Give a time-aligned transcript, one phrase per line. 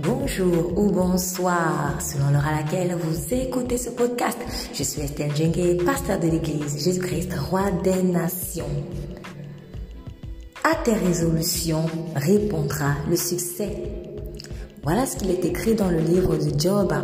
[0.00, 4.38] Bonjour ou bonsoir, selon l'heure à laquelle vous écoutez ce podcast.
[4.72, 8.70] Je suis Estelle Djengue, pasteur de l'église Jésus-Christ, roi des nations.
[10.62, 13.90] À tes résolutions répondra le succès.
[14.84, 16.94] Voilà ce qu'il est écrit dans le livre de Job.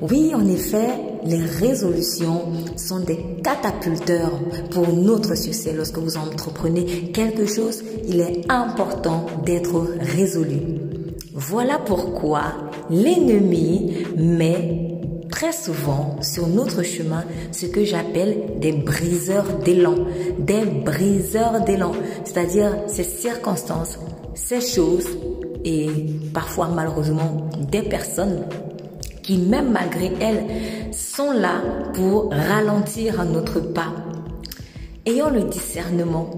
[0.00, 0.88] Oui, en effet,
[1.24, 4.40] les résolutions sont des catapulteurs
[4.72, 5.72] pour notre succès.
[5.72, 10.91] Lorsque vous entreprenez quelque chose, il est important d'être résolu.
[11.34, 12.42] Voilà pourquoi
[12.90, 15.00] l'ennemi met
[15.30, 19.94] très souvent sur notre chemin ce que j'appelle des briseurs d'élan.
[20.38, 21.92] Des briseurs d'élan,
[22.24, 23.98] c'est-à-dire ces circonstances,
[24.34, 25.08] ces choses
[25.64, 25.88] et
[26.34, 28.44] parfois malheureusement des personnes
[29.22, 30.44] qui même malgré elles
[30.92, 31.62] sont là
[31.94, 33.94] pour ralentir notre pas.
[35.06, 36.30] Ayons le discernement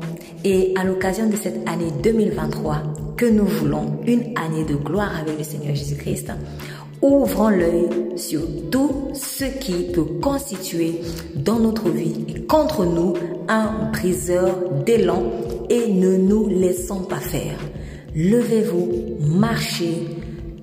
[0.45, 5.39] et à l'occasion de cette année 2023 que nous voulons, une année de gloire avec
[5.39, 6.33] le Seigneur Jésus-Christ,
[7.03, 11.01] ouvrons l'œil sur tout ce qui peut constituer
[11.35, 13.15] dans notre vie et contre nous
[13.49, 15.23] un briseur d'élan
[15.69, 17.59] et ne nous laissons pas faire.
[18.15, 20.07] Levez-vous, marchez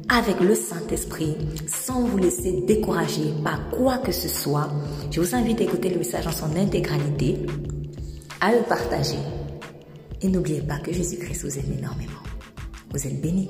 [0.09, 4.69] avec le Saint-Esprit sans vous laisser décourager par quoi que ce soit.
[5.09, 7.37] Je vous invite à écouter le message en son intégralité,
[8.41, 9.19] à le partager.
[10.21, 12.30] Et n'oubliez pas que Jésus-Christ vous aime énormément.
[12.93, 13.49] Vous êtes bénis.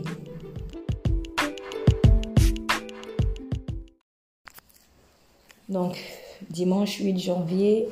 [5.68, 5.98] Donc,
[6.50, 7.88] dimanche 8 janvier,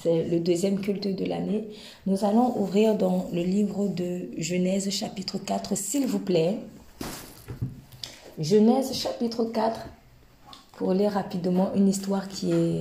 [0.00, 1.68] c'est le deuxième culte de l'année.
[2.06, 6.58] Nous allons ouvrir dans le livre de Genèse chapitre 4, s'il vous plaît.
[8.38, 9.80] Genèse chapitre 4,
[10.76, 12.78] pour lire rapidement une histoire qui est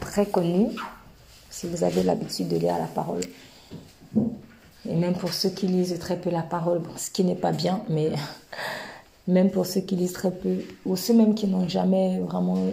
[0.00, 0.70] très connue,
[1.50, 3.20] si vous avez l'habitude de lire la parole.
[4.88, 7.82] Et même pour ceux qui lisent très peu la parole, ce qui n'est pas bien,
[7.88, 8.10] mais
[9.28, 12.72] même pour ceux qui lisent très peu, ou ceux même qui n'ont jamais vraiment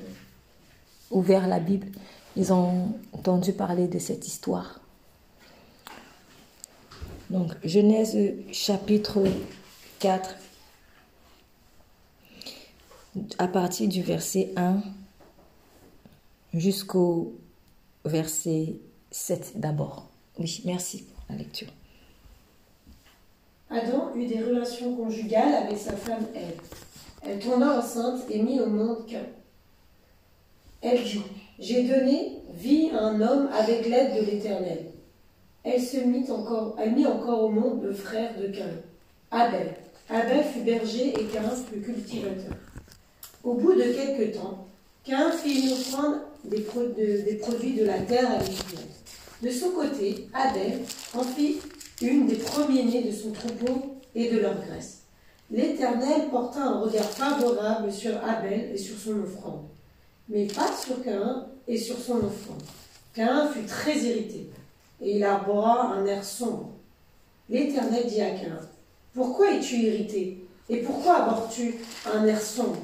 [1.12, 1.88] ouvert la Bible,
[2.36, 4.80] ils ont entendu parler de cette histoire.
[7.30, 8.18] Donc, Genèse
[8.52, 9.24] chapitre
[10.00, 10.36] 4,
[13.38, 14.82] à partir du verset 1
[16.54, 17.36] jusqu'au
[18.06, 18.78] verset
[19.12, 20.08] 7 d'abord.
[20.40, 21.68] Oui, merci pour la lecture.
[23.70, 26.60] Adam eut des relations conjugales avec sa femme Ève.
[27.22, 29.26] Elle tomba enceinte et mit au monde qu'un.
[30.82, 31.22] Elle dit
[31.60, 34.86] J'ai donné vie à un homme avec l'aide de l'Éternel.
[35.64, 38.72] Elle se mit encore, elle mit encore au monde le frère de Cain,
[39.30, 39.76] Abel.
[40.10, 42.56] Abel fut berger et Cain fut cultivateur.
[43.44, 44.66] Au bout de quelque temps,
[45.04, 46.66] Cain fit une offrande des,
[47.24, 48.88] des produits de la terre à l'Éternel.
[49.44, 50.80] De son côté, Abel
[51.14, 51.60] en fit
[52.02, 55.02] une des premiers-nés de son troupeau et de leur graisse.
[55.52, 59.66] L'Éternel porta un regard favorable sur Abel et sur son offrande,
[60.28, 62.62] mais pas sur Cain et sur son offrande.
[63.14, 64.50] Cain fut très irrité,
[65.02, 66.70] et il arbora un air sombre.
[67.50, 68.60] L'Éternel dit à Cain,
[69.14, 71.76] Pourquoi es-tu irrité Et pourquoi abordes-tu
[72.14, 72.78] un air sombre?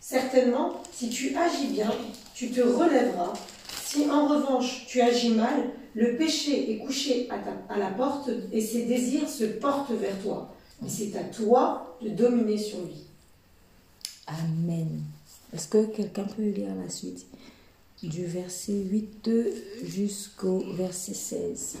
[0.00, 1.90] Certainement, si tu agis bien,
[2.34, 3.32] tu te relèveras.
[3.84, 8.84] Si en revanche tu agis mal, le péché est couché à, la porte et ses
[8.84, 10.54] désirs se portent vers toi.
[10.82, 13.06] Mais c'est à toi de dominer sur lui.
[14.26, 15.00] Amen.
[15.54, 17.24] Est-ce que quelqu'un peut lire la suite
[18.02, 19.30] du verset 8
[19.84, 21.78] jusqu'au verset 16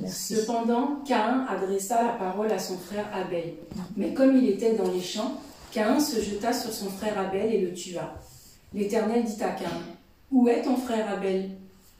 [0.00, 0.36] Merci.
[0.36, 3.52] Cependant, Caïn adressa la parole à son frère Abel.
[3.98, 5.38] Mais comme il était dans les champs,
[5.72, 8.14] Caïn se jeta sur son frère Abel et le tua.
[8.72, 9.82] L'Éternel dit à Caïn,
[10.32, 11.50] Où est ton frère Abel?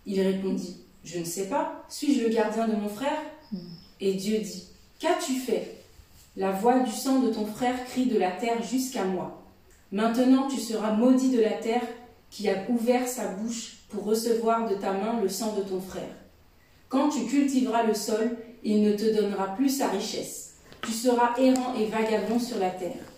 [0.06, 3.22] Il répondit, Je ne sais pas, suis-je le gardien de mon frère
[4.00, 4.64] Et Dieu dit,
[4.98, 5.76] Qu'as-tu fait?
[6.36, 9.40] La voix du sang de ton frère crie de la terre jusqu'à moi.
[9.92, 11.86] Maintenant tu seras maudit de la terre
[12.28, 16.16] qui a ouvert sa bouche pour recevoir de ta main le sang de ton frère.
[16.88, 20.54] Quand tu cultiveras le sol, il ne te donnera plus sa richesse.
[20.82, 23.12] Tu seras errant et vagabond sur la terre.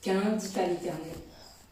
[0.00, 1.18] Cain dit à l'Éternel,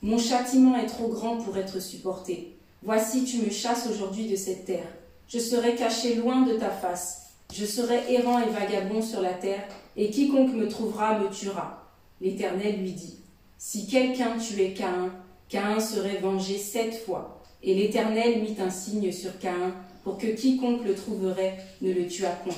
[0.02, 2.56] Mon châtiment est trop grand pour être supporté.
[2.82, 4.97] Voici, tu me chasses aujourd'hui de cette terre.
[5.28, 7.34] Je serai caché loin de ta face.
[7.52, 9.62] Je serai errant et vagabond sur la terre,
[9.96, 11.84] et quiconque me trouvera me tuera.
[12.20, 13.19] L'Éternel lui dit,
[13.58, 15.12] Si quelqu'un tuait Caïn,
[15.48, 17.42] Caïn serait vengé sept fois.
[17.62, 19.72] Et l'Éternel mit un signe sur Caïn
[20.04, 22.54] pour que quiconque le trouverait ne le tuât point.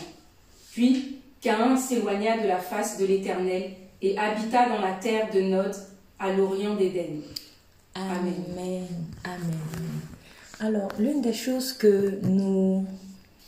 [0.72, 3.70] Puis Caïn s'éloigna de la face de l'Éternel
[4.02, 5.74] et habita dans la terre de Nod,
[6.18, 7.22] à l'orient d'Éden.
[7.94, 8.86] Amen.
[9.24, 10.19] Amen.
[10.62, 12.84] Alors, l'une des choses que nous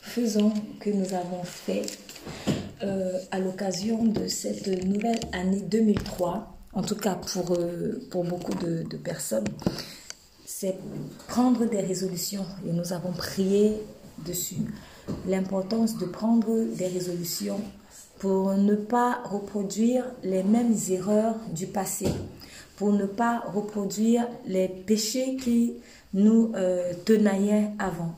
[0.00, 0.50] faisons,
[0.81, 1.82] que nous avons fait
[2.82, 8.55] euh, à l'occasion de cette nouvelle année 2003, en tout cas pour, euh, pour beaucoup
[8.55, 9.44] de, de personnes,
[10.47, 10.75] c'est
[11.29, 12.47] prendre des résolutions.
[12.67, 13.76] Et nous avons prié
[14.25, 14.62] dessus.
[15.29, 17.61] L'importance de prendre des résolutions
[18.20, 22.06] pour ne pas reproduire les mêmes erreurs du passé,
[22.76, 25.75] pour ne pas reproduire les péchés qui
[26.14, 26.93] nous euh,
[27.79, 28.14] avant.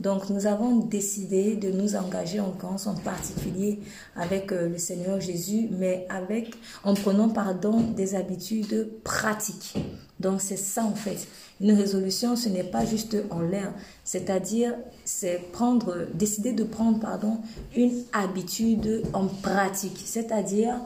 [0.00, 3.80] Donc nous avons décidé de nous engager en France, en particulier
[4.14, 6.54] avec euh, le Seigneur Jésus, mais avec
[6.84, 9.76] en prenant pardon des habitudes pratiques.
[10.20, 11.26] Donc c'est ça en fait.
[11.60, 13.72] Une résolution, ce n'est pas juste en l'air,
[14.04, 14.74] c'est-à-dire
[15.04, 17.38] c'est prendre, décider de prendre pardon
[17.76, 20.76] une habitude en pratique, c'est-à-dire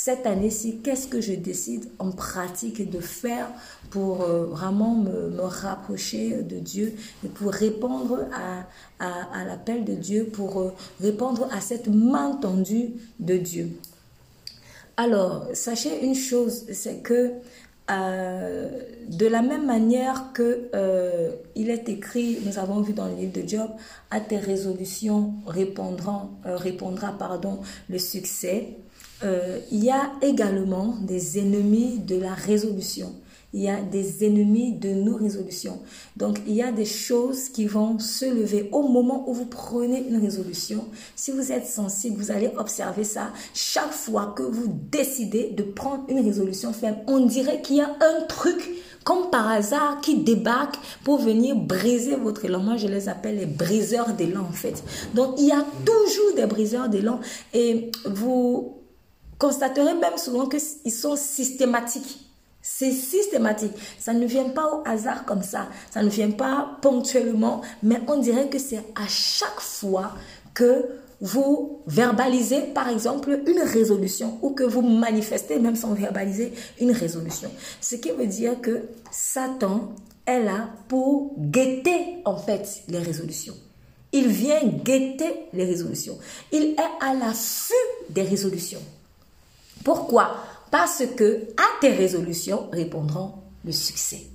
[0.00, 3.48] cette année-ci, qu'est-ce que je décide en pratique de faire
[3.90, 10.26] pour euh, vraiment me, rapprocher de Dieu et pour répondre à, à, l'appel de Dieu,
[10.26, 13.70] pour euh, répondre à cette main tendue de Dieu?
[14.96, 17.32] Alors, sachez une chose, c'est que
[17.90, 20.70] euh, de la même manière que
[21.56, 23.68] il est écrit, nous avons vu dans le livre de Job,
[24.12, 27.58] à tes résolutions répondra, répondra pardon,
[27.88, 28.76] le succès.
[29.24, 33.12] Euh, il y a également des ennemis de la résolution
[33.54, 35.80] il y a des ennemis de nos résolutions.
[36.16, 40.06] Donc, il y a des choses qui vont se lever au moment où vous prenez
[40.06, 40.84] une résolution.
[41.16, 43.32] Si vous êtes sensible, vous allez observer ça.
[43.54, 47.88] Chaque fois que vous décidez de prendre une résolution ferme, on dirait qu'il y a
[47.88, 48.68] un truc
[49.04, 52.60] comme par hasard qui débarque pour venir briser votre élan.
[52.60, 54.84] Moi, je les appelle les briseurs d'élan, en fait.
[55.14, 57.20] Donc, il y a toujours des briseurs d'élan
[57.54, 58.77] et vous
[59.38, 62.24] constaterez même souvent qu'ils sont systématiques.
[62.60, 63.72] C'est systématique.
[63.98, 65.68] Ça ne vient pas au hasard comme ça.
[65.90, 70.12] Ça ne vient pas ponctuellement, mais on dirait que c'est à chaque fois
[70.54, 70.86] que
[71.20, 77.50] vous verbalisez, par exemple, une résolution ou que vous manifestez, même sans verbaliser, une résolution.
[77.80, 79.92] Ce qui veut dire que Satan
[80.26, 83.54] est là pour guetter, en fait, les résolutions.
[84.12, 86.18] Il vient guetter les résolutions.
[86.52, 87.74] Il est à l'affût
[88.10, 88.80] des résolutions.
[89.88, 90.36] Pourquoi?
[90.70, 93.32] Parce que à tes résolutions répondront
[93.64, 94.26] le succès.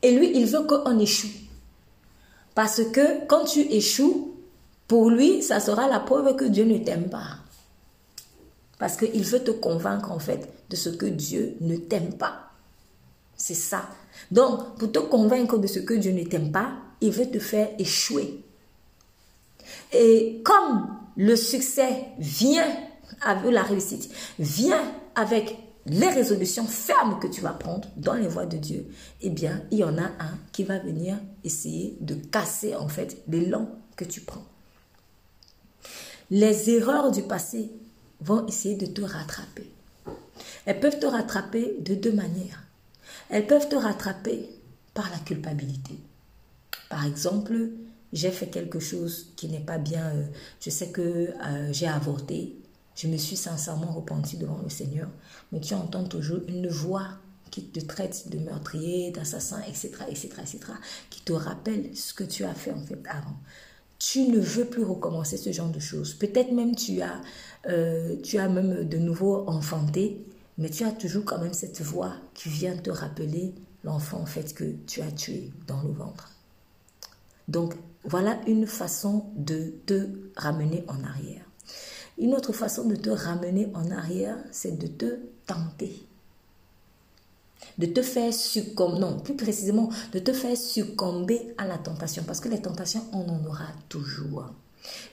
[0.00, 1.26] Et lui, il veut qu'on échoue.
[2.54, 4.36] Parce que quand tu échoues,
[4.86, 7.38] pour lui, ça sera la preuve que Dieu ne t'aime pas.
[8.78, 12.52] Parce qu'il veut te convaincre en fait de ce que Dieu ne t'aime pas.
[13.36, 13.88] C'est ça.
[14.30, 17.70] Donc, pour te convaincre de ce que Dieu ne t'aime pas, il veut te faire
[17.80, 18.44] échouer.
[19.92, 22.72] Et comme le succès vient
[23.22, 24.82] avec la réussite, vient
[25.14, 25.56] avec
[25.86, 28.86] les résolutions fermes que tu vas prendre dans les voies de Dieu,
[29.20, 33.22] eh bien, il y en a un qui va venir essayer de casser en fait
[33.28, 34.44] l'élan que tu prends.
[36.30, 37.70] Les erreurs du passé
[38.20, 39.70] vont essayer de te rattraper.
[40.64, 42.64] Elles peuvent te rattraper de deux manières.
[43.28, 44.48] Elles peuvent te rattraper
[44.94, 45.98] par la culpabilité.
[46.88, 47.54] Par exemple,
[48.12, 50.24] j'ai fait quelque chose qui n'est pas bien, euh,
[50.60, 52.56] je sais que euh, j'ai avorté,
[52.96, 55.08] je me suis sincèrement repenti devant le Seigneur.
[55.52, 57.08] Mais tu entends toujours une voix
[57.50, 60.58] qui te traite de meurtrier, d'assassin, etc., etc., etc.,
[61.10, 63.36] qui te rappelle ce que tu as fait en fait avant.
[63.98, 66.14] Tu ne veux plus recommencer ce genre de choses.
[66.14, 67.20] Peut-être même tu as,
[67.68, 70.20] euh, tu as même de nouveau enfanté,
[70.58, 73.54] mais tu as toujours quand même cette voix qui vient te rappeler
[73.84, 76.32] l'enfant en fait que tu as tué dans le ventre.
[77.46, 81.44] Donc voilà une façon de te ramener en arrière.
[82.18, 86.06] Une autre façon de te ramener en arrière, c'est de te tenter.
[87.78, 92.22] De te faire succomber, non, plus précisément, de te faire succomber à la tentation.
[92.24, 94.46] Parce que les tentations, on en aura toujours.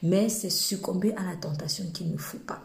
[0.03, 2.63] Mais c'est succomber à la tentation qu'il ne faut pas.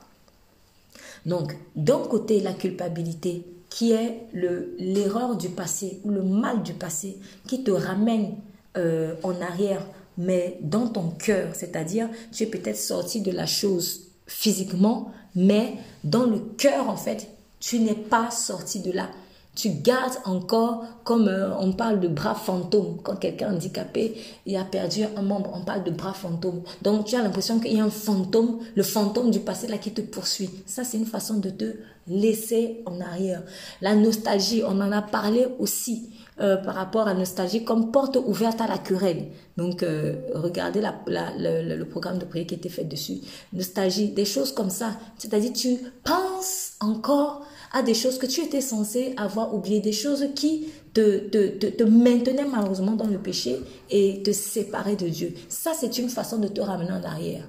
[1.24, 7.18] Donc, d'un côté, la culpabilité, qui est l'erreur du passé ou le mal du passé,
[7.46, 8.34] qui te ramène
[8.76, 9.84] euh, en arrière,
[10.18, 16.24] mais dans ton cœur, c'est-à-dire tu es peut-être sorti de la chose physiquement, mais dans
[16.24, 17.28] le cœur, en fait,
[17.60, 19.08] tu n'es pas sorti de là.
[19.54, 24.14] Tu gardes encore, comme euh, on parle de bras fantômes, quand quelqu'un handicapé
[24.44, 26.62] il a perdu un membre, on parle de bras fantômes.
[26.82, 29.92] Donc tu as l'impression qu'il y a un fantôme, le fantôme du passé là qui
[29.92, 30.50] te poursuit.
[30.66, 31.74] Ça, c'est une façon de te
[32.06, 33.42] laisser en arrière.
[33.80, 36.10] La nostalgie, on en a parlé aussi.
[36.38, 39.28] Euh, par rapport à la nostalgie comme porte ouverte à la querelle.
[39.56, 43.20] Donc, euh, regardez la, le, programme de prière qui était fait dessus.
[43.54, 44.98] Nostalgie, des choses comme ça.
[45.16, 50.26] C'est-à-dire, tu penses encore à des choses que tu étais censé avoir oubliées, des choses
[50.34, 55.32] qui te, te, te, te maintenaient malheureusement dans le péché et te séparaient de Dieu.
[55.48, 57.48] Ça, c'est une façon de te ramener en arrière.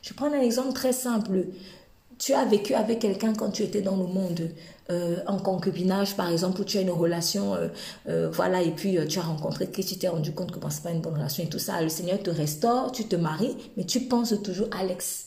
[0.00, 1.48] Je prends un exemple très simple.
[2.18, 4.50] Tu as vécu avec quelqu'un quand tu étais dans le monde,
[4.90, 7.68] euh, en concubinage par exemple, où tu as une relation, euh,
[8.08, 10.82] euh, voilà, et puis tu as rencontré que tu t'es rendu compte que ce n'est
[10.82, 11.80] pas une bonne relation et tout ça.
[11.82, 15.26] Le Seigneur te restaure, tu te maries, mais tu penses toujours à l'ex.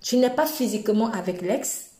[0.00, 1.90] Tu n'es pas physiquement avec l'ex,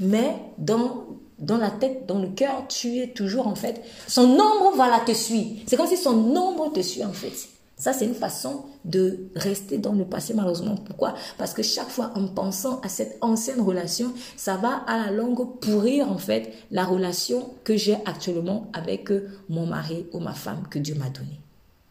[0.00, 1.04] mais dans,
[1.38, 3.82] dans la tête, dans le cœur, tu es toujours en fait.
[4.06, 5.62] Son ombre, voilà, te suit.
[5.66, 7.48] C'est comme si son ombre te suit en fait.
[7.78, 10.76] Ça, c'est une façon de rester dans le passé, malheureusement.
[10.76, 11.14] Pourquoi?
[11.36, 15.60] Parce que chaque fois, en pensant à cette ancienne relation, ça va à la longue
[15.60, 20.62] pourrir, en fait, la relation que j'ai actuellement avec euh, mon mari ou ma femme
[20.70, 21.40] que Dieu m'a donnée.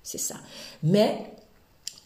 [0.01, 0.35] C'est ça.
[0.81, 1.31] Mais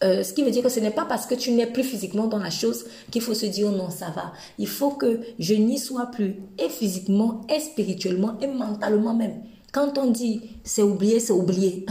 [0.03, 2.27] euh, ce qui veut dire que ce n'est pas parce que tu n'es plus physiquement
[2.27, 4.33] dans la chose qu'il faut se dire non, ça va.
[4.57, 9.41] Il faut que je n'y sois plus, et physiquement, et spirituellement, et mentalement même.
[9.71, 11.85] Quand on dit c'est oublié, c'est oublié.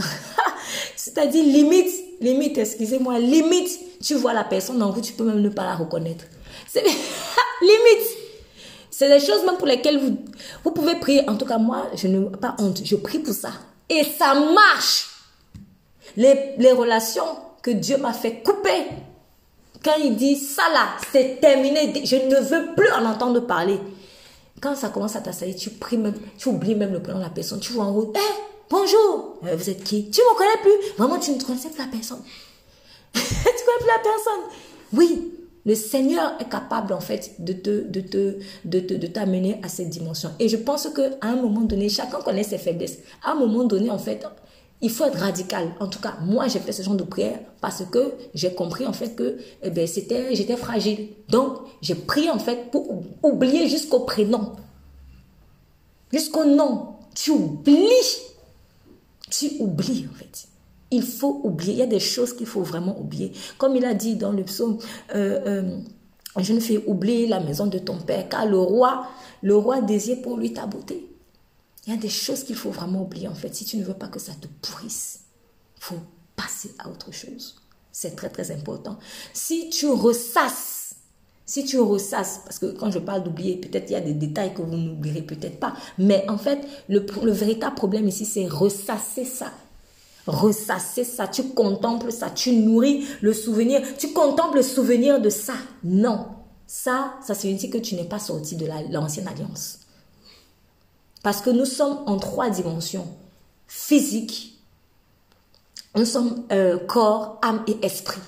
[0.95, 5.49] C'est-à-dire limite, limite, excusez-moi, limite, tu vois la personne en vous, tu peux même ne
[5.49, 6.25] pas la reconnaître.
[6.67, 6.83] C'est
[7.61, 8.07] limite.
[8.91, 10.17] C'est des choses même pour lesquelles vous,
[10.63, 11.27] vous pouvez prier.
[11.29, 12.81] En tout cas, moi, je n'ai pas honte.
[12.83, 13.51] Je prie pour ça.
[13.87, 15.07] Et ça marche.
[16.17, 17.23] Les, les relations
[17.61, 18.87] que Dieu m'a fait couper.
[19.83, 21.93] Quand il dit ça là, c'est terminé.
[22.03, 23.79] Je ne veux plus en entendre parler.
[24.61, 27.29] Quand ça commence à t'assaillir, tu pries même, tu oublies même le prénom de la
[27.29, 27.59] personne.
[27.59, 30.09] Tu vois en route, eh, bonjour, vous êtes qui?
[30.09, 30.95] Tu ne me connais plus.
[30.97, 32.21] Vraiment, tu ne connaissais plus la personne.
[33.13, 34.59] tu ne connais plus la personne.
[34.93, 35.33] Oui,
[35.65, 39.89] le Seigneur est capable en fait de te, de te, de de t'amener à cette
[39.89, 40.31] dimension.
[40.39, 42.99] Et je pense que à un moment donné, chacun connaît ses faiblesses.
[43.23, 44.25] À un moment donné, en fait,
[44.81, 45.73] il faut être radical.
[45.79, 48.93] En tout cas, moi, j'ai fait ce genre de prière parce que j'ai compris en
[48.93, 51.09] fait que eh ben, c'était, j'étais fragile.
[51.27, 54.53] Donc, j'ai prié en fait pour oublier jusqu'au prénom,
[56.11, 56.95] jusqu'au nom.
[57.13, 57.87] Tu oublies.
[59.29, 60.47] Tu oublies en fait.
[60.91, 61.73] Il faut oublier.
[61.73, 63.33] Il y a des choses qu'il faut vraiment oublier.
[63.57, 64.79] Comme il a dit dans le psaume,
[65.13, 65.77] euh, euh,
[66.37, 69.07] je ne fais oublier la maison de ton père, car le roi,
[69.41, 71.08] le roi désire pour lui ta beauté.
[71.85, 73.53] Il y a des choses qu'il faut vraiment oublier en fait.
[73.55, 75.21] Si tu ne veux pas que ça te pourrisse,
[75.77, 75.99] il faut
[76.35, 77.55] passer à autre chose.
[77.91, 78.97] C'est très très important.
[79.33, 80.95] Si tu ressasses,
[81.45, 84.53] si tu ressasses, parce que quand je parle d'oublier, peut-être il y a des détails
[84.53, 89.25] que vous n'oublierez peut-être pas, mais en fait, le, le véritable problème ici, c'est ressasser
[89.25, 89.51] ça.
[90.27, 95.55] Ressasser ça, tu contemples ça, tu nourris le souvenir, tu contemples le souvenir de ça.
[95.83, 96.27] Non,
[96.67, 99.79] ça, ça signifie que tu n'es pas sorti de l'ancienne alliance.
[101.23, 103.07] Parce que nous sommes en trois dimensions.
[103.67, 104.59] Physique,
[105.95, 108.21] nous sommes euh, corps, âme et esprit.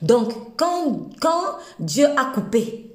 [0.00, 2.90] Donc, quand, quand Dieu a coupé,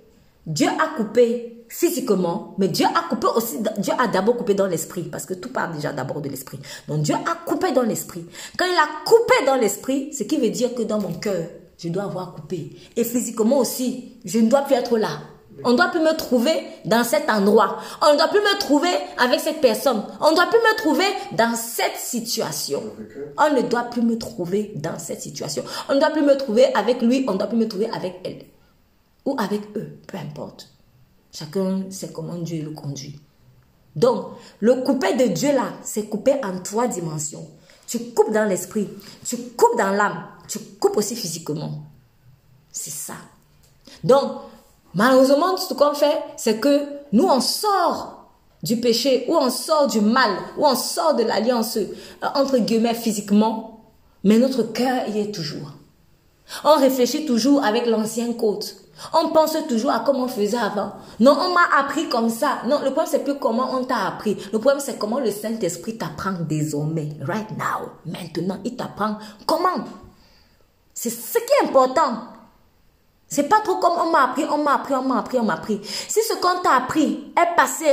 [0.45, 5.03] Dieu a coupé physiquement, mais Dieu a coupé aussi, Dieu a d'abord coupé dans l'esprit,
[5.03, 6.59] parce que tout part déjà d'abord de l'esprit.
[6.87, 8.25] Donc Dieu a coupé dans l'esprit.
[8.57, 11.89] Quand il a coupé dans l'esprit, ce qui veut dire que dans mon cœur, je
[11.89, 12.71] dois avoir coupé.
[12.95, 15.19] Et physiquement aussi, je ne dois plus être là.
[15.63, 17.79] On ne doit plus me trouver dans cet endroit.
[18.01, 20.03] On ne doit plus me trouver avec cette personne.
[20.21, 22.83] On ne doit plus me trouver dans cette situation.
[23.37, 25.63] On ne doit plus me trouver dans cette situation.
[25.89, 27.25] On ne doit plus me trouver avec lui.
[27.27, 28.43] On ne doit plus me trouver avec elle.
[29.25, 29.97] Ou avec eux.
[30.07, 30.69] Peu importe.
[31.31, 33.19] Chacun sait comment Dieu le conduit.
[33.95, 34.27] Donc,
[34.59, 37.47] le coupé de Dieu là, c'est coupé en trois dimensions.
[37.87, 38.87] Tu coupes dans l'esprit,
[39.25, 41.83] tu coupes dans l'âme, tu coupes aussi physiquement.
[42.71, 43.15] C'est ça.
[44.03, 44.41] Donc,
[44.93, 48.17] Malheureusement, ce qu'on fait, c'est que nous, on sort
[48.63, 51.85] du péché, ou on sort du mal, ou on sort de l'alliance, euh,
[52.35, 53.81] entre guillemets, physiquement,
[54.23, 55.73] mais notre cœur y est toujours.
[56.63, 58.77] On réfléchit toujours avec l'ancien côte.
[59.13, 60.93] On pense toujours à comment on faisait avant.
[61.19, 62.61] Non, on m'a appris comme ça.
[62.65, 64.35] Non, le problème, c'est plus comment on t'a appris.
[64.51, 67.09] Le problème, c'est comment le Saint-Esprit t'apprend désormais.
[67.21, 67.91] Right now.
[68.05, 69.85] Maintenant, il t'apprend comment.
[70.95, 72.23] C'est ce qui est important.
[73.27, 75.55] C'est pas trop comme on m'a appris, on m'a appris, on m'a appris, on m'a
[75.55, 75.79] appris.
[75.83, 77.85] Si ce qu'on t'a appris est passé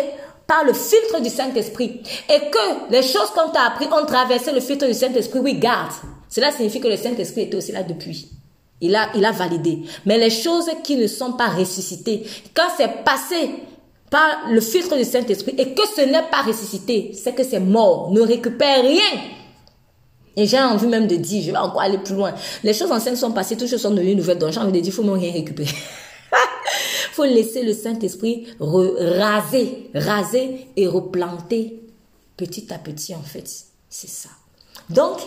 [0.47, 4.61] par le filtre du Saint-Esprit et que les choses qu'on t'a appris ont traversé le
[4.61, 5.93] filtre du Saint-Esprit, oui, garde.
[6.29, 8.29] Cela signifie que le Saint-Esprit était aussi là depuis.
[8.81, 9.83] Il a, il a validé.
[10.05, 12.25] Mais les choses qui ne sont pas ressuscitées,
[12.55, 13.51] quand c'est passé
[14.11, 18.13] par le filtre du Saint-Esprit et que ce n'est pas ressuscité, c'est que c'est mort.
[18.13, 19.21] Ne récupère rien.
[20.37, 22.35] Et j'ai envie même de dire, je vais encore aller plus loin.
[22.63, 24.39] Les choses anciennes sont passées, toutes choses sont devenues nouvelles.
[24.39, 25.71] Donc j'ai envie de dire, il faut même rien récupérer.
[26.33, 31.81] Il faut laisser le Saint-Esprit raser, raser et replanter
[32.37, 33.49] petit à petit en fait.
[33.89, 34.31] C'est ça.
[34.91, 35.19] Donc,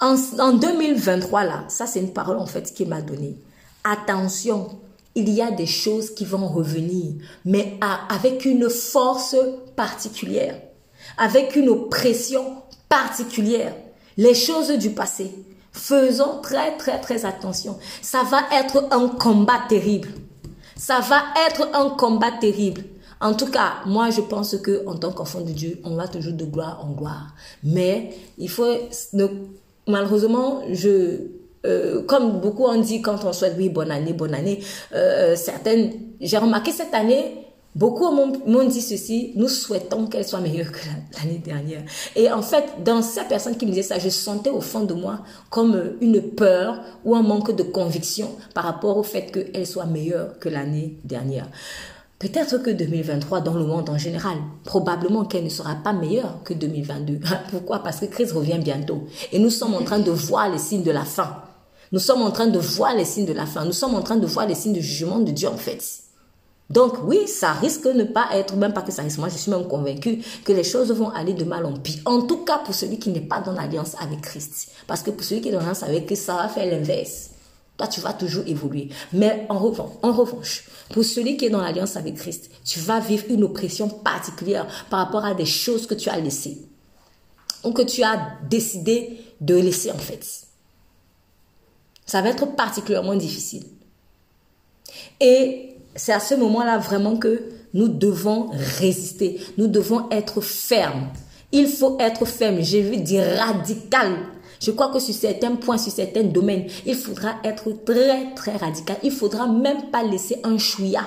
[0.00, 3.36] en, en 2023 là, ça c'est une parole en fait qui m'a donné.
[3.84, 4.78] Attention,
[5.14, 7.14] il y a des choses qui vont revenir,
[7.44, 7.78] mais
[8.10, 9.36] avec une force
[9.74, 10.60] particulière,
[11.16, 13.74] avec une pression particulière.
[14.16, 15.32] Les choses du passé,
[15.76, 17.78] Faisons très très très attention.
[18.00, 20.08] Ça va être un combat terrible.
[20.74, 22.82] Ça va être un combat terrible.
[23.20, 26.32] En tout cas, moi, je pense que en tant qu'enfant de Dieu, on va toujours
[26.32, 27.34] de gloire en gloire.
[27.62, 28.72] Mais il faut,
[29.86, 31.18] malheureusement, je,
[31.66, 34.62] euh, comme beaucoup ont dit quand on souhaite oui bonne année, bonne année,
[34.94, 37.45] euh, certaines, j'ai remarqué cette année,
[37.76, 40.78] Beaucoup m'ont dit ceci, nous souhaitons qu'elle soit meilleure que
[41.18, 41.82] l'année dernière.
[42.16, 44.94] Et en fait, dans ces personnes qui me disaient ça, je sentais au fond de
[44.94, 45.18] moi
[45.50, 50.38] comme une peur ou un manque de conviction par rapport au fait qu'elle soit meilleure
[50.38, 51.50] que l'année dernière.
[52.18, 56.54] Peut-être que 2023, dans le monde en général, probablement qu'elle ne sera pas meilleure que
[56.54, 57.20] 2022.
[57.50, 57.80] Pourquoi?
[57.80, 59.04] Parce que Christ revient bientôt.
[59.32, 61.42] Et nous sommes en train de voir les signes de la fin.
[61.92, 63.66] Nous sommes en train de voir les signes de la fin.
[63.66, 66.05] Nous sommes en train de voir les signes de jugement de Dieu en fait.
[66.68, 69.36] Donc oui, ça risque de ne pas être, même pas que ça risque, moi je
[69.36, 72.00] suis même convaincue que les choses vont aller de mal en pire.
[72.04, 74.70] En tout cas pour celui qui n'est pas dans l'alliance avec Christ.
[74.86, 77.30] Parce que pour celui qui est dans l'alliance avec Christ, ça va faire l'inverse.
[77.76, 78.88] Toi, tu vas toujours évoluer.
[79.12, 83.00] Mais en revanche, en revanche, pour celui qui est dans l'alliance avec Christ, tu vas
[83.00, 86.66] vivre une oppression particulière par rapport à des choses que tu as laissées.
[87.64, 90.24] Ou que tu as décidé de laisser en fait.
[92.06, 93.64] Ça va être particulièrement difficile.
[95.20, 97.42] Et c'est à ce moment-là vraiment que
[97.74, 99.40] nous devons résister.
[99.58, 101.08] Nous devons être fermes.
[101.52, 102.58] Il faut être ferme.
[102.60, 104.12] J'ai vu dire radical.
[104.60, 108.96] Je crois que sur certains points, sur certains domaines, il faudra être très, très radical.
[109.02, 111.02] Il faudra même pas laisser un chouïa.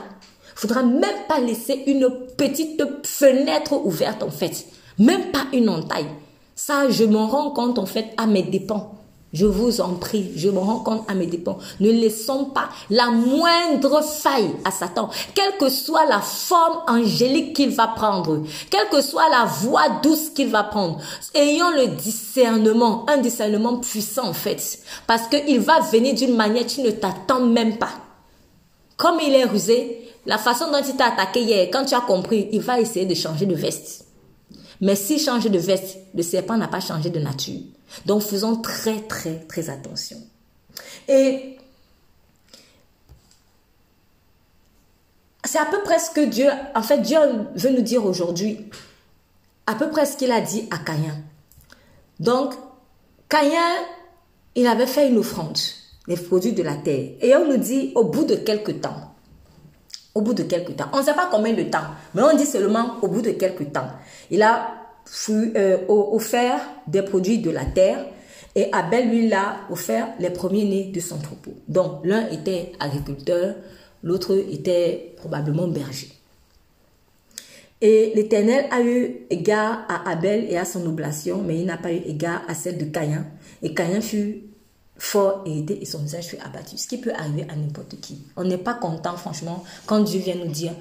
[0.56, 4.66] Il faudra même pas laisser une petite fenêtre ouverte, en fait.
[4.98, 6.06] Même pas une entaille.
[6.56, 8.99] Ça, je m'en rends compte, en fait, à mes dépens.
[9.32, 11.60] Je vous en prie, je me rends compte à mes dépens.
[11.80, 17.70] Ne laissons pas la moindre faille à Satan, quelle que soit la forme angélique qu'il
[17.70, 21.00] va prendre, quelle que soit la voix douce qu'il va prendre.
[21.36, 26.82] Ayons le discernement, un discernement puissant en fait, parce qu'il va venir d'une manière tu
[26.82, 27.92] ne t'attends même pas.
[28.98, 32.50] Comme il est rusé, la façon dont il t'a attaqué hier, quand tu as compris,
[32.52, 34.06] il va essayer de changer de veste.
[34.82, 37.62] Mais s'il change de veste, le serpent n'a pas changé de nature.
[38.06, 40.18] Donc faisons très très très attention.
[41.08, 41.58] Et
[45.44, 47.18] c'est à peu près ce que Dieu, en fait Dieu
[47.56, 48.70] veut nous dire aujourd'hui,
[49.66, 51.18] à peu près ce qu'il a dit à Caïn.
[52.20, 52.54] Donc
[53.30, 53.58] Caïn,
[54.56, 55.58] il avait fait une offrande,
[56.08, 57.12] les produits de la terre.
[57.22, 59.14] Et on nous dit au bout de quelques temps,
[60.16, 62.46] au bout de quelques temps, on ne sait pas combien de temps, mais on dit
[62.46, 63.90] seulement au bout de quelques temps,
[64.30, 64.79] il a
[65.12, 68.06] fut euh, offert des produits de la terre
[68.56, 71.54] et Abel lui l'a offert les premiers-nés de son troupeau.
[71.68, 73.56] Donc l'un était agriculteur,
[74.04, 76.10] l'autre était probablement berger.
[77.82, 81.94] Et l'Éternel a eu égard à Abel et à son oblation, mais il n'a pas
[81.94, 83.26] eu égard à celle de Caïn.
[83.62, 84.44] Et Caïn fut
[85.00, 86.78] fort et aidé et son visage fut abattu.
[86.78, 88.24] Ce qui peut arriver à n'importe qui.
[88.36, 90.74] On n'est pas content, franchement, quand Dieu vient nous dire,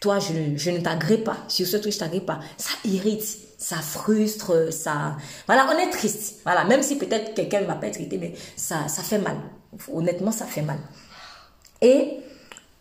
[0.00, 2.40] toi, je, je ne t'agrée pas, sur ce truc, je t'agrée pas.
[2.56, 5.16] Ça irrite ça frustre, ça...
[5.46, 6.40] Voilà, on est triste.
[6.44, 9.36] Voilà, même si peut-être quelqu'un ne va pas être irrité, mais ça, ça fait mal.
[9.92, 10.78] Honnêtement, ça fait mal.
[11.80, 12.18] Et,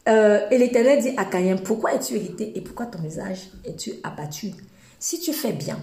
[0.07, 4.53] euh, et l'Éternel dit à Caïn, pourquoi es-tu irrité et pourquoi ton visage es-tu abattu?
[4.99, 5.79] Si tu fais bien,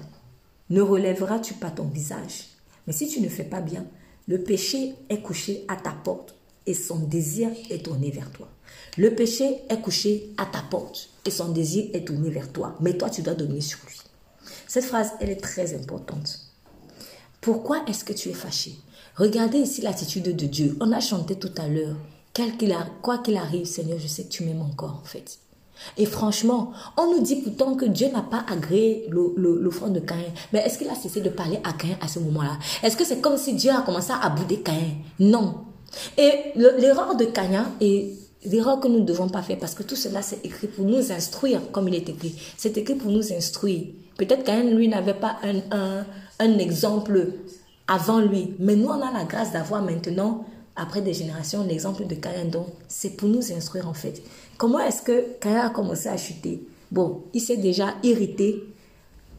[0.70, 2.48] ne relèveras-tu pas ton visage?
[2.86, 3.86] Mais si tu ne fais pas bien,
[4.32, 8.48] le péché est couché à ta porte et son désir est tourné vers toi.
[8.96, 12.74] Le péché est couché à ta porte et son désir est tourné vers toi.
[12.80, 14.00] Mais toi, tu dois dominer sur lui.
[14.66, 16.38] Cette phrase, elle est très importante.
[17.42, 18.72] Pourquoi est-ce que tu es fâché?
[19.16, 20.78] Regardez ici l'attitude de Dieu.
[20.80, 21.96] On a chanté tout à l'heure.
[23.02, 25.40] Quoi qu'il arrive, Seigneur, je sais que tu m'aimes encore, en fait.
[25.96, 30.20] Et franchement, on nous dit pourtant que Dieu n'a pas agréé l'offrande de Caïn.
[30.52, 32.58] Mais est-ce qu'il a cessé de parler à Caïn à ce moment-là?
[32.82, 34.96] Est-ce que c'est comme si Dieu a commencé à bouder Caïn?
[35.18, 35.56] Non.
[36.16, 38.12] Et l'erreur de Caïn est
[38.44, 41.12] l'erreur que nous ne devons pas faire parce que tout cela c'est écrit pour nous
[41.12, 42.34] instruire comme il est écrit.
[42.56, 43.84] C'est écrit pour nous instruire.
[44.16, 46.04] Peut-être qu'un lui n'avait pas un,
[46.38, 47.32] un, exemple
[47.88, 50.44] avant lui, mais nous on a la grâce d'avoir maintenant,
[50.76, 52.46] après des générations, l'exemple de Caïn.
[52.46, 54.22] Donc c'est pour nous instruire en fait.
[54.62, 56.62] Comment est-ce que Caïn a commencé à chuter?
[56.92, 58.62] Bon, il s'est déjà irrité.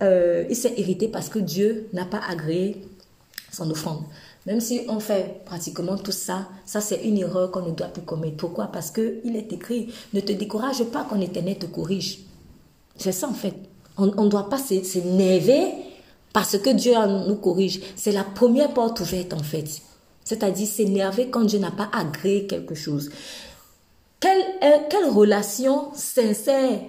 [0.01, 2.81] Euh, il s'est irrité parce que Dieu n'a pas agréé
[3.49, 4.03] son offrande.
[4.45, 8.01] Même si on fait pratiquement tout ça, ça c'est une erreur qu'on ne doit plus
[8.01, 8.35] commettre.
[8.35, 8.65] Pourquoi?
[8.65, 12.19] Parce qu'il est écrit, ne te décourage pas quand l'éternel te corrige.
[12.97, 13.55] C'est ça en fait.
[13.95, 15.67] On ne doit pas s'énerver
[16.33, 16.95] parce que Dieu
[17.29, 17.79] nous corrige.
[17.95, 19.83] C'est la première porte ouverte en fait.
[20.25, 23.09] C'est-à-dire s'énerver quand Dieu n'a pas agréé quelque chose.
[24.23, 24.45] Quelle,
[24.89, 26.79] quelle relation sincère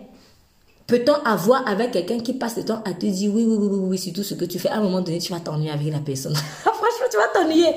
[0.87, 3.79] peut-on avoir avec quelqu'un qui passe le temps à te dire oui, oui, oui, oui,
[3.89, 4.69] oui, c'est tout ce que tu fais.
[4.69, 6.37] À un moment donné, tu vas t'ennuyer avec la personne.
[6.37, 7.73] Franchement, tu vas t'ennuyer.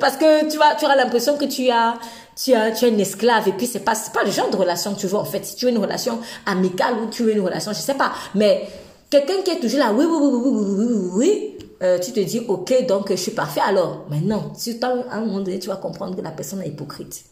[0.00, 2.00] Parce que tu, vas, tu auras l'impression que tu as,
[2.34, 3.46] tu as, tu es un esclave.
[3.46, 5.44] Et puis, c'est pas, pas le genre de relation que tu veux, en fait.
[5.44, 8.10] Si tu veux une relation amicale ou tu veux une relation, je sais pas.
[8.34, 8.66] Mais
[9.08, 12.10] quelqu'un qui est toujours là, oui, oui, oui, oui, oui, oui, oui, oui euh, tu
[12.10, 14.06] te dis, ok, donc je suis parfait alors.
[14.10, 17.22] Mais non, si à un moment donné, tu vas comprendre que la personne est hypocrite.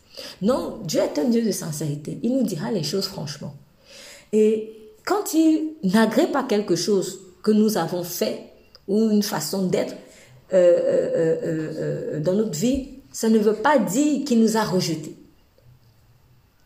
[0.42, 2.18] Non, Dieu est un Dieu de sincérité.
[2.22, 3.54] Il nous dira les choses franchement.
[4.32, 4.72] Et
[5.04, 8.50] quand il n'agrée pas quelque chose que nous avons fait
[8.88, 9.94] ou une façon d'être
[10.52, 15.16] euh, euh, euh, dans notre vie, ça ne veut pas dire qu'il nous a rejetés.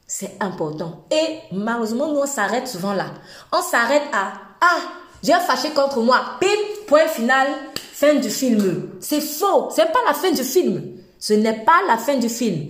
[0.06, 1.04] C'est important.
[1.10, 3.12] Et malheureusement, nous, on s'arrête souvent là.
[3.52, 4.80] On s'arrête à Ah,
[5.22, 6.38] Dieu est fâché contre moi.
[6.40, 6.46] Pim,
[6.86, 8.88] point final, fin du film.
[9.00, 9.68] C'est faux.
[9.70, 10.82] C'est pas la fin du film.
[11.18, 12.68] Ce n'est pas la fin du film.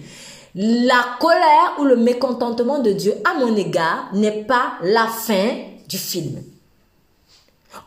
[0.61, 5.57] La colère ou le mécontentement de Dieu à mon égard n'est pas la fin
[5.89, 6.43] du film.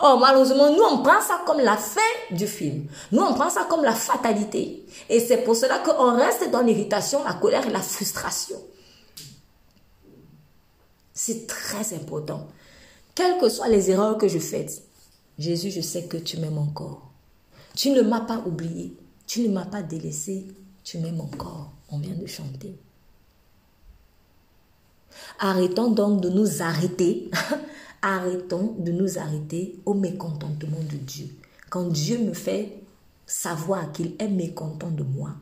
[0.01, 1.99] Oh, malheureusement, nous, on prend ça comme la fin
[2.31, 2.87] du film.
[3.11, 4.85] Nous, on prend ça comme la fatalité.
[5.09, 8.55] Et c'est pour cela qu'on reste dans l'irritation, la colère et la frustration.
[11.13, 12.47] C'est très important.
[13.13, 14.65] Quelles que soient les erreurs que je fais,
[15.37, 17.11] Jésus, je sais que tu m'aimes encore.
[17.75, 18.95] Tu ne m'as pas oublié.
[19.27, 20.47] Tu ne m'as pas délaissé.
[20.85, 21.73] Tu m'aimes encore.
[21.91, 22.75] Vient de chanter.
[25.39, 27.29] Arrêtons donc de nous arrêter
[28.01, 31.27] Arrêtons de nous arrêter au mécontentement de Dieu.
[31.69, 32.81] Quand Dieu me fait
[33.27, 35.35] savoir qu'il est mécontent de moi,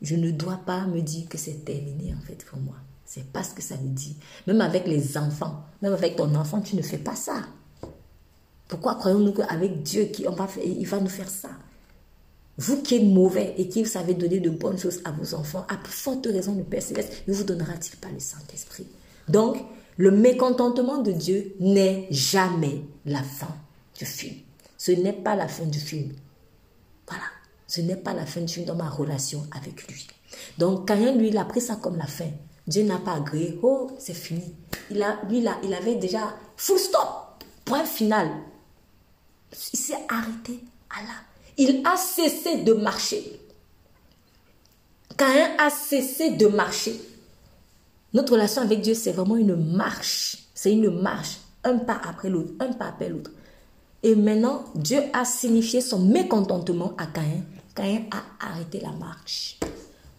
[0.00, 2.76] je ne dois pas me dire que c'est terminé en fait pour moi.
[3.04, 4.16] C'est pas ce que ça me dit.
[4.46, 7.42] Même avec les enfants, même avec ton enfant, tu ne fais pas ça.
[8.68, 11.48] Pourquoi croyons-nous qu'avec Dieu, qui, on va il va nous faire ça?
[12.58, 15.78] Vous qui êtes mauvais et qui savez donner de bonnes choses à vos enfants, à
[15.88, 18.86] forte raison de Père Céleste, ne vous donnera-t-il pas le Saint-Esprit?
[19.28, 19.58] Donc,
[19.96, 23.54] le mécontentement de Dieu n'est jamais la fin
[23.96, 24.34] du film.
[24.76, 26.12] Ce n'est pas la fin du film.
[27.06, 27.24] Voilà.
[27.68, 30.08] Ce n'est pas la fin du film dans ma relation avec lui.
[30.56, 32.30] Donc, Caïn, lui, il a pris ça comme la fin.
[32.66, 33.58] Dieu n'a pas agréé.
[33.62, 34.54] Oh, c'est fini.
[34.90, 37.44] Il a, lui, là, il avait déjà full stop.
[37.64, 38.28] Point final.
[39.52, 41.14] Il s'est arrêté à là.
[41.58, 43.40] Il a cessé de marcher.
[45.16, 46.98] Caïn a cessé de marcher.
[48.14, 50.38] Notre relation avec Dieu, c'est vraiment une marche.
[50.54, 53.32] C'est une marche, un pas après l'autre, un pas après l'autre.
[54.04, 57.42] Et maintenant, Dieu a signifié son mécontentement à Caïn.
[57.74, 59.58] Caïn a arrêté la marche.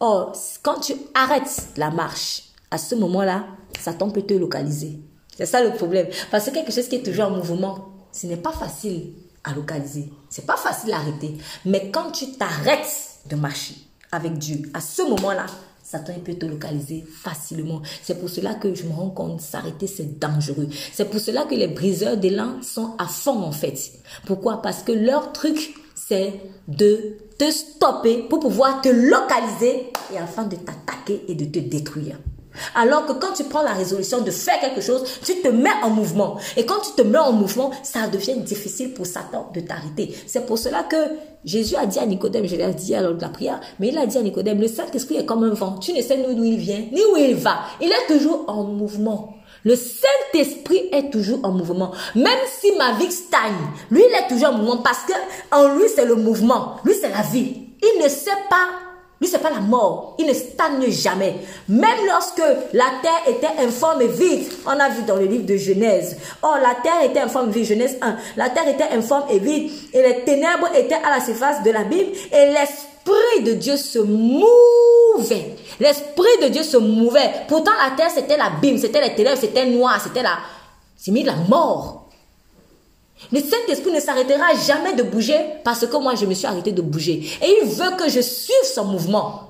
[0.02, 3.48] Or, quand tu arrêtes la marche, à ce moment-là,
[3.80, 5.00] Satan peut te localiser.
[5.38, 6.08] C'est ça le problème.
[6.32, 9.14] Parce que quelque chose qui est toujours en mouvement, ce n'est pas facile
[9.46, 10.12] à localiser.
[10.30, 11.38] C'est pas facile à arrêter.
[11.66, 13.76] Mais quand tu t'arrêtes de marcher
[14.12, 15.46] avec Dieu, à ce moment-là,
[15.84, 17.82] Satan peut te localiser facilement.
[18.04, 20.70] C'est pour cela que je me rends compte, s'arrêter, c'est dangereux.
[20.94, 23.94] C'est pour cela que les briseurs d'élan sont à fond, en fait.
[24.28, 24.62] Pourquoi?
[24.62, 30.58] Parce que leur truc, c'est de te stopper pour pouvoir te localiser et afin de
[30.58, 32.20] t'attaquer et de te détruire.
[32.76, 35.90] Alors que quand tu prends la résolution de faire quelque chose, tu te mets en
[35.90, 36.38] mouvement.
[36.58, 40.16] Et quand tu te mets en mouvement, ça devient difficile pour Satan de t'arrêter.
[40.28, 40.98] C'est pour cela que
[41.46, 44.06] Jésus a dit à Nicodème, je l'ai dit alors de la prière, mais il a
[44.06, 45.78] dit à Nicodème, le Saint-Esprit est comme un vent.
[45.78, 47.62] Tu ne sais ni d'où il vient, ni où il va.
[47.82, 49.36] Il est toujours en mouvement.
[49.64, 51.92] Le Saint-Esprit est toujours en mouvement.
[52.16, 52.28] Même
[52.60, 53.54] si ma vie stagne,
[53.92, 55.14] lui, il est toujours en mouvement parce que
[55.52, 56.78] en lui, c'est le mouvement.
[56.86, 57.68] Lui, c'est la vie.
[57.82, 58.89] Il ne sait pas
[59.22, 60.16] lui, c'est pas la mort.
[60.18, 61.36] Il ne stagne jamais.
[61.68, 65.58] Même lorsque la terre était informe et vide, on a vu dans le livre de
[65.58, 66.18] Genèse.
[66.42, 68.16] Oh, la terre était informe et vide, Genèse 1.
[68.38, 71.84] La terre était informe et vide, et les ténèbres étaient à la surface de la
[71.84, 75.56] Bible, et l'Esprit de Dieu se mouvait.
[75.82, 77.32] L'Esprit de Dieu se mouvait.
[77.50, 80.38] Pourtant, la terre, c'était la Bible, c'était les ténèbres, c'était noir, c'était la...
[80.96, 82.09] C'est mis la mort.
[83.32, 86.82] Le Saint-Esprit ne s'arrêtera jamais de bouger parce que moi, je me suis arrêté de
[86.82, 87.24] bouger.
[87.42, 89.50] Et il veut que je suive son mouvement.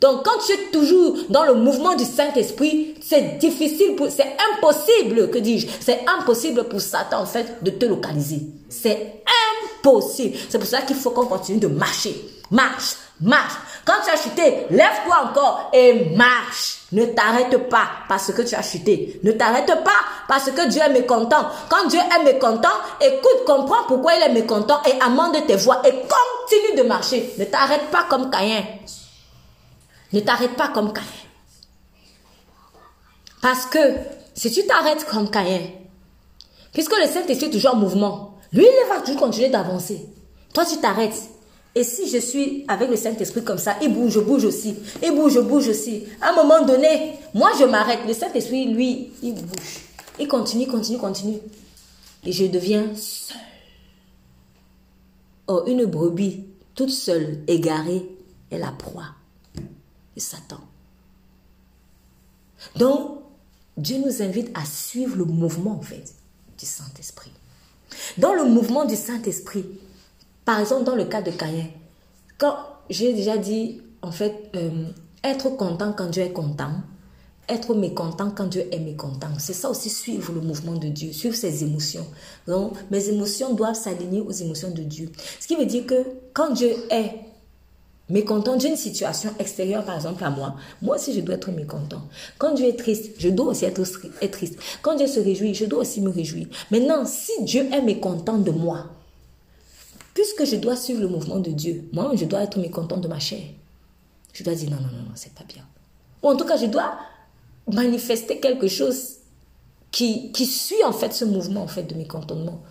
[0.00, 5.38] Donc, quand tu es toujours dans le mouvement du Saint-Esprit, c'est difficile, c'est impossible, que
[5.38, 8.42] dis-je, c'est impossible pour Satan, en fait, de te localiser.
[8.68, 9.22] C'est
[9.78, 10.36] impossible.
[10.48, 12.14] C'est pour ça qu'il faut qu'on continue de marcher.
[12.50, 13.54] Marche, marche.
[13.84, 16.78] Quand tu as chuté, lève-toi encore et marche.
[16.92, 19.20] Ne t'arrête pas parce que tu as chuté.
[19.22, 19.90] Ne t'arrête pas
[20.26, 21.46] parce que Dieu est mécontent.
[21.68, 22.68] Quand Dieu est mécontent,
[23.00, 27.34] écoute, comprends pourquoi il est mécontent et amende tes voix et continue de marcher.
[27.38, 28.64] Ne t'arrête pas comme Caïn.
[30.12, 31.04] Ne t'arrête pas comme Caïn.
[33.42, 33.78] Parce que
[34.34, 35.60] si tu t'arrêtes comme Caïn,
[36.72, 40.06] puisque le Saint-Esprit est toujours en mouvement, lui, il va toujours continuer d'avancer.
[40.54, 41.33] Toi, tu t'arrêtes.
[41.74, 44.76] Et si je suis avec le Saint-Esprit comme ça, il bouge, bouge aussi.
[45.02, 46.04] Il bouge, bouge aussi.
[46.20, 48.00] À un moment donné, moi je m'arrête.
[48.06, 49.80] Le Saint-Esprit, lui, il bouge.
[50.20, 51.38] Il continue, continue, continue.
[52.24, 53.36] Et je deviens seul.
[55.46, 58.08] Oh, une brebis toute seule, égarée,
[58.50, 59.14] est la proie
[59.56, 60.60] de Satan.
[62.76, 63.20] Donc,
[63.76, 66.14] Dieu nous invite à suivre le mouvement, en fait,
[66.58, 67.32] du Saint-Esprit.
[68.18, 69.64] Dans le mouvement du Saint-Esprit,
[70.44, 71.66] par exemple, dans le cas de Caïn,
[72.38, 72.56] quand
[72.90, 74.86] j'ai déjà dit, en fait, euh,
[75.22, 76.72] être content quand Dieu est content,
[77.48, 79.28] être mécontent quand Dieu est mécontent.
[79.38, 82.06] C'est ça aussi suivre le mouvement de Dieu, suivre ses émotions.
[82.46, 85.10] Donc, mes émotions doivent s'aligner aux émotions de Dieu.
[85.40, 87.12] Ce qui veut dire que quand Dieu est
[88.08, 92.02] mécontent d'une situation extérieure, par exemple à moi, moi aussi je dois être mécontent.
[92.38, 93.82] Quand Dieu est triste, je dois aussi être,
[94.20, 94.58] être triste.
[94.82, 96.46] Quand Dieu se réjouit, je dois aussi me réjouir.
[96.70, 98.86] Maintenant, si Dieu est mécontent de moi,
[100.14, 103.18] puisque je dois suivre le mouvement de Dieu, moi je dois être mécontent de ma
[103.18, 103.42] chair.
[104.32, 105.66] Je dois dire non, non, non, non, c'est pas bien.
[106.22, 106.98] Ou en tout cas, je dois
[107.70, 109.16] manifester quelque chose
[109.90, 112.62] qui, suit en fait ce mouvement en fait de mécontentement.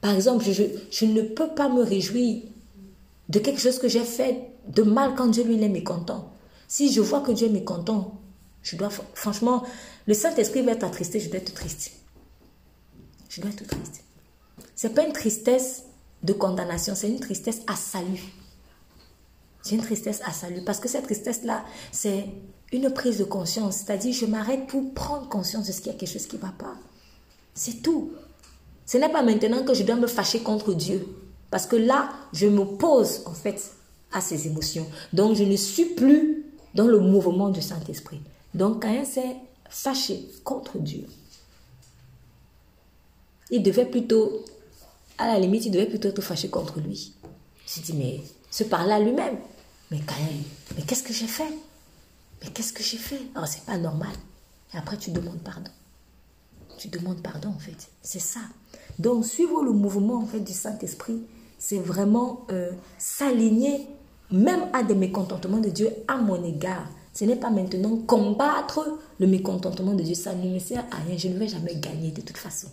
[0.00, 2.42] Par exemple, je, je ne peux pas me réjouir
[3.28, 6.32] de quelque chose que j'ai fait de mal quand Dieu lui est mécontent.
[6.68, 8.20] Si je vois que Dieu est mécontent,
[8.62, 9.64] je dois franchement,
[10.06, 11.92] le Saint-Esprit va être attristé, je dois être triste.
[13.28, 14.04] Je dois être triste.
[14.74, 15.84] C'est pas une tristesse
[16.22, 18.32] de condamnation, c'est une tristesse à salut.
[19.62, 22.26] C'est une tristesse à salut parce que cette tristesse-là, c'est
[22.72, 23.76] une prise de conscience.
[23.76, 26.42] C'est-à-dire, je m'arrête pour prendre conscience de ce qu'il y a quelque chose qui ne
[26.42, 26.74] va pas.
[27.54, 28.12] C'est tout.
[28.86, 31.06] Ce n'est pas maintenant que je dois me fâcher contre Dieu.
[31.50, 33.72] Parce que là, je m'oppose en fait
[34.10, 34.86] à ces émotions.
[35.12, 38.20] Donc, je ne suis plus dans le mouvement du Saint-Esprit.
[38.54, 39.36] Donc, Caïn s'est
[39.68, 41.06] fâché contre Dieu.
[43.50, 44.44] Il devait plutôt,
[45.22, 47.14] à la limite, il devait plutôt être fâché contre lui.
[47.76, 49.36] Il dit, mais se parler à lui-même.
[49.90, 50.42] Mais Caïn,
[50.76, 51.52] mais qu'est-ce que j'ai fait?
[52.42, 53.20] Mais qu'est-ce que j'ai fait?
[53.36, 54.12] Oh, c'est pas normal.
[54.74, 55.70] Et après, tu demandes pardon.
[56.78, 57.88] Tu demandes pardon, en fait.
[58.02, 58.40] C'est ça.
[58.98, 61.22] Donc, suivre le mouvement, en fait, du Saint-Esprit,
[61.58, 63.86] c'est vraiment euh, s'aligner
[64.30, 66.88] même à des mécontentements de Dieu à mon égard.
[67.14, 70.14] Ce n'est pas maintenant combattre le mécontentement de Dieu.
[70.14, 71.16] Ça ne me sert à rien.
[71.16, 72.68] Je ne vais jamais gagner de toute façon.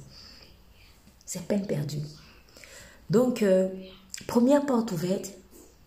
[1.25, 2.01] C'est peine perdue.
[3.10, 3.67] Donc, euh,
[4.28, 5.34] première porte ouverte,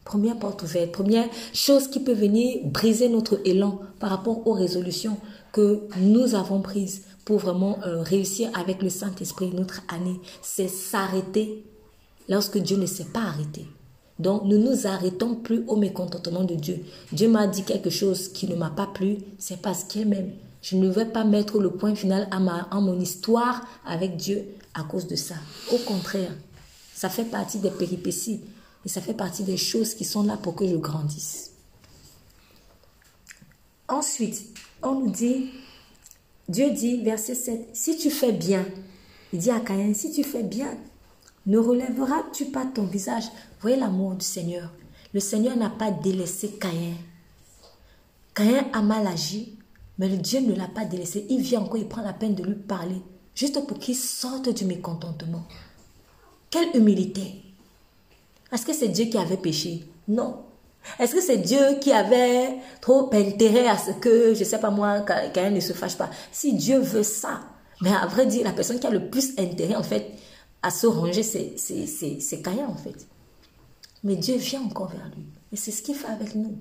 [0.04, 5.16] Première porte ouverte, première chose qui peut venir briser notre élan par rapport aux résolutions
[5.52, 11.64] que nous avons prises pour vraiment euh, réussir avec le Saint-Esprit notre année, c'est s'arrêter
[12.28, 13.66] lorsque Dieu ne s'est pas arrêté.
[14.18, 16.80] Donc, nous nous arrêtons plus au mécontentement de Dieu.
[17.12, 20.32] Dieu m'a dit quelque chose qui ne m'a pas plu, c'est parce qu'il m'aime.
[20.62, 24.44] Je ne vais pas mettre le point final à, ma, à mon histoire avec Dieu
[24.74, 25.34] à cause de ça.
[25.72, 26.32] Au contraire,
[27.02, 28.42] ça fait partie des péripéties.
[28.84, 31.50] Et ça fait partie des choses qui sont là pour que je grandisse.
[33.88, 35.50] Ensuite, on nous dit,
[36.48, 38.64] Dieu dit, verset 7, si tu fais bien,
[39.32, 40.78] il dit à Caïn, si tu fais bien,
[41.46, 43.24] ne relèveras-tu pas ton visage?
[43.60, 44.70] Voyez l'amour du Seigneur.
[45.12, 46.94] Le Seigneur n'a pas délaissé Caïn.
[48.32, 49.58] Caïn a mal agi,
[49.98, 51.26] mais le Dieu ne l'a pas délaissé.
[51.30, 53.02] Il vient encore, il prend la peine de lui parler,
[53.34, 55.42] juste pour qu'il sorte du mécontentement.
[56.52, 57.42] Quelle humilité
[58.52, 59.82] est-ce que c'est Dieu qui avait péché?
[60.06, 60.36] Non.
[60.98, 65.00] Est-ce que c'est Dieu qui avait trop intérêt à ce que, je sais pas moi,
[65.00, 66.10] quelqu'un ne se fâche pas?
[66.30, 67.40] Si Dieu veut ça,
[67.80, 70.12] mais à vrai dire, la personne qui a le plus intérêt, en fait,
[70.60, 73.06] à se ranger, c'est Caïn, en fait.
[74.04, 75.24] Mais Dieu vient encore vers lui.
[75.50, 76.58] Et c'est ce qu'il fait avec nous.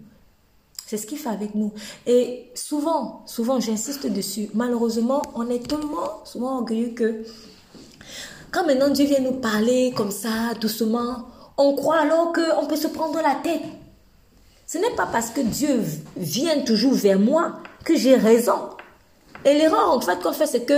[0.85, 1.73] C'est ce qu'il fait avec nous.
[2.07, 7.25] Et souvent, souvent, j'insiste dessus, malheureusement, on est tellement souvent orgueilleux que
[8.51, 12.87] quand maintenant Dieu vient nous parler comme ça, doucement, on croit alors qu'on peut se
[12.87, 13.61] prendre la tête.
[14.67, 15.81] Ce n'est pas parce que Dieu
[16.17, 18.69] vient toujours vers moi que j'ai raison.
[19.45, 20.73] Et l'erreur en fait qu'on fait, c'est que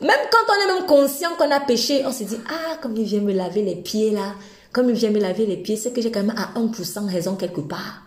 [0.00, 3.04] même quand on est même conscient qu'on a péché, on se dit, ah, comme il
[3.04, 4.34] vient me laver les pieds là,
[4.72, 7.36] comme il vient me laver les pieds, c'est que j'ai quand même à 1% raison
[7.36, 8.02] quelque part.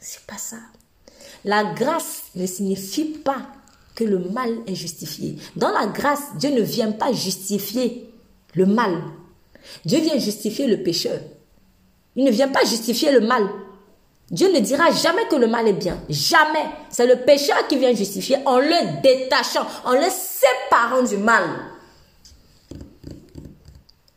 [0.00, 0.56] C'est pas ça.
[1.44, 3.42] La grâce ne signifie pas
[3.94, 5.36] que le mal est justifié.
[5.56, 8.09] Dans la grâce, Dieu ne vient pas justifier
[8.54, 9.02] le mal.
[9.84, 11.18] Dieu vient justifier le pécheur.
[12.16, 13.48] Il ne vient pas justifier le mal.
[14.30, 16.00] Dieu ne dira jamais que le mal est bien.
[16.08, 16.66] Jamais.
[16.88, 21.44] C'est le pécheur qui vient justifier en le détachant, en le séparant du mal.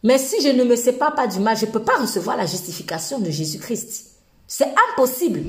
[0.04, 2.46] Mais si je ne me sépare pas du mal, je ne peux pas recevoir la
[2.46, 4.18] justification de Jésus-Christ.
[4.48, 5.42] C'est impossible.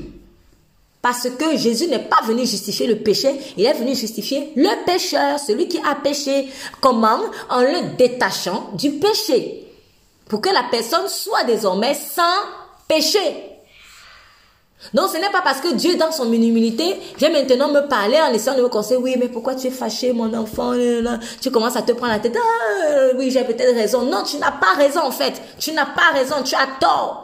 [1.05, 5.37] Parce que Jésus n'est pas venu justifier le péché, il est venu justifier le pécheur,
[5.37, 6.49] celui qui a péché.
[6.81, 7.19] Comment?
[7.47, 9.67] En le détachant du péché.
[10.27, 12.23] Pour que la personne soit désormais sans
[12.87, 13.19] péché.
[14.95, 16.99] Donc ce n'est pas parce que Dieu dans son humilité.
[17.19, 20.11] Vient maintenant me parler en essayant de me conseiller, oui mais pourquoi tu es fâché
[20.11, 20.73] mon enfant,
[21.39, 24.01] tu commences à te prendre la tête, ah, oui j'ai peut-être raison.
[24.01, 27.21] Non, tu n'as pas raison en fait, tu n'as pas raison, tu as tort.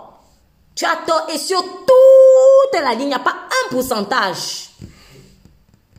[0.75, 1.27] Tu as tort.
[1.33, 1.61] Et sur
[2.71, 4.69] toute la ligne, il n'y a pas un pourcentage.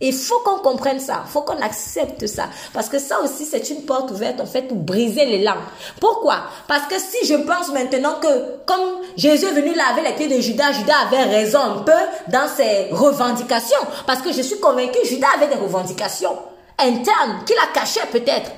[0.05, 2.49] Il faut qu'on comprenne ça, il faut qu'on accepte ça.
[2.73, 5.63] Parce que ça aussi, c'est une porte ouverte, en fait, pour briser les langues.
[6.01, 6.39] Pourquoi?
[6.67, 8.81] Parce que si je pense maintenant que, comme
[9.17, 11.93] Jésus est venu laver les pieds de Judas, Judas avait raison un peu
[12.33, 13.79] dans ses revendications.
[14.05, 16.37] Parce que je suis convaincu, Judas avait des revendications
[16.79, 18.51] internes qu'il a cachées peut-être.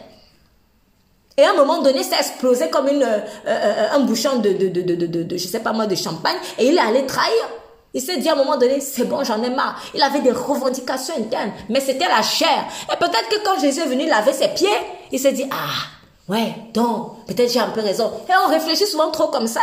[1.36, 4.50] Et à un moment donné, ça a explosé comme une, euh, euh, un bouchon de,
[4.50, 6.36] de, de, de, de, je sais pas moi, de champagne.
[6.58, 7.48] Et il allé trahir.
[7.94, 9.80] Il s'est dit à un moment donné, c'est bon, j'en ai marre.
[9.94, 12.64] Il avait des revendications internes, mais c'était la chair.
[12.92, 14.68] Et peut-être que quand Jésus est venu laver ses pieds,
[15.12, 18.10] il s'est dit, ah, ouais, donc, peut-être j'ai un peu raison.
[18.28, 19.62] Et on réfléchit souvent trop comme ça.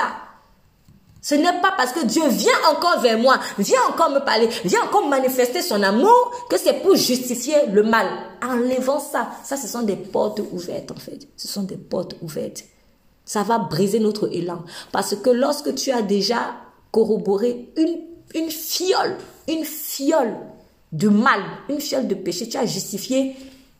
[1.21, 4.81] Ce n'est pas parce que Dieu vient encore vers moi, vient encore me parler, vient
[4.83, 8.07] encore manifester son amour, que c'est pour justifier le mal.
[8.41, 11.27] Enlevant ça, ça ce sont des portes ouvertes en fait.
[11.37, 12.63] Ce sont des portes ouvertes.
[13.23, 14.63] Ça va briser notre élan.
[14.91, 16.55] Parce que lorsque tu as déjà
[16.91, 19.17] corroboré une une fiole,
[19.47, 20.35] une fiole
[20.91, 22.47] de mal, une fiole de péché.
[22.49, 23.35] Tu as justifié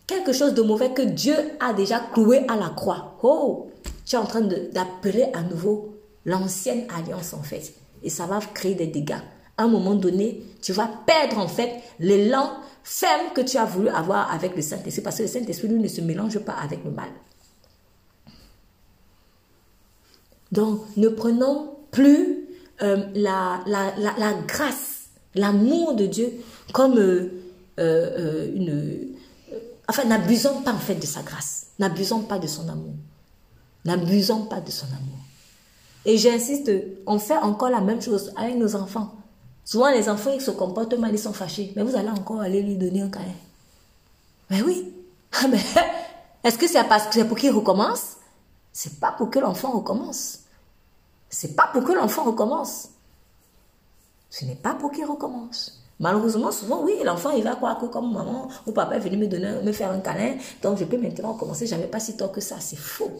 [0.08, 3.18] quelque chose de mauvais que Dieu a déjà cloué à la croix.
[3.24, 3.70] Oh,
[4.06, 7.74] tu es en train d'appeler à nouveau l'ancienne alliance en fait.
[8.04, 9.22] Et ça va créer des dégâts.
[9.58, 12.52] À un moment donné, tu vas perdre en fait l'élan
[12.84, 15.04] ferme que tu as voulu avoir avec le Saint-Esprit.
[15.04, 17.10] Parce que le Saint-Esprit, lui, ne se mélange pas avec le mal.
[20.52, 22.48] Donc, ne prenons plus
[22.82, 26.32] euh, la, la, la, grâce, l'amour de Dieu
[26.74, 27.30] comme euh,
[27.80, 29.16] euh, une...
[29.88, 31.68] enfin, n'abusons pas en fait de sa grâce.
[31.80, 32.94] N'abusons pas de son amour.
[33.86, 35.20] N'abusons pas de son amour.
[36.06, 36.72] Et j'insiste,
[37.06, 39.14] on fait encore la même chose avec nos enfants.
[39.64, 41.72] Souvent, les enfants, ils se comportent mal, ils sont fâchés.
[41.76, 43.36] Mais vous allez encore aller lui donner un cahier.
[44.50, 44.92] Mais oui.
[45.50, 45.60] Mais
[46.44, 46.84] est-ce que c'est
[47.28, 48.18] pour qu'il recommence?
[48.74, 50.41] C'est pas pour que l'enfant recommence.
[51.32, 52.89] C'est pas pour que l'enfant recommence.
[54.30, 55.82] Ce n'est pas pour qu'il recommence.
[56.00, 59.28] Malheureusement, souvent, oui, l'enfant, il va croire que comme maman ou papa est venu me
[59.28, 61.67] donner, me faire un câlin, donc je peux maintenant recommencer.
[61.67, 62.60] J'avais pas si tôt que ça.
[62.60, 63.12] C'est faux.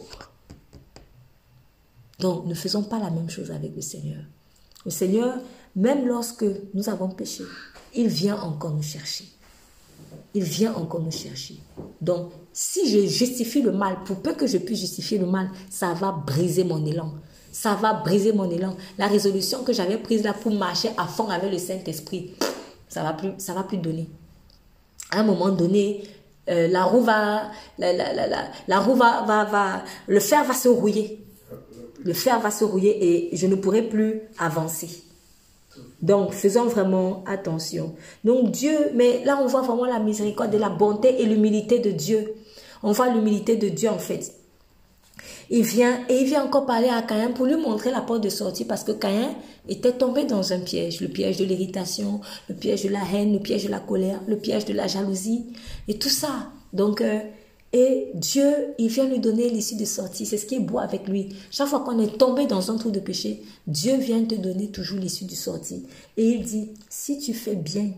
[2.18, 4.22] Donc, ne faisons pas la même chose avec le Seigneur.
[4.84, 5.38] Le Seigneur,
[5.74, 6.44] même lorsque
[6.74, 7.44] nous avons péché,
[7.94, 9.24] il vient encore nous chercher.
[10.34, 11.58] Il vient encore nous chercher.
[12.00, 15.94] Donc, si je justifie le mal, pour peu que je puisse justifier le mal, ça
[15.94, 17.12] va briser mon élan
[17.52, 18.74] ça va briser mon élan.
[18.98, 22.32] La résolution que j'avais prise là pour marcher à fond avec le Saint-Esprit,
[22.88, 24.08] ça va plus, ça va plus donner.
[25.10, 26.02] À un moment donné,
[26.48, 28.26] euh, la roue va, la, la, la,
[28.66, 31.24] la, roue va, va, va, le fer va se rouiller.
[32.02, 35.04] Le fer va se rouiller et je ne pourrai plus avancer.
[36.00, 37.94] Donc, faisons vraiment attention.
[38.24, 41.90] Donc, Dieu, mais là, on voit vraiment la miséricorde et la bonté et l'humilité de
[41.90, 42.34] Dieu.
[42.82, 44.41] On voit l'humilité de Dieu, en fait
[45.54, 48.30] il vient et il vient encore parler à Caïn pour lui montrer la porte de
[48.30, 49.34] sortie parce que Caïn
[49.68, 53.38] était tombé dans un piège, le piège de l'irritation, le piège de la haine, le
[53.38, 55.52] piège de la colère, le piège de la jalousie
[55.88, 56.50] et tout ça.
[56.72, 57.20] Donc, euh,
[57.74, 60.24] et Dieu, il vient lui donner l'issue de sortie.
[60.24, 61.36] C'est ce qui est beau avec lui.
[61.50, 64.98] Chaque fois qu'on est tombé dans un trou de péché, Dieu vient te donner toujours
[64.98, 65.84] l'issue de sortie.
[66.16, 67.90] Et il dit, si tu fais bien,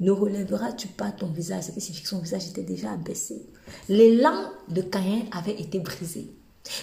[0.00, 1.64] ne relèveras-tu pas ton visage?
[1.64, 3.46] Ce qui que son visage était déjà abaissé.
[3.88, 6.30] L'élan de Caïn avait été brisé.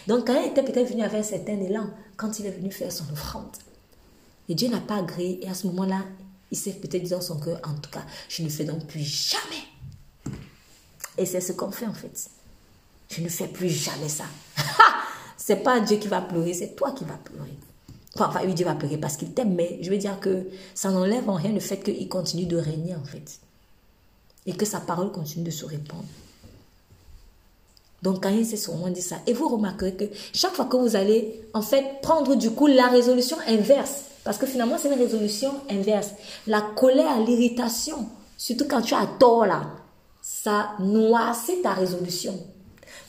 [0.07, 2.91] Donc, quand il était peut-être venu avec un certain élan, quand il est venu faire
[2.91, 3.55] son offrande,
[4.49, 6.03] et Dieu n'a pas agréé, et à ce moment-là,
[6.51, 9.03] il s'est peut-être dit dans son cœur, en tout cas, je ne fais donc plus
[9.03, 10.35] jamais.
[11.17, 12.29] Et c'est ce qu'on fait en fait.
[13.09, 14.25] Je ne fais plus jamais ça.
[15.37, 17.57] c'est pas Dieu qui va pleurer, c'est toi qui vas pleurer.
[18.19, 21.29] Enfin, oui, Dieu va pleurer parce qu'il t'aime, mais je veux dire que ça n'enlève
[21.29, 23.39] en rien le fait qu'il continue de régner en fait.
[24.45, 26.05] Et que sa parole continue de se répandre.
[28.03, 29.17] Donc Caïn s'est sûrement dit ça.
[29.25, 32.87] Et vous remarquerez que chaque fois que vous allez en fait prendre du coup la
[32.87, 36.11] résolution inverse, parce que finalement c'est une résolution inverse,
[36.45, 38.07] la colère, l'irritation,
[38.37, 39.63] surtout quand tu as tort là,
[40.21, 42.37] ça noircit ta résolution.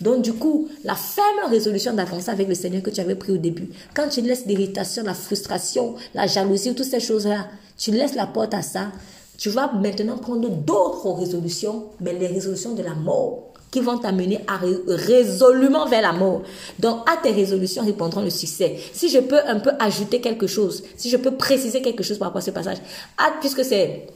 [0.01, 3.37] Donc du coup, la ferme résolution d'avancer avec le Seigneur que tu avais pris au
[3.37, 8.27] début, quand tu laisses l'irritation, la frustration, la jalousie, toutes ces choses-là, tu laisses la
[8.27, 8.93] porte à ça,
[9.37, 14.41] tu vas maintenant prendre d'autres résolutions, mais les résolutions de la mort qui vont t'amener
[14.47, 16.43] à résolument vers la mort.
[16.79, 18.77] Donc, à tes résolutions répondront le succès.
[18.93, 22.29] Si je peux un peu ajouter quelque chose, si je peux préciser quelque chose par
[22.29, 22.79] rapport à ce passage,
[23.19, 24.07] ah, puisque c'est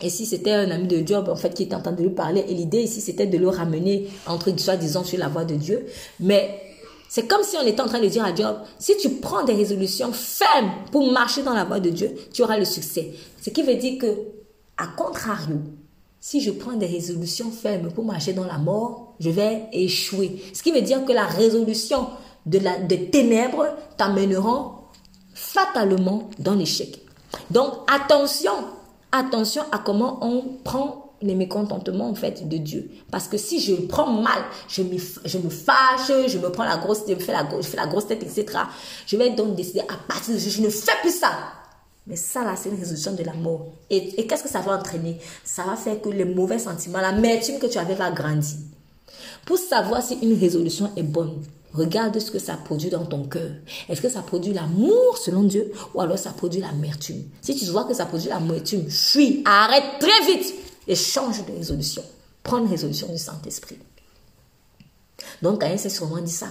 [0.00, 2.10] et si c'était un ami de Job, en fait, qui était en train de lui
[2.10, 5.86] parler, et l'idée ici, c'était de le ramener, entre soi-disant, sur la voie de Dieu.
[6.20, 6.60] Mais
[7.08, 9.54] c'est comme si on était en train de dire à Job, si tu prends des
[9.54, 13.12] résolutions fermes pour marcher dans la voie de Dieu, tu auras le succès.
[13.42, 14.06] Ce qui veut dire que,
[14.76, 15.56] à contrario,
[16.20, 20.42] si je prends des résolutions fermes pour marcher dans la mort, je vais échouer.
[20.52, 22.08] Ce qui veut dire que la résolution
[22.46, 23.66] de la, des ténèbres
[23.96, 24.72] t'amèneront
[25.34, 27.00] fatalement dans l'échec.
[27.50, 28.52] Donc attention,
[29.12, 32.90] attention à comment on prend les mécontentements en de Dieu.
[33.10, 34.38] Parce que si je prends mal,
[34.68, 38.06] je me, fâche, je me prends la grosse je fais la, je fais la grosse
[38.06, 38.46] tête, etc.
[39.06, 41.30] Je vais donc décider à partir de je ne fais plus ça.
[42.08, 43.66] Mais ça là, c'est une résolution de la mort.
[43.90, 45.18] Et, qu'est-ce que ça va entraîner?
[45.44, 48.56] Ça va faire que les mauvais sentiments, l'amertume que tu avais va grandir.
[49.44, 51.42] Pour savoir si une résolution est bonne,
[51.74, 53.50] regarde ce que ça produit dans ton cœur.
[53.88, 57.24] Est-ce que ça produit l'amour selon Dieu ou alors ça produit l'amertume?
[57.42, 60.54] Si tu vois que ça produit l'amertume, fuis, arrête très vite
[60.86, 62.02] et change de résolution.
[62.42, 63.78] Prends une résolution du Saint-Esprit.
[65.42, 66.48] Donc, Caïn s'est sûrement dit ça.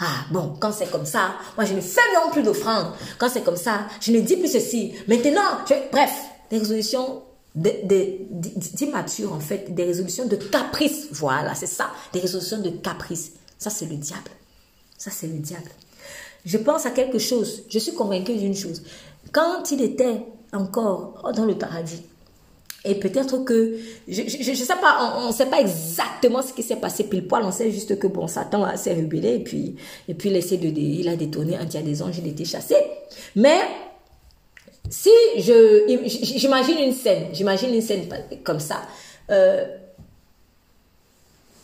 [0.00, 2.86] Ah, bon, quand c'est comme ça, moi je ne fais non plus d'offrande.
[3.18, 4.94] Quand c'est comme ça, je ne dis plus ceci.
[5.06, 5.58] Maintenant,
[5.92, 6.12] bref,
[6.50, 7.22] des résolutions
[7.54, 11.08] d'immature, en fait, des résolutions de caprice.
[11.12, 13.32] Voilà, c'est ça, des résolutions de caprice.
[13.58, 14.30] Ça, c'est le diable.
[14.96, 15.70] Ça, c'est le diable.
[16.46, 17.64] Je pense à quelque chose.
[17.68, 18.82] Je suis convaincue d'une chose.
[19.32, 20.24] Quand il était
[20.54, 22.02] encore dans le paradis,
[22.84, 23.76] et peut-être que,
[24.08, 27.44] je ne sais pas, on ne sait pas exactement ce qui s'est passé pile poil,
[27.44, 29.76] on sait juste que bon, Satan s'est rebellé et puis,
[30.08, 32.76] et puis il, de, il a détourné un tiers des anges, il était chassé.
[33.36, 33.58] Mais,
[34.88, 38.08] si je, j'imagine une scène, j'imagine une scène
[38.44, 38.82] comme ça,
[39.30, 39.66] euh,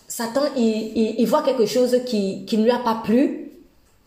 [0.06, 3.50] Satan, il, il, voit quelque chose qui, qui ne lui a pas plu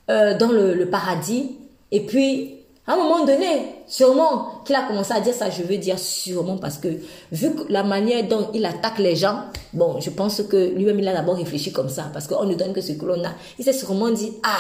[0.10, 1.58] euh, dans le, le paradis.
[1.92, 2.59] Et puis
[2.90, 6.58] à un moment donné, sûrement qu'il a commencé à dire ça, je veux dire sûrement
[6.58, 6.88] parce que
[7.32, 11.14] vu la manière dont il attaque les gens, bon, je pense que lui-même il a
[11.14, 13.30] d'abord réfléchi comme ça parce qu'on ne donne que ce que l'on a.
[13.60, 14.58] Il s'est sûrement dit, ah,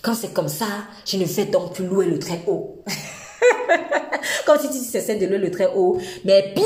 [0.00, 0.64] quand c'est comme ça,
[1.04, 2.82] je ne vais donc plus louer le très haut.
[4.46, 5.98] Comme si tu cessais de louer le très haut.
[6.24, 6.64] Mais pieds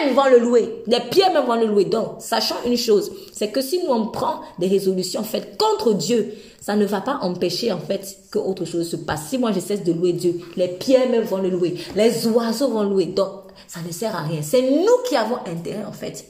[0.00, 0.82] même vont le louer.
[0.86, 1.84] Les pieds même vont le louer.
[1.84, 6.34] Donc, sachant une chose, c'est que si nous on prend des résolutions faites contre Dieu,
[6.60, 9.28] ça ne va pas empêcher en fait que autre chose se passe.
[9.28, 12.68] Si moi je cesse de louer Dieu, les pierres même vont le louer, les oiseaux
[12.68, 13.06] vont louer.
[13.06, 13.30] Donc
[13.66, 14.42] ça ne sert à rien.
[14.42, 16.24] C'est nous qui avons intérêt en fait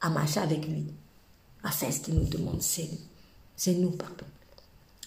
[0.00, 0.86] à marcher avec lui,
[1.62, 2.60] à ce qu'il nous demande.
[2.60, 2.98] C'est nous.
[3.54, 4.24] C'est nous, pardon.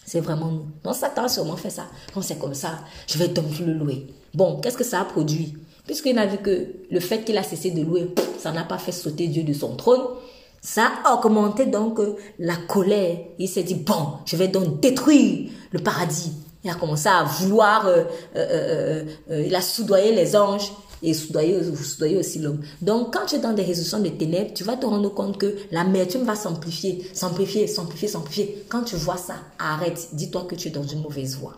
[0.05, 0.65] C'est vraiment nous.
[0.83, 1.87] Donc Satan a sûrement fait ça.
[2.13, 4.07] Quand c'est comme ça, je vais donc le louer.
[4.33, 5.53] Bon, qu'est-ce que ça a produit?
[5.85, 8.91] Puisqu'il a vu que le fait qu'il a cessé de louer, ça n'a pas fait
[8.91, 10.01] sauter Dieu de son trône,
[10.61, 13.17] ça a augmenté donc euh, la colère.
[13.37, 16.31] Il s'est dit, bon, je vais donc détruire le paradis.
[16.63, 18.05] Il a commencé à vouloir, euh,
[18.37, 20.71] euh, il a soudoyé les anges
[21.03, 22.61] et soudoyer, soudoyer aussi l'homme.
[22.81, 25.55] Donc, quand tu es dans des résolutions de ténèbres, tu vas te rendre compte que
[25.71, 28.65] l'amertume va s'amplifier, s'amplifier, s'amplifier, s'amplifier.
[28.69, 30.09] Quand tu vois ça, arrête.
[30.13, 31.57] Dis-toi que tu es dans une mauvaise voie.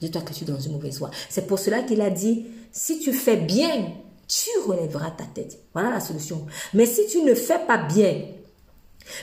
[0.00, 1.10] Dis-toi que tu es dans une mauvaise voie.
[1.30, 3.92] C'est pour cela qu'il a dit, si tu fais bien,
[4.28, 5.58] tu relèveras ta tête.
[5.72, 6.46] Voilà la solution.
[6.74, 8.22] Mais si tu ne fais pas bien,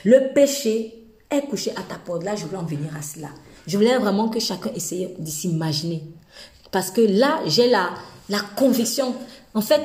[0.04, 2.24] le péché est couché à ta porte.
[2.24, 3.28] Là, je voulais en venir à cela.
[3.66, 6.02] Je voulais vraiment que chacun essaye de s'imaginer.
[6.70, 7.90] Parce que là, j'ai la,
[8.30, 9.14] la conviction.
[9.54, 9.80] En fait,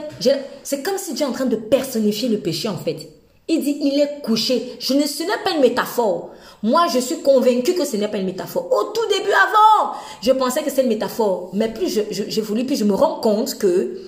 [0.63, 3.09] c'est comme si Dieu est en train de personnifier le péché, en fait.
[3.47, 4.77] Il dit, il est couché.
[4.79, 6.31] Je ne, ce n'est pas une métaphore.
[6.63, 8.71] Moi, je suis convaincu que ce n'est pas une métaphore.
[8.71, 11.49] Au tout début, avant, je pensais que c'est une métaphore.
[11.53, 14.01] Mais plus je, voulu, plus je me rends compte que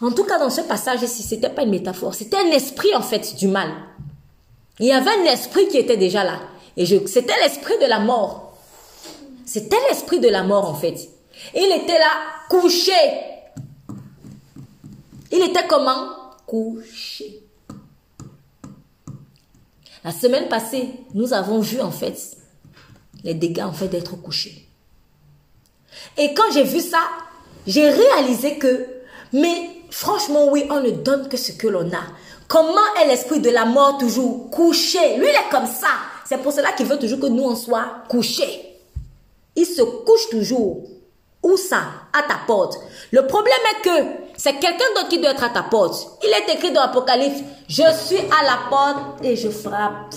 [0.00, 3.34] en tout cas, dans ce passage-ci, c'était pas une métaphore, c'était un esprit en fait
[3.36, 3.68] du mal.
[4.78, 6.38] Il y avait un esprit qui était déjà là.
[6.76, 8.56] Et c'était l'esprit de la mort.
[9.44, 11.08] C'était l'esprit de la mort en fait.
[11.54, 12.10] Il était là,
[12.48, 12.92] couché.
[15.30, 16.10] Il était comment?
[16.46, 17.42] Couché.
[20.04, 22.36] La semaine passée, nous avons vu en fait
[23.24, 24.68] les dégâts en d'être couché.
[26.16, 27.00] Et quand j'ai vu ça,
[27.66, 28.86] j'ai réalisé que,
[29.32, 32.02] mais Franchement, oui, on ne donne que ce que l'on a.
[32.46, 35.16] Comment est l'esprit de la mort toujours couché?
[35.16, 35.88] Lui, il est comme ça.
[36.24, 38.76] C'est pour cela qu'il veut toujours que nous, on soit couchés.
[39.56, 40.84] Il se couche toujours.
[41.42, 41.82] Où ça?
[42.12, 42.78] À ta porte.
[43.12, 46.18] Le problème est que c'est quelqu'un qui doit être à ta porte.
[46.22, 50.14] Il est écrit dans l'Apocalypse, je suis à la porte et je frappe.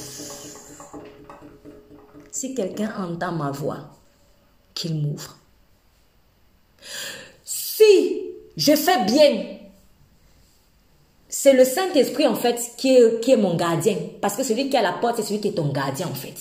[2.31, 3.79] Si quelqu'un entend ma voix,
[4.75, 5.35] qu'il m'ouvre.
[7.43, 8.23] Si
[8.55, 9.57] je fais bien
[11.33, 13.95] c'est le Saint-Esprit, en fait, qui est, qui est mon gardien.
[14.19, 16.13] Parce que celui qui est à la porte, c'est celui qui est ton gardien, en
[16.13, 16.35] fait.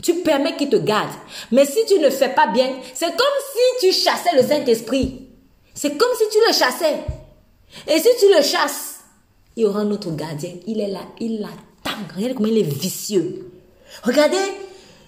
[0.00, 1.10] Tu permets qu'il te garde.
[1.50, 3.16] Mais si tu ne fais pas bien, c'est comme
[3.52, 5.25] si tu chassais le Saint-Esprit.
[5.76, 7.04] C'est comme si tu le chassais.
[7.86, 9.00] Et si tu le chasses,
[9.54, 10.52] il y aura un autre gardien.
[10.66, 11.98] Il est là, il l'attend.
[12.14, 13.52] Regardez comment il est vicieux.
[14.02, 14.38] Regardez,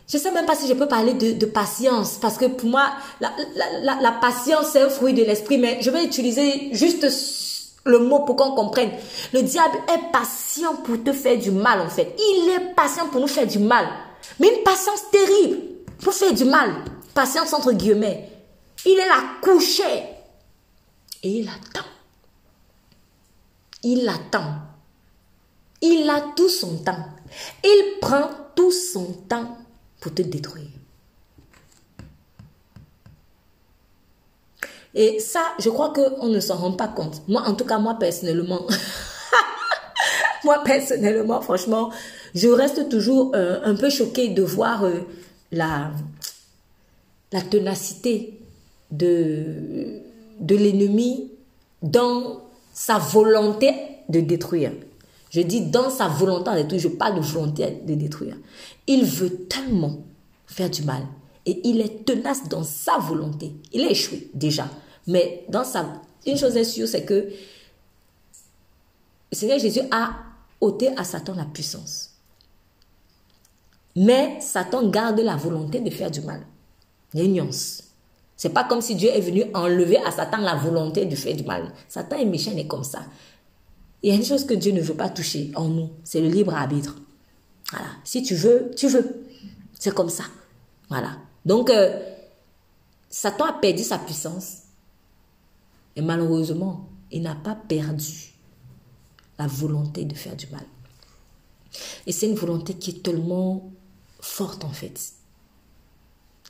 [0.07, 2.91] je ne sais même pas si je peux parler de, patience, parce que pour moi,
[3.21, 7.07] la, patience, c'est un fruit de l'esprit, mais je vais utiliser juste
[7.85, 8.91] le mot pour qu'on comprenne.
[9.33, 12.14] Le diable est patient pour te faire du mal, en fait.
[12.19, 13.87] Il est patient pour nous faire du mal.
[14.39, 15.59] Mais une patience terrible
[16.03, 16.71] pour faire du mal.
[17.14, 18.29] Patience entre guillemets.
[18.85, 20.18] Il est là couché.
[21.23, 21.87] Et il attend.
[23.83, 24.55] Il attend.
[25.81, 27.07] Il a tout son temps.
[27.62, 29.59] Il prend tout son temps
[30.01, 30.71] pour te détruire.
[34.95, 37.23] Et ça, je crois qu'on ne s'en rend pas compte.
[37.29, 38.66] Moi, en tout cas, moi personnellement,
[40.45, 41.93] moi personnellement, franchement,
[42.35, 45.07] je reste toujours euh, un peu choquée de voir euh,
[45.53, 45.93] la,
[47.33, 48.41] la ténacité
[48.91, 50.01] de,
[50.41, 51.30] de l'ennemi
[51.82, 53.72] dans sa volonté
[54.09, 54.72] de détruire.
[55.30, 58.36] Je dis dans sa volonté de détruire, je parle de volonté de détruire.
[58.86, 59.99] Il veut tellement
[60.47, 61.03] faire du mal
[61.45, 63.53] et il est tenace dans sa volonté.
[63.72, 64.68] Il a échoué déjà,
[65.07, 67.14] mais dans sa une chose est sûre, c'est que
[69.30, 70.14] le Seigneur Jésus a
[70.61, 72.11] ôté à Satan la puissance.
[73.97, 76.47] Mais Satan garde la volonté de faire du mal.
[77.12, 77.82] Il y a une nuance.
[78.39, 81.43] C'est pas comme si Dieu est venu enlever à Satan la volonté de faire du
[81.43, 81.72] mal.
[81.89, 83.01] Satan est méchant, est comme ça.
[84.01, 86.28] Il y a une chose que Dieu ne veut pas toucher en nous, c'est le
[86.28, 86.95] libre arbitre.
[87.72, 87.89] Voilà.
[88.05, 89.26] Si tu veux, tu veux.
[89.72, 90.22] C'est comme ça.
[90.89, 91.18] Voilà.
[91.45, 91.99] Donc, euh,
[93.11, 94.59] Satan a perdu sa puissance.
[95.97, 98.34] Et malheureusement, il n'a pas perdu
[99.36, 100.64] la volonté de faire du mal.
[102.07, 103.72] Et c'est une volonté qui est tellement
[104.20, 105.12] forte en fait.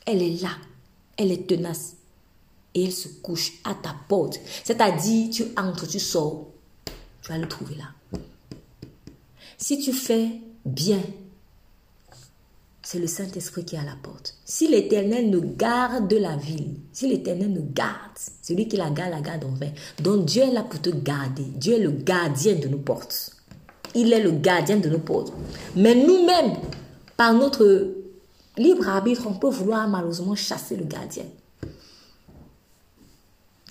[0.05, 0.51] Elle est là,
[1.19, 1.97] elle est tenace
[2.73, 4.39] et elle se couche à ta porte.
[4.63, 6.47] C'est-à-dire, tu entres, tu sors,
[7.21, 8.19] tu vas le trouver là.
[9.57, 10.29] Si tu fais
[10.65, 11.01] bien,
[12.81, 14.35] c'est le Saint-Esprit qui est à la porte.
[14.45, 19.21] Si l'Éternel ne garde la ville, si l'Éternel ne garde, celui qui la garde, la
[19.21, 19.71] garde en vain.
[20.01, 21.43] Donc Dieu est là pour te garder.
[21.43, 23.35] Dieu est le gardien de nos portes.
[23.93, 25.33] Il est le gardien de nos portes.
[25.75, 26.55] Mais nous-mêmes,
[27.17, 27.98] par notre
[28.59, 31.25] libre arbitre, on peut vouloir malheureusement chasser le gardien.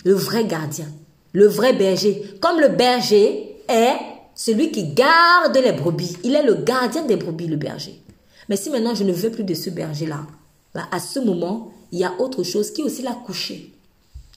[0.05, 0.89] Le vrai gardien,
[1.33, 2.39] le vrai berger.
[2.41, 3.97] Comme le berger est
[4.35, 6.17] celui qui garde les brebis.
[6.25, 8.01] Il est le gardien des brebis, le berger.
[8.49, 10.27] Mais si maintenant je ne veux plus de ce berger-là,
[10.75, 13.73] bah, à ce moment, il y a autre chose qui aussi l'a couché.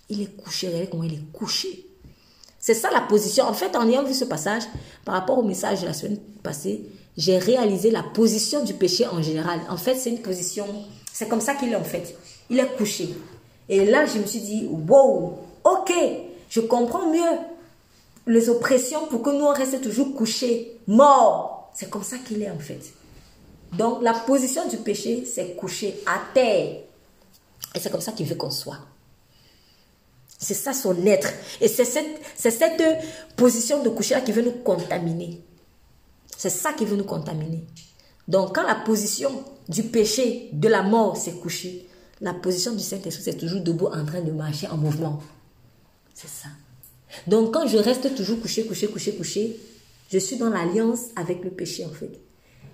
[0.10, 1.86] Il est couché, regardez comment il est couché.
[2.60, 3.46] C'est ça la position.
[3.46, 4.64] En fait, en ayant vu ce passage,
[5.06, 6.84] par rapport au message de la semaine passée,
[7.18, 9.60] j'ai réalisé la position du péché en général.
[9.70, 10.66] En fait, c'est une position,
[11.12, 12.16] c'est comme ça qu'il est en fait.
[12.50, 13.10] Il est couché.
[13.70, 15.94] Et là, je me suis dit, wow, ok,
[16.50, 17.38] je comprends mieux
[18.28, 21.72] les oppressions pour que nous on toujours couchés, morts.
[21.74, 22.94] C'est comme ça qu'il est en fait.
[23.74, 26.82] Donc, la position du péché, c'est couché à terre.
[27.74, 28.80] Et c'est comme ça qu'il veut qu'on soit.
[30.38, 31.32] C'est ça son être.
[31.62, 32.84] Et c'est cette, cette
[33.38, 35.42] position de coucher-là qui veut nous contaminer.
[36.42, 37.64] C'est ça qui veut nous contaminer.
[38.28, 41.88] Donc, quand la position du péché, de la mort s'est couchée,
[42.20, 45.22] la position du Saint-Esprit, c'est toujours debout en train de marcher en mouvement.
[46.16, 46.48] C'est ça.
[47.28, 49.60] Donc, quand je reste toujours couché, couché, couché, couché,
[50.12, 52.20] je suis dans l'alliance avec le péché, en fait.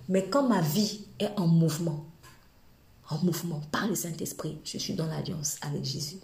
[0.08, 2.06] Mais quand ma vie est en mouvement,
[3.10, 6.20] en mouvement par le Saint-Esprit, je suis dans l'alliance avec Jésus.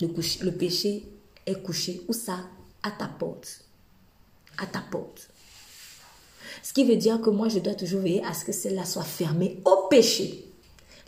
[0.00, 1.04] Le, le péché
[1.44, 2.38] est couché, où ça?
[2.82, 3.66] À ta porte.
[4.56, 5.28] À ta porte.
[6.62, 9.02] Ce qui veut dire que moi, je dois toujours veiller à ce que celle-là soit
[9.02, 10.44] fermée au péché.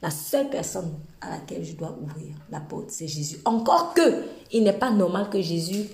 [0.03, 3.39] La seule personne à laquelle je dois ouvrir la porte, c'est Jésus.
[3.45, 5.87] Encore que, il n'est pas normal que Jésus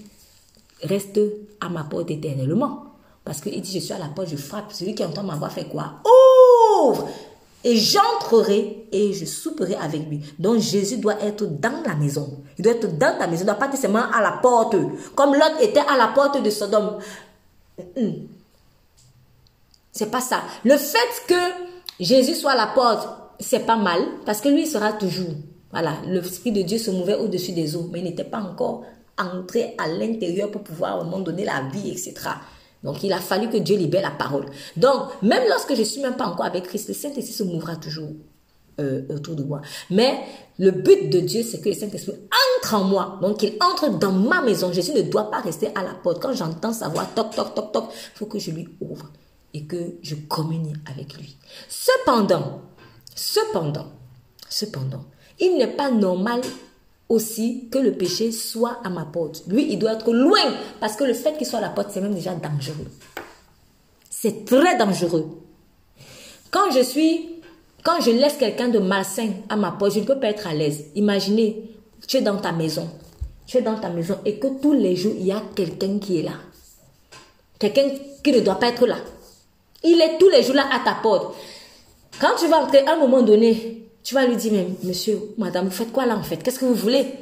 [0.82, 1.18] reste
[1.60, 2.84] à ma porte éternellement.
[3.24, 4.72] Parce qu'il dit, je suis à la porte, je frappe.
[4.72, 5.94] Celui qui entend ma voix fait quoi?
[6.84, 7.08] Ouvre
[7.64, 10.20] Et j'entrerai et je souperai avec lui.
[10.38, 12.44] Donc Jésus doit être dans la maison.
[12.56, 13.42] Il doit être dans ta maison.
[13.42, 14.76] Il ne doit pas être seulement à la porte.
[15.16, 16.98] Comme l'autre était à la porte de Sodome.
[19.96, 20.42] C'est pas ça.
[20.62, 21.34] Le fait que
[21.98, 23.08] Jésus soit à la porte,
[23.40, 25.32] c'est pas mal, parce que lui il sera toujours.
[25.70, 28.84] Voilà, l'Esprit de Dieu se mouvait au-dessus des eaux, mais il n'était pas encore
[29.18, 32.14] entré à l'intérieur pour pouvoir au moment donner la vie, etc.
[32.84, 34.44] Donc il a fallu que Dieu libère la parole.
[34.76, 38.10] Donc même lorsque je suis même pas encore avec Christ, le Saint-Esprit se mouvra toujours
[38.78, 39.62] euh, autour de moi.
[39.88, 40.20] Mais
[40.58, 42.16] le but de Dieu, c'est que le Saint-Esprit
[42.58, 43.18] entre en moi.
[43.22, 44.70] Donc il entre dans ma maison.
[44.74, 46.20] Jésus ne doit pas rester à la porte.
[46.20, 49.10] Quand j'entends sa voix, toc, toc, toc, toc, il faut que je lui ouvre
[49.56, 51.36] et que je communie avec lui.
[51.68, 52.60] Cependant,
[53.14, 53.86] cependant,
[54.50, 55.04] cependant,
[55.40, 56.42] il n'est pas normal
[57.08, 59.44] aussi que le péché soit à ma porte.
[59.48, 62.02] Lui, il doit être loin parce que le fait qu'il soit à la porte, c'est
[62.02, 62.90] même déjà dangereux.
[64.10, 65.26] C'est très dangereux.
[66.50, 67.40] Quand je suis,
[67.82, 70.52] quand je laisse quelqu'un de malsain à ma porte, je ne peux pas être à
[70.52, 70.86] l'aise.
[70.94, 71.70] Imaginez,
[72.06, 72.90] tu es dans ta maison,
[73.46, 76.18] tu es dans ta maison et que tous les jours, il y a quelqu'un qui
[76.18, 76.34] est là.
[77.58, 77.88] Quelqu'un
[78.22, 78.96] qui ne doit pas être là.
[79.82, 81.34] Il est tous les jours là à ta porte.
[82.20, 85.64] Quand tu vas entrer, à un moment donné, Tu vas lui dire, mais monsieur, madame,
[85.64, 86.36] vous faites quoi là en fait?
[86.36, 87.12] Qu'est-ce que vous voulez?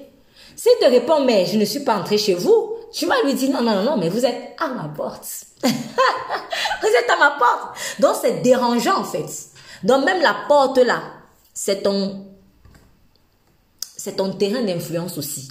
[0.55, 3.51] S'il te répond, mais je ne suis pas entré chez vous, tu vas lui dire,
[3.51, 5.27] non, non, non, mais vous êtes à ma porte.
[5.63, 7.79] vous êtes à ma porte.
[8.01, 9.25] Donc c'est dérangeant en fait.
[9.83, 11.03] Donc même la porte là,
[11.55, 12.27] c'est ton,
[13.97, 15.49] c'est ton terrain d'influence aussi.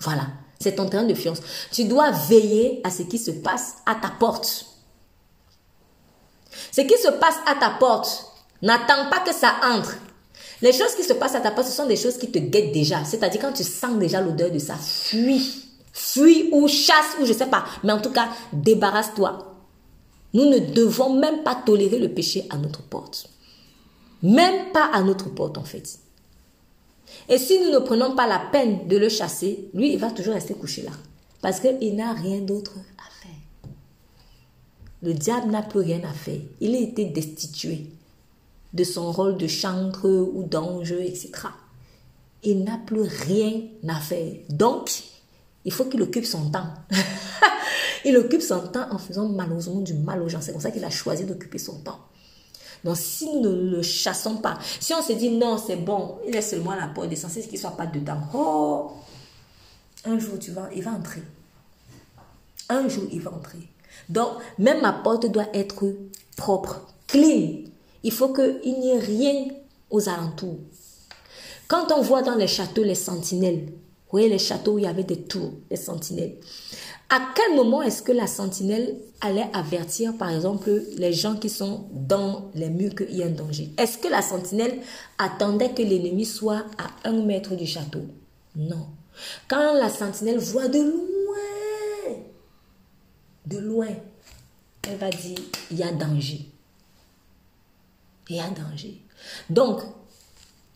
[0.00, 0.28] Voilà,
[0.60, 1.40] c'est ton terrain d'influence.
[1.72, 4.66] Tu dois veiller à ce qui se passe à ta porte.
[6.70, 8.32] Ce qui se passe à ta porte,
[8.62, 9.96] N'attends pas que ça entre.
[10.62, 12.72] Les choses qui se passent à ta porte, ce sont des choses qui te guettent
[12.72, 13.04] déjà.
[13.04, 15.64] C'est-à-dire quand tu sens déjà l'odeur de ça, fuis.
[15.92, 17.64] Fuis ou chasse ou je sais pas.
[17.82, 19.48] Mais en tout cas, débarrasse-toi.
[20.32, 23.28] Nous ne devons même pas tolérer le péché à notre porte.
[24.22, 25.98] Même pas à notre porte en fait.
[27.28, 30.34] Et si nous ne prenons pas la peine de le chasser, lui, il va toujours
[30.34, 30.92] rester couché là.
[31.42, 33.11] Parce qu'il n'a rien d'autre à.
[35.02, 36.38] Le diable n'a plus rien à faire.
[36.60, 37.86] Il a été destitué
[38.72, 41.30] de son rôle de chancre ou d'ange, etc.
[42.42, 44.32] Il n'a plus rien à faire.
[44.48, 44.90] Donc,
[45.64, 46.68] il faut qu'il occupe son temps.
[48.04, 50.40] il occupe son temps en faisant malheureusement du mal aux gens.
[50.40, 52.00] C'est comme ça qu'il a choisi d'occuper son temps.
[52.84, 56.34] Donc, si nous ne le chassons pas, si on se dit non, c'est bon, il
[56.34, 58.18] est seulement à la porte, c'est censé qu'il ne soit pas dedans.
[58.34, 58.92] Oh,
[60.04, 61.22] un jour, tu vas, il va entrer.
[62.68, 63.58] Un jour, il va entrer.
[64.08, 64.28] Donc,
[64.58, 65.84] même ma porte doit être
[66.36, 67.64] propre, clean,
[68.02, 69.48] il faut qu'il n'y ait rien
[69.90, 70.58] aux alentours.
[71.68, 74.88] Quand on voit dans les châteaux les sentinelles, vous voyez les châteaux où il y
[74.88, 76.36] avait des tours, les sentinelles,
[77.08, 81.84] à quel moment est-ce que la sentinelle allait avertir, par exemple, les gens qui sont
[81.92, 83.70] dans les murs qu'il y a un danger?
[83.76, 84.78] Est-ce que la sentinelle
[85.18, 88.00] attendait que l'ennemi soit à un mètre du château?
[88.56, 88.86] Non.
[89.48, 91.61] Quand la sentinelle voit de loin,
[93.46, 93.88] de loin,
[94.88, 95.38] elle va dire,
[95.70, 96.52] il y a danger
[98.32, 99.00] il y a danger.
[99.50, 99.80] Donc,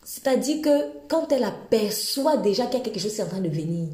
[0.03, 3.41] c'est-à-dire que quand elle aperçoit déjà qu'il y a quelque chose qui est en train
[3.41, 3.89] de venir,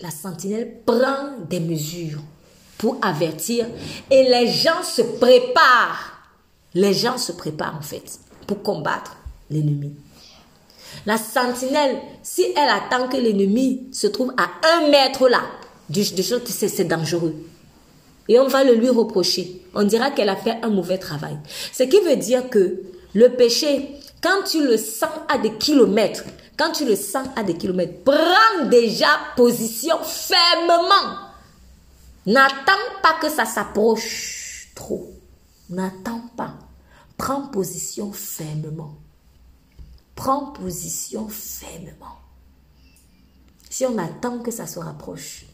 [0.00, 2.20] la sentinelle prend des mesures
[2.76, 3.66] pour avertir
[4.10, 6.12] et les gens se préparent.
[6.74, 9.16] Les gens se préparent en fait pour combattre
[9.50, 9.94] l'ennemi.
[11.06, 15.42] La sentinelle, si elle attend que l'ennemi se trouve à un mètre là,
[16.46, 17.34] c'est dangereux.
[18.28, 19.62] Et on va le lui reprocher.
[19.74, 21.38] On dira qu'elle a fait un mauvais travail.
[21.72, 22.82] Ce qui veut dire que
[23.14, 26.24] le péché, quand tu le sens à des kilomètres,
[26.58, 31.28] quand tu le sens à des kilomètres, prends déjà position fermement.
[32.26, 32.72] N'attends
[33.02, 35.10] pas que ça s'approche trop.
[35.70, 36.54] N'attends pas.
[37.16, 38.96] Prends position fermement.
[40.14, 42.18] Prends position fermement.
[43.70, 45.44] Si on attend que ça se rapproche,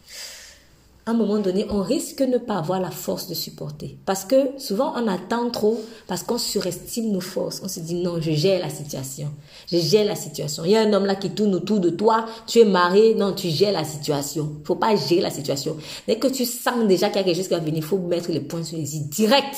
[1.07, 3.99] à un moment donné, on risque de ne pas avoir la force de supporter.
[4.07, 7.61] Parce que souvent, on attend trop parce qu'on surestime nos forces.
[7.63, 9.31] On se dit, non, je gère la situation.
[9.71, 10.65] Je gère la situation.
[10.65, 12.25] Il y a un homme là qui tourne autour de toi.
[12.47, 13.15] Tu es marié.
[13.15, 14.51] Non, tu gères la situation.
[14.65, 15.77] faut pas gérer la situation.
[16.07, 17.99] Dès que tu sens déjà qu'il y a quelque chose qui va venir, il faut
[17.99, 19.57] mettre les points sur les i direct.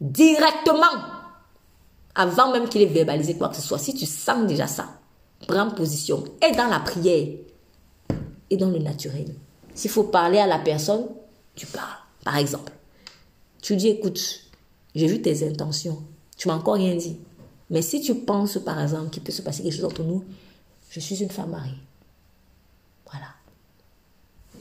[0.00, 0.86] Directement.
[2.14, 3.78] Avant même qu'il ait verbalisé quoi que ce soit.
[3.78, 4.86] Si tu sens déjà ça,
[5.46, 6.24] prends position.
[6.48, 7.26] Et dans la prière.
[8.48, 9.34] Et dans le naturel.
[9.80, 11.06] S'il faut parler à la personne,
[11.54, 11.96] tu parles.
[12.22, 12.70] Par exemple,
[13.62, 14.42] tu dis, écoute,
[14.94, 16.02] j'ai vu tes intentions.
[16.36, 17.16] Tu m'as encore rien dit.
[17.70, 20.22] Mais si tu penses, par exemple, qu'il peut se passer quelque chose entre nous,
[20.90, 21.78] je suis une femme mariée.
[23.10, 23.28] Voilà.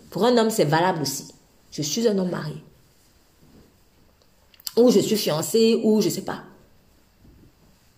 [0.09, 1.28] Pour un homme, c'est valable aussi.
[1.70, 2.63] Je suis un homme marié.
[4.78, 6.43] Ou je suis fiancé, ou je ne sais pas.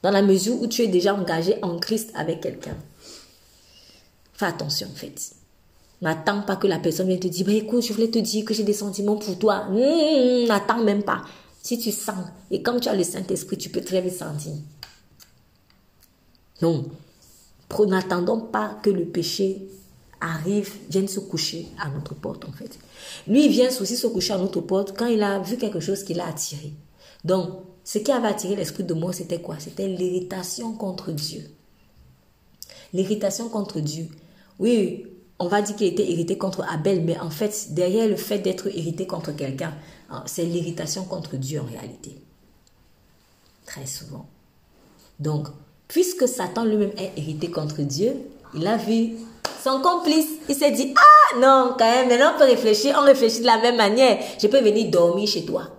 [0.01, 2.77] Dans la mesure où tu es déjà engagé en Christ avec quelqu'un.
[4.33, 5.35] Fais attention, en fait.
[6.01, 8.53] N'attends pas que la personne vienne te dire, bah, écoute, je voulais te dire que
[8.53, 9.67] j'ai des sentiments pour toi.
[10.47, 11.23] N'attends même pas.
[11.61, 14.53] Si tu sens, et comme tu as le Saint-Esprit, tu peux très bien sentir.
[16.61, 16.85] Non.
[17.87, 19.67] N'attendons pas que le péché
[20.19, 22.79] arrive, vienne se coucher à notre porte, en fait.
[23.27, 26.03] Lui, il vient aussi se coucher à notre porte quand il a vu quelque chose
[26.03, 26.73] qui l'a attiré.
[27.23, 29.57] Donc, ce qui avait attiré l'esprit de moi, c'était quoi?
[29.59, 31.43] C'était l'irritation contre Dieu.
[32.93, 34.07] L'irritation contre Dieu.
[34.59, 35.05] Oui,
[35.41, 38.67] on va dire qu'il était irrité contre Abel, mais en fait, derrière le fait d'être
[38.67, 39.73] irrité contre quelqu'un,
[40.11, 42.15] hein, c'est l'irritation contre Dieu en réalité.
[43.65, 44.27] Très souvent.
[45.19, 45.47] Donc,
[45.87, 48.13] puisque Satan lui-même est irrité contre Dieu,
[48.53, 49.13] il a vu
[49.63, 50.27] son complice.
[50.47, 53.59] Il s'est dit, ah non, quand même, maintenant on peut réfléchir, on réfléchit de la
[53.59, 54.19] même manière.
[54.39, 55.69] Je peux venir dormir chez toi.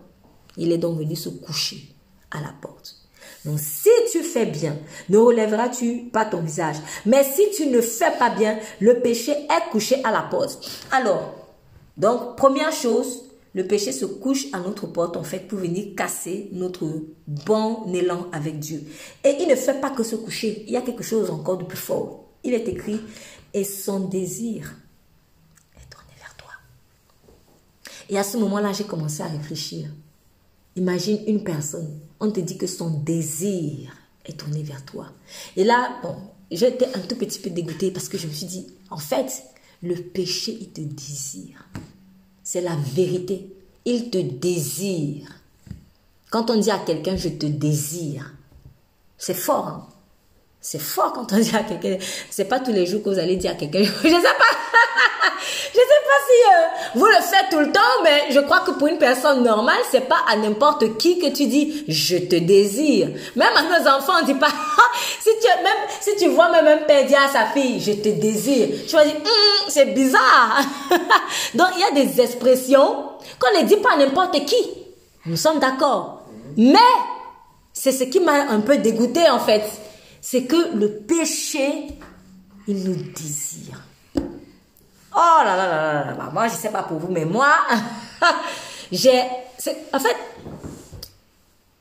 [0.56, 1.94] Il est donc venu se coucher
[2.32, 2.96] à la porte.
[3.44, 4.76] Donc, si tu fais bien,
[5.08, 6.76] ne relèveras-tu pas ton visage.
[7.06, 10.64] Mais si tu ne fais pas bien, le péché est couché à la porte.
[10.92, 11.34] Alors,
[11.96, 13.22] donc, première chose,
[13.54, 16.86] Le péché se couche à notre porte, en fait, pour venir casser notre
[17.26, 18.82] bon élan avec Dieu.
[19.24, 20.64] Et il ne fait pas que se coucher.
[20.66, 22.24] Il y a quelque chose encore de plus fort.
[22.44, 23.00] Il est écrit,
[23.52, 24.74] et son désir
[25.76, 26.50] est tourné vers toi.
[28.08, 29.88] Et à ce moment-là, j'ai commencé à réfléchir.
[30.76, 33.94] Imagine une personne, on te dit que son désir
[34.24, 35.12] est tourné vers toi.
[35.56, 36.16] Et là, bon,
[36.50, 39.44] j'étais un tout petit peu dégoûtée parce que je me suis dit, en fait,
[39.82, 41.66] le péché, il te désire.
[42.42, 43.48] C'est la vérité.
[43.84, 45.40] Il te désire.
[46.30, 48.32] Quand on dit à quelqu'un, je te désire,
[49.18, 49.68] c'est fort.
[49.68, 49.88] Hein?
[50.64, 51.98] C'est fort quand on dit à quelqu'un.
[52.30, 53.82] C'est pas tous les jours que vous allez dire à quelqu'un.
[54.04, 54.52] Je sais pas.
[55.74, 58.70] je sais pas si euh, vous le faites tout le temps, mais je crois que
[58.72, 63.08] pour une personne normale, c'est pas à n'importe qui que tu dis je te désire.
[63.34, 64.48] Même à nos enfants, on dit pas.
[65.20, 68.08] si tu même si tu vois même un père dire à sa fille je te
[68.08, 70.60] désire, tu vas dire hum, c'est bizarre.
[71.54, 73.06] Donc il y a des expressions
[73.40, 74.70] qu'on ne dit pas à n'importe qui.
[75.26, 76.22] Nous sommes d'accord.
[76.56, 76.78] Mais
[77.72, 79.62] c'est ce qui m'a un peu dégoûté en fait
[80.22, 81.88] c'est que le péché,
[82.68, 83.82] il nous désire.
[85.14, 87.52] Oh là là là là là, moi je sais pas pour vous, mais moi,
[88.92, 89.20] j'ai,
[89.92, 90.16] en fait,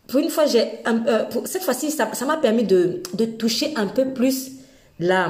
[0.07, 4.11] pour une fois, j'ai, euh, cette fois-ci, ça m'a permis de, de, toucher un peu
[4.11, 4.53] plus
[4.99, 5.29] la,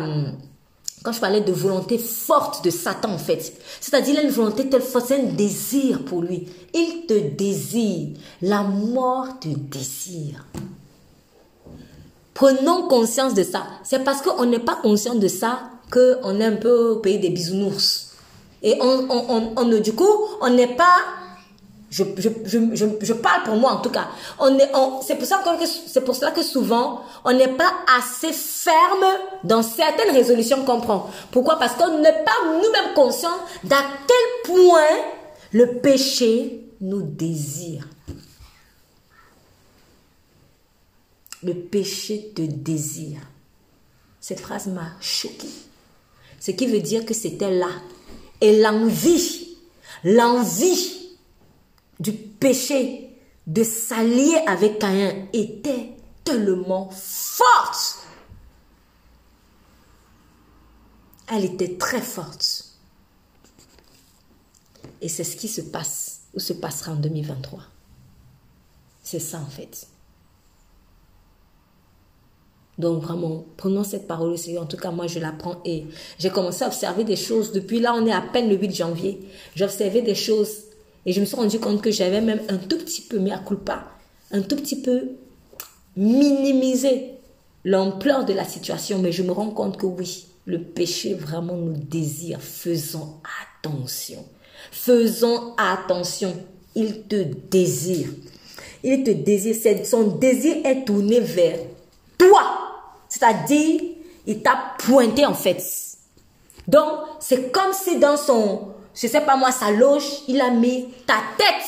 [1.04, 3.54] quand je parlais de volonté forte de Satan en fait.
[3.80, 6.48] C'est-à-dire, il a une volonté telle forte, c'est un désir pour lui.
[6.74, 8.18] Il te désire.
[8.42, 10.46] La mort te désire.
[12.42, 13.68] Prenons conscience de ça.
[13.84, 15.60] C'est parce qu'on n'est pas conscient de ça
[15.92, 18.14] qu'on est un peu au pays des bisounours.
[18.64, 20.12] Et on, on, on, du coup,
[20.42, 20.98] on n'est pas
[21.92, 24.08] je, parle pour moi en tout cas.
[24.40, 24.72] On est,
[25.06, 29.06] c'est pour ça que c'est pour cela que souvent on n'est pas assez ferme
[29.44, 31.12] dans certaines résolutions qu'on prend.
[31.30, 31.60] Pourquoi?
[31.60, 34.98] Parce qu'on n'est pas nous-mêmes conscients d'à quel point
[35.52, 37.88] le péché nous désire.
[41.44, 43.22] Le péché te désire.
[44.20, 45.50] Cette phrase m'a choquée.
[46.40, 47.72] Ce qui veut dire que c'était là.
[48.40, 49.58] Et l'envie,
[50.04, 51.18] l'envie
[52.00, 53.10] du péché
[53.48, 55.92] de s'allier avec Caïn était
[56.24, 58.00] tellement forte.
[61.28, 62.66] Elle était très forte.
[65.02, 67.64] Et c'est ce qui se passe ou se passera en 2023.
[69.04, 69.88] C'est ça en fait.
[72.82, 74.64] Donc vraiment, prenons cette parole au Seigneur.
[74.64, 75.86] En tout cas, moi, je la prends et
[76.18, 77.52] j'ai commencé à observer des choses.
[77.52, 79.20] Depuis là, on est à peine le 8 janvier.
[79.56, 80.64] J'observais des choses
[81.06, 83.38] et je me suis rendu compte que j'avais même un tout petit peu mis à
[83.38, 83.86] culpa,
[84.32, 85.12] un tout petit peu
[85.96, 87.12] minimisé
[87.64, 88.98] l'ampleur de la situation.
[88.98, 92.42] Mais je me rends compte que oui, le péché vraiment nous désire.
[92.42, 93.18] Faisons
[93.64, 94.26] attention.
[94.72, 96.34] Faisons attention.
[96.74, 98.10] Il te désire.
[98.84, 99.56] Il te désire.
[99.86, 101.60] Son désir est tourné vers
[102.18, 102.71] toi.
[103.12, 103.82] C'est-à-dire,
[104.26, 105.62] il t'a pointé en fait.
[106.66, 110.88] Donc, c'est comme si dans son, je sais pas moi, sa loge, il a mis
[111.06, 111.68] ta tête.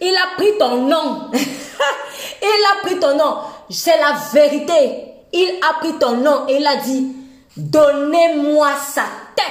[0.00, 1.30] Il a pris ton nom.
[1.32, 3.36] il a pris ton nom.
[3.70, 5.04] C'est la vérité.
[5.32, 7.14] Il a pris ton nom et il a dit,
[7.56, 9.04] donnez-moi sa
[9.36, 9.46] tête.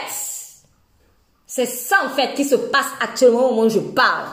[1.48, 4.28] C'est ça en fait qui se passe actuellement au moment où je parle.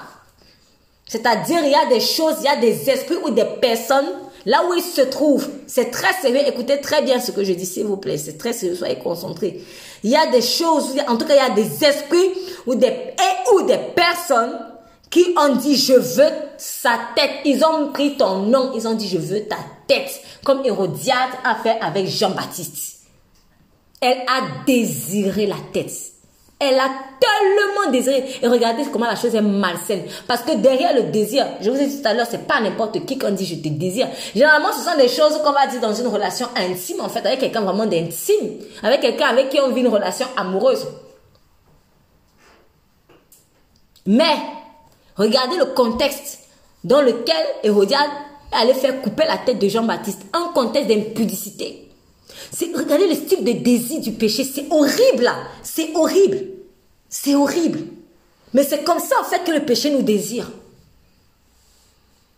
[1.07, 4.09] C'est-à-dire, il y a des choses, il y a des esprits ou des personnes
[4.47, 6.41] Là où il se trouve, c'est très sérieux.
[6.47, 8.18] Écoutez très bien ce que je dis, s'il vous plaît.
[8.18, 9.61] C'est très sérieux, soyez concentrés.
[10.03, 12.32] Il y a des choses, en tout cas, il y a des esprits
[12.66, 14.59] ou des, et ou des personnes
[15.11, 17.30] qui ont dit je veux sa tête.
[17.45, 20.20] Ils ont pris ton nom, ils ont dit je veux ta tête.
[20.45, 23.01] Comme Hérodiade a fait avec Jean-Baptiste.
[24.01, 25.91] Elle a désiré la tête.
[26.61, 28.23] Elle a tellement désiré.
[28.43, 30.03] Et regardez comment la chose est malsaine.
[30.29, 33.07] Parce que derrière le désir, je vous ai dit tout à l'heure, c'est pas n'importe
[33.07, 34.09] qui qu'on dit je te désire.
[34.35, 37.41] Généralement, ce sont des choses qu'on va dire dans une relation intime, en fait, avec
[37.41, 38.59] quelqu'un vraiment d'intime.
[38.83, 40.87] Avec quelqu'un avec qui on vit une relation amoureuse.
[44.07, 44.37] Mais,
[45.17, 46.41] regardez le contexte
[46.85, 48.11] dans lequel Hérodiade
[48.53, 50.23] allait faire couper la tête de Jean-Baptiste.
[50.35, 51.89] Un contexte d'impudicité.
[52.74, 54.44] Regardez le style de désir du péché.
[54.44, 55.30] C'est horrible
[55.62, 56.46] C'est horrible.
[57.09, 57.80] C'est horrible.
[58.53, 60.51] Mais c'est comme ça en fait que le péché nous désire.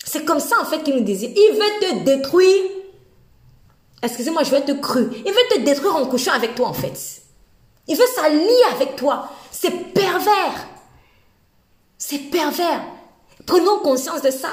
[0.05, 1.31] C'est comme ça en fait qu'il nous désire.
[1.35, 2.65] Il veut te détruire.
[4.03, 5.09] Excusez-moi, je vais te cru.
[5.25, 7.23] Il veut te détruire en couchant avec toi en fait.
[7.89, 9.31] Il veut s'allier avec toi.
[9.51, 10.69] C'est pervers.
[11.99, 12.85] C'est pervers.
[13.47, 14.51] Prenons conscience de ça.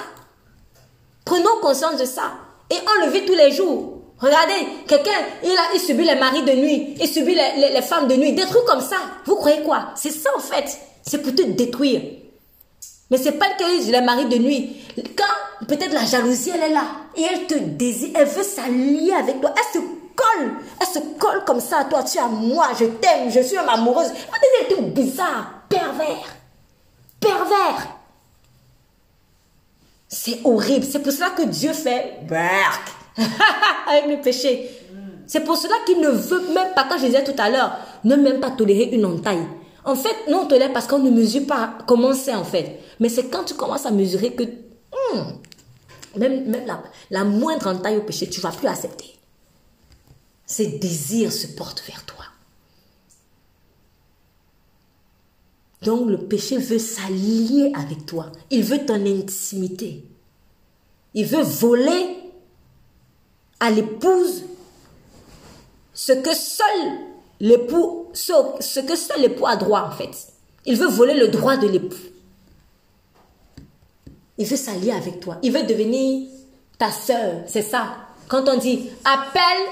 [1.25, 2.33] Prenons conscience de ça.
[2.69, 3.98] Et on le vit tous les jours.
[4.21, 5.11] Regardez, quelqu'un,
[5.43, 8.45] il a il subit les maris de nuit, il subit les, femmes de nuit, des
[8.45, 8.97] trucs comme ça.
[9.25, 9.91] Vous croyez quoi?
[9.95, 10.77] C'est ça en fait.
[11.03, 12.01] C'est pour te détruire.
[13.09, 14.75] Mais c'est pas le cas de la mari de nuit.
[15.17, 16.83] Quand peut-être la jalousie, elle est là.
[17.15, 19.53] Et elle te désire, elle veut s'allier avec toi.
[19.55, 20.51] Elle se colle.
[20.79, 22.03] Elle se colle comme ça à toi.
[22.03, 24.11] Tu es à moi, je t'aime, je suis amoureuse.
[24.59, 26.35] C'est tout bizarre, pervers.
[27.19, 27.87] Pervers.
[30.07, 30.85] C'est horrible.
[30.85, 32.19] C'est pour cela que Dieu fait
[33.87, 34.69] avec le péché.
[35.27, 38.15] C'est pour cela qu'il ne veut même pas, quand je disais tout à l'heure, ne
[38.15, 39.45] même pas tolérer une entaille.
[39.85, 42.79] En fait, non, on tolère parce qu'on ne mesure pas comment c'est en fait.
[42.99, 47.97] Mais c'est quand tu commences à mesurer que hmm, même, même la, la, moindre entaille
[47.97, 49.15] au péché, tu ne vas plus accepter.
[50.45, 52.25] Ses désirs se portent vers toi.
[55.83, 58.31] Donc le péché veut s'allier avec toi.
[58.49, 60.03] Il veut ton intimité.
[61.13, 62.17] Il veut voler
[63.59, 64.43] à l'épouse
[65.93, 66.97] ce que seul
[67.41, 70.11] l'époux, ce, que seul l'époux a droit en fait.
[70.65, 71.97] Il veut voler le droit de l'époux.
[74.37, 75.37] Il veut s'allier avec toi.
[75.43, 76.29] Il veut devenir
[76.77, 77.43] ta soeur.
[77.47, 77.97] C'est ça.
[78.29, 79.65] Quand on dit appelle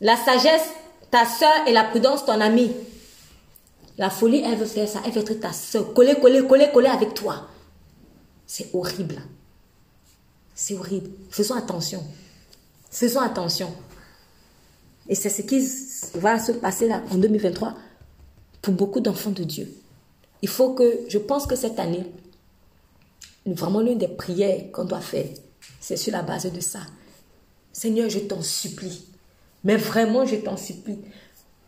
[0.00, 0.68] la sagesse,
[1.10, 2.70] ta soeur et la prudence, ton ami.
[3.98, 5.00] La folie, elle veut faire ça.
[5.04, 5.92] Elle veut être ta soeur.
[5.92, 7.48] Coller, coller, coller, coller avec toi.
[8.46, 9.20] C'est horrible.
[10.54, 11.10] C'est horrible.
[11.30, 12.04] Faisons attention.
[12.94, 13.74] Faisons attention.
[15.08, 15.68] Et c'est ce qui
[16.16, 17.74] va se passer là en 2023
[18.62, 19.68] pour beaucoup d'enfants de Dieu.
[20.42, 22.06] Il faut que, je pense que cette année,
[23.46, 25.26] vraiment l'une des prières qu'on doit faire,
[25.80, 26.82] c'est sur la base de ça.
[27.72, 29.06] Seigneur, je t'en supplie.
[29.64, 31.00] Mais vraiment, je t'en supplie.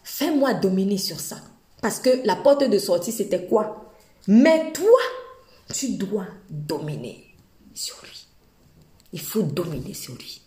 [0.04, 1.38] Fais-moi dominer sur ça.
[1.82, 3.92] Parce que la porte de sortie, c'était quoi?
[4.28, 5.00] Mais toi,
[5.74, 7.34] tu dois dominer
[7.74, 8.28] sur lui.
[9.12, 10.45] Il faut dominer sur lui.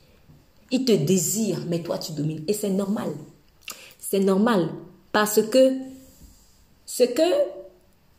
[0.71, 2.43] Il te désire, mais toi tu domines.
[2.47, 3.09] Et c'est normal.
[3.99, 4.69] C'est normal.
[5.11, 5.73] Parce que
[6.85, 7.21] ce que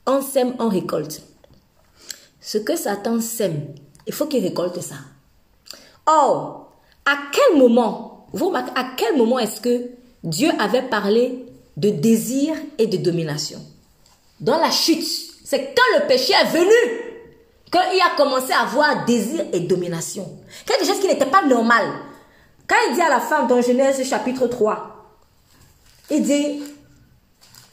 [0.07, 1.23] on sème, on récolte.
[2.41, 3.75] Ce que Satan sème,
[4.07, 4.97] il faut qu'il récolte ça.
[6.07, 6.73] Or,
[7.05, 9.91] à quel moment, vous remarquez, à quel moment est-ce que
[10.25, 11.45] Dieu avait parlé
[11.77, 13.61] de désir et de domination?
[14.41, 15.07] Dans la chute.
[15.45, 17.11] C'est quand le péché est venu
[17.71, 20.39] qu'il a commencé à avoir désir et domination.
[20.67, 21.85] Quelque chose qui n'était pas normal.
[22.71, 25.09] Quand il dit à la femme dans Genèse chapitre 3,
[26.09, 26.63] il dit,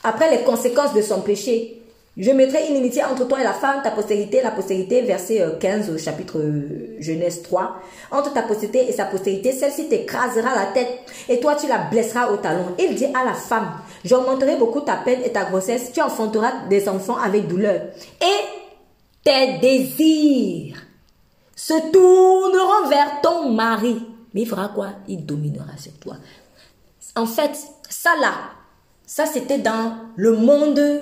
[0.04, 1.84] après les conséquences de son péché,
[2.18, 6.00] je mettrai une entre toi et la femme, ta postérité, la postérité, verset 15 au
[6.00, 7.76] chapitre euh, Genèse 3.
[8.10, 10.90] Entre ta postérité et sa postérité, celle-ci t'écrasera la tête
[11.30, 12.66] et toi tu la blesseras au talon.
[12.80, 13.70] Il dit à la femme,
[14.04, 17.82] j'augmenterai beaucoup ta peine et ta grossesse, tu enfanteras des enfants avec douleur.
[18.20, 20.78] Et tes désirs
[21.56, 24.02] se tourneront vers ton mari
[24.34, 24.94] mais il fera quoi?
[25.08, 26.18] Il dominera sur toi.
[27.16, 27.58] En fait,
[27.90, 28.34] ça là,
[29.06, 31.02] ça c'était dans le monde euh,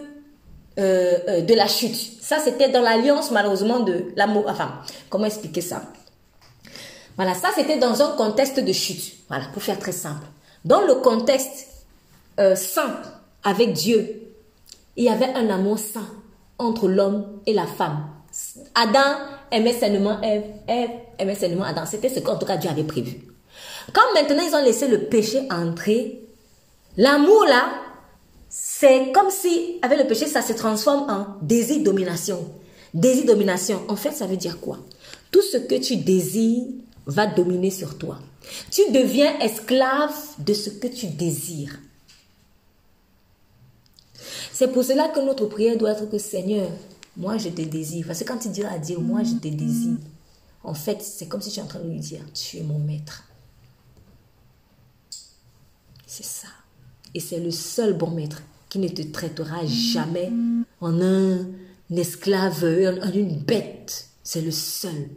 [0.78, 1.96] euh, de la chute.
[2.22, 4.46] Ça c'était dans l'alliance malheureusement de l'amour.
[4.48, 5.82] Enfin, comment expliquer ça?
[7.16, 9.16] Voilà, ça c'était dans un contexte de chute.
[9.28, 10.26] Voilà, pour faire très simple.
[10.64, 11.68] Dans le contexte
[12.40, 13.02] euh, saint
[13.44, 14.22] avec Dieu,
[14.98, 16.08] il y avait un amour saint
[16.58, 18.08] entre l'homme et la femme.
[18.74, 19.16] Adam
[19.56, 21.86] aimait seulement Ève, Ève aimait seulement Adam.
[21.86, 23.22] C'était ce qu'en tout cas Dieu avait prévu.
[23.94, 26.22] Quand maintenant ils ont laissé le péché entrer,
[26.98, 27.72] l'amour là,
[28.50, 32.40] c'est comme si avec le péché ça se transforme en désir domination.
[32.94, 34.80] Désir domination, en fait ça veut dire quoi?
[35.32, 36.64] Tout ce que tu désires
[37.06, 38.20] va dominer sur toi.
[38.72, 41.80] Tu deviens esclave de ce que tu désires.
[44.54, 46.70] C'est pour cela que notre prière doit être que Seigneur,
[47.18, 48.06] moi je te désire.
[48.08, 49.98] Parce que quand tu diras à Dieu, moi je te désire,
[50.64, 52.80] en fait, c'est comme si tu es en train de lui dire, tu es mon
[52.80, 53.24] maître.
[56.08, 56.48] C'est ça.
[57.14, 60.32] Et c'est le seul bon maître qui ne te traitera jamais
[60.82, 61.46] en un
[61.96, 64.10] esclave, en une bête.
[64.24, 65.10] C'est le seul.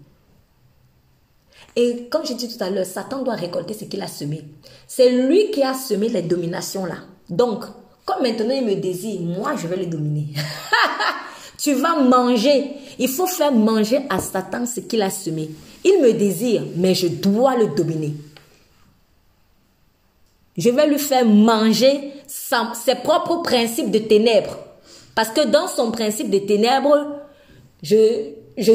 [1.75, 4.45] Et comme j'ai dit tout à l'heure, Satan doit récolter ce qu'il a semé.
[4.87, 6.97] C'est lui qui a semé les dominations là.
[7.29, 7.65] Donc,
[8.05, 10.35] comme maintenant il me désire, moi je vais le dominer.
[11.59, 12.71] tu vas manger.
[12.99, 15.51] Il faut faire manger à Satan ce qu'il a semé.
[15.85, 18.15] Il me désire, mais je dois le dominer.
[20.57, 24.59] Je vais lui faire manger ses propres principes de ténèbres.
[25.15, 27.21] Parce que dans son principe de ténèbres,
[27.83, 28.73] je, je,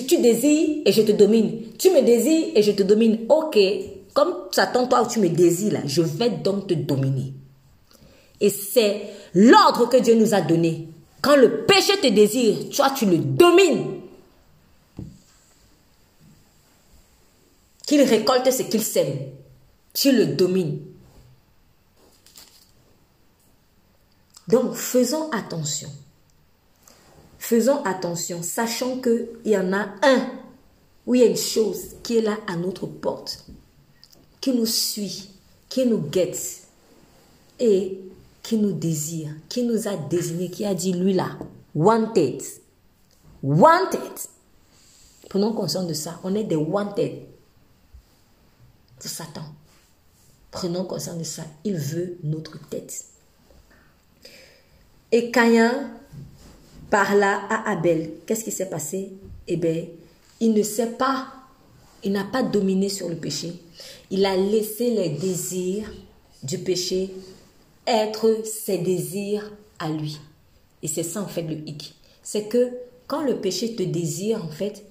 [0.00, 1.52] tu désires et je te domine.
[1.78, 3.20] Tu me désires et je te domine.
[3.28, 3.58] Ok,
[4.14, 7.32] comme Satan, toi, tu me désires là, je vais donc te dominer.
[8.40, 9.02] Et c'est
[9.34, 10.88] l'ordre que Dieu nous a donné.
[11.26, 14.00] Quand le péché te désire, toi, tu le domines.
[17.84, 19.32] Qu'il récolte ce qu'il sème.
[19.92, 20.78] Tu le domines.
[24.46, 25.90] Donc, faisons attention.
[27.40, 30.30] faisons attention, sachant qu'il y en a un,
[31.06, 33.46] où il y a une chose qui est là à notre porte,
[34.40, 35.30] qui nous suit,
[35.68, 36.68] qui nous guette
[37.58, 37.98] et
[38.46, 41.36] qui nous désire, qui nous a désigné, qui a dit lui là,
[41.74, 42.40] wanted,
[43.42, 44.12] wanted.
[45.28, 47.22] Prenons conscience de ça, on est des wanted
[49.02, 49.42] de Satan.
[50.52, 53.06] Prenons conscience de ça, il veut notre tête.
[55.10, 55.90] Et Caïn
[56.88, 58.12] parla à Abel.
[58.26, 59.12] Qu'est-ce qui s'est passé?
[59.48, 59.86] Eh bien,
[60.38, 61.32] il ne sait pas,
[62.04, 63.60] il n'a pas dominé sur le péché.
[64.12, 65.92] Il a laissé les désirs
[66.44, 67.10] du péché
[67.86, 70.18] être ses désirs à lui.
[70.82, 71.94] Et c'est ça en fait le hic.
[72.22, 72.70] C'est que
[73.06, 74.84] quand le péché te désire, en fait,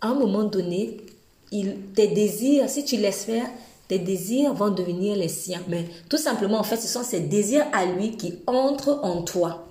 [0.00, 0.98] à un moment donné,
[1.50, 3.46] il, tes désirs, si tu laisses faire,
[3.88, 5.62] tes désirs vont devenir les siens.
[5.68, 9.66] Mais tout simplement, en fait, ce sont ces désirs à lui qui entrent en toi.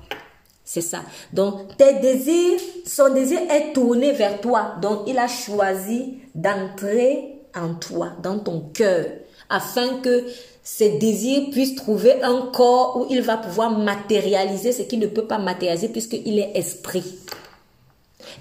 [0.64, 1.02] C'est ça.
[1.32, 4.76] Donc, tes désirs, son désir est tourné vers toi.
[4.82, 9.06] Donc, il a choisi d'entrer en toi, dans ton cœur,
[9.50, 10.26] afin que
[10.66, 15.28] ses désirs puissent trouver un corps où il va pouvoir matérialiser ce qu'il ne peut
[15.28, 17.20] pas matérialiser puisqu'il est esprit.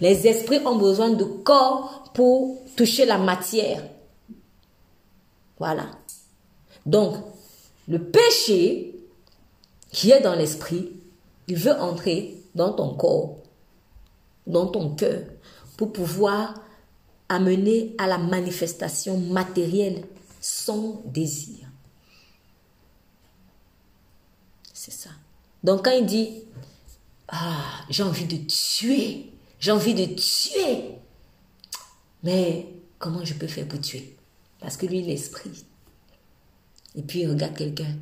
[0.01, 3.85] Les esprits ont besoin de corps pour toucher la matière.
[5.59, 5.85] Voilà.
[6.87, 7.17] Donc,
[7.89, 8.97] le péché
[9.93, 10.93] qui est dans l'esprit,
[11.47, 13.37] il veut entrer dans ton corps,
[14.47, 15.25] dans ton cœur,
[15.77, 16.55] pour pouvoir
[17.29, 20.05] amener à la manifestation matérielle
[20.41, 21.64] son désir.
[24.85, 25.09] C'est ça.
[25.63, 26.43] Donc quand il dit,
[27.29, 30.99] ah, j'ai envie de tuer, j'ai envie de tuer,
[32.23, 32.67] mais
[32.99, 34.15] comment je peux faire pour tuer?
[34.61, 35.65] Parce que lui, l'esprit.
[36.95, 37.97] Et puis il regarde quelqu'un.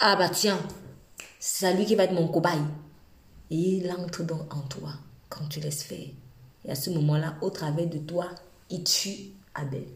[0.00, 0.58] Ah bah tiens,
[1.38, 2.64] c'est lui qui va être mon cobaye.
[3.52, 4.90] Et il entre donc en toi
[5.28, 6.08] quand tu laisses faire.
[6.64, 8.28] Et à ce moment-là, au travers de toi,
[8.70, 9.86] il tue Abel.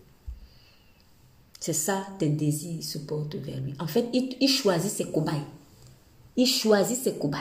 [1.58, 3.74] C'est ça, tes désirs se portent vers lui.
[3.80, 5.42] En fait, il, il choisit ses cobayes.
[6.38, 7.40] Il choisit ses cobayes.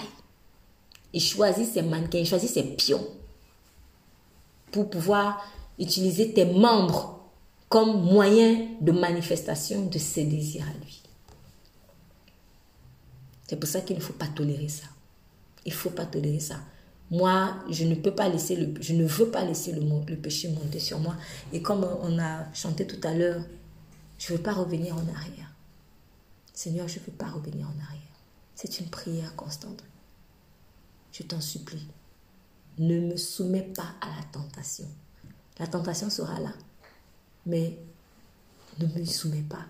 [1.14, 3.08] Il choisit ses mannequins, il choisit ses pions
[4.72, 5.46] pour pouvoir
[5.80, 7.20] utiliser tes membres
[7.70, 11.02] comme moyen de manifestation de ses désirs à lui.
[13.48, 14.88] C'est pour ça qu'il ne faut pas tolérer ça.
[15.64, 16.56] Il ne faut pas tolérer ça.
[17.12, 20.50] Moi, je ne peux pas laisser le, je ne veux pas laisser le, le péché
[20.50, 21.16] monter sur moi.
[21.54, 23.44] Et comme on a chanté tout à l'heure,
[24.18, 25.54] je ne veux pas revenir en arrière.
[26.52, 28.07] Seigneur, je ne veux pas revenir en arrière.
[28.58, 29.84] C'est une prière constante.
[31.12, 31.88] Je t'en supplie.
[32.80, 34.88] Ne me soumets pas à la tentation.
[35.60, 36.52] La tentation sera là.
[37.46, 37.78] Mais
[38.80, 39.64] ne me soumets pas.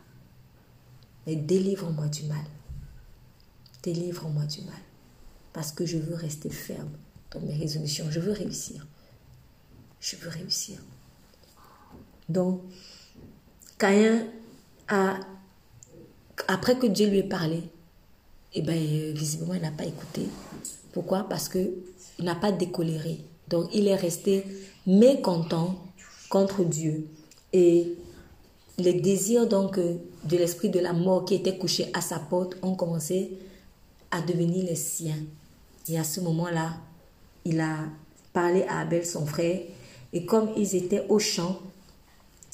[1.26, 2.46] Mais délivre-moi du mal.
[3.84, 4.80] Délivre-moi du mal.
[5.52, 6.92] Parce que je veux rester ferme
[7.32, 8.10] dans mes résolutions.
[8.10, 8.88] Je veux réussir.
[10.00, 10.80] Je veux réussir.
[12.30, 12.62] Donc,
[13.78, 14.28] Caïn
[14.88, 15.20] a,
[16.48, 17.70] après que Dieu lui ait parlé,
[18.58, 20.28] eh bien, visiblement, il n'a pas écouté.
[20.94, 21.28] Pourquoi?
[21.30, 21.74] Parce qu'il
[22.20, 23.20] n'a pas décoléré.
[23.50, 24.46] Donc, il est resté
[24.86, 25.78] mécontent
[26.30, 27.08] contre Dieu.
[27.54, 27.94] Et
[28.78, 32.76] les désirs donc de l'esprit de la mort qui était couché à sa porte ont
[32.76, 33.32] commencé
[34.12, 35.18] à devenir les siens.
[35.90, 36.78] Et à ce moment-là,
[37.46, 37.78] il a
[38.34, 39.62] parlé à Abel, son frère,
[40.14, 41.60] et comme ils étaient au champ,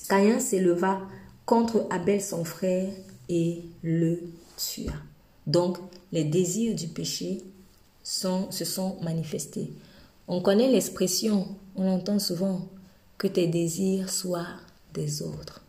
[0.08, 1.02] Caïn s'éleva
[1.46, 2.90] contre Abel, son frère,
[3.30, 4.22] et le
[4.58, 4.94] tua.
[5.48, 5.78] Donc,
[6.12, 7.42] les désirs du péché
[8.04, 9.72] se sont manifestés.
[10.28, 12.68] On connaît l'expression, on entend souvent,
[13.18, 14.48] que tes désirs soient
[14.94, 15.62] des autres.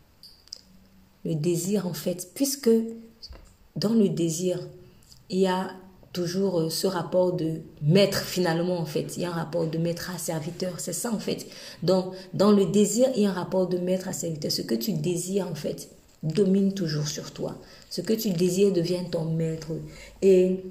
[1.25, 2.71] Le désir, en fait, puisque
[3.77, 4.61] dans le désir,
[5.31, 5.71] il y a
[6.15, 9.17] toujours euh, ce rapport de maître finalement en fait.
[9.17, 11.47] Il y a un rapport de maître à serviteur, c'est ça en fait.
[11.83, 14.53] Donc dans le désir, il y a un rapport de maître à serviteur.
[14.53, 15.91] Ce que tu désires en fait
[16.23, 17.59] domine toujours sur toi.
[17.95, 19.69] Ce que tu désires devient ton maître.
[20.21, 20.65] Et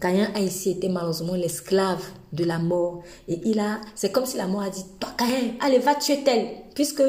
[0.00, 3.02] Caïn a ici été malheureusement l'esclave de la mort.
[3.26, 6.22] Et il a, c'est comme si la mort a dit, toi Caïn, allez, va tuer
[6.24, 6.46] tel.
[6.76, 7.02] Puisque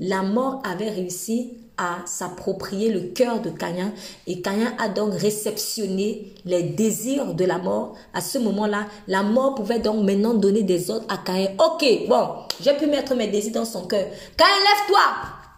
[0.00, 3.92] la mort avait réussi à s'approprier le cœur de Caïn
[4.26, 7.96] et Caïn a donc réceptionné les désirs de la mort.
[8.14, 11.50] À ce moment-là, la mort pouvait donc maintenant donner des ordres à Caïn.
[11.58, 12.28] Ok, bon,
[12.62, 14.06] j'ai pu mettre mes désirs dans son cœur.
[14.38, 15.02] Caïn, lève-toi,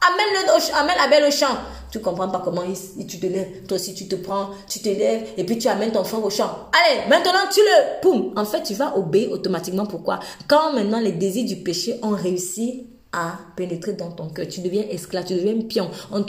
[0.00, 1.56] amène-le, amène la belle au champ.
[1.90, 3.64] Tu comprends pas comment il, tu te lèves.
[3.66, 6.30] Toi aussi, tu te prends, tu te lèves et puis tu amènes ton frère au
[6.30, 6.68] champ.
[6.72, 8.00] Allez, maintenant tu le.
[8.02, 8.32] Poum.
[8.36, 9.86] En fait, tu vas obéir automatiquement.
[9.86, 10.20] Pourquoi?
[10.46, 14.46] Quand maintenant les désirs du péché ont réussi à pénétrer dans ton cœur.
[14.48, 15.90] Tu deviens esclave, tu deviens pion.
[16.10, 16.22] On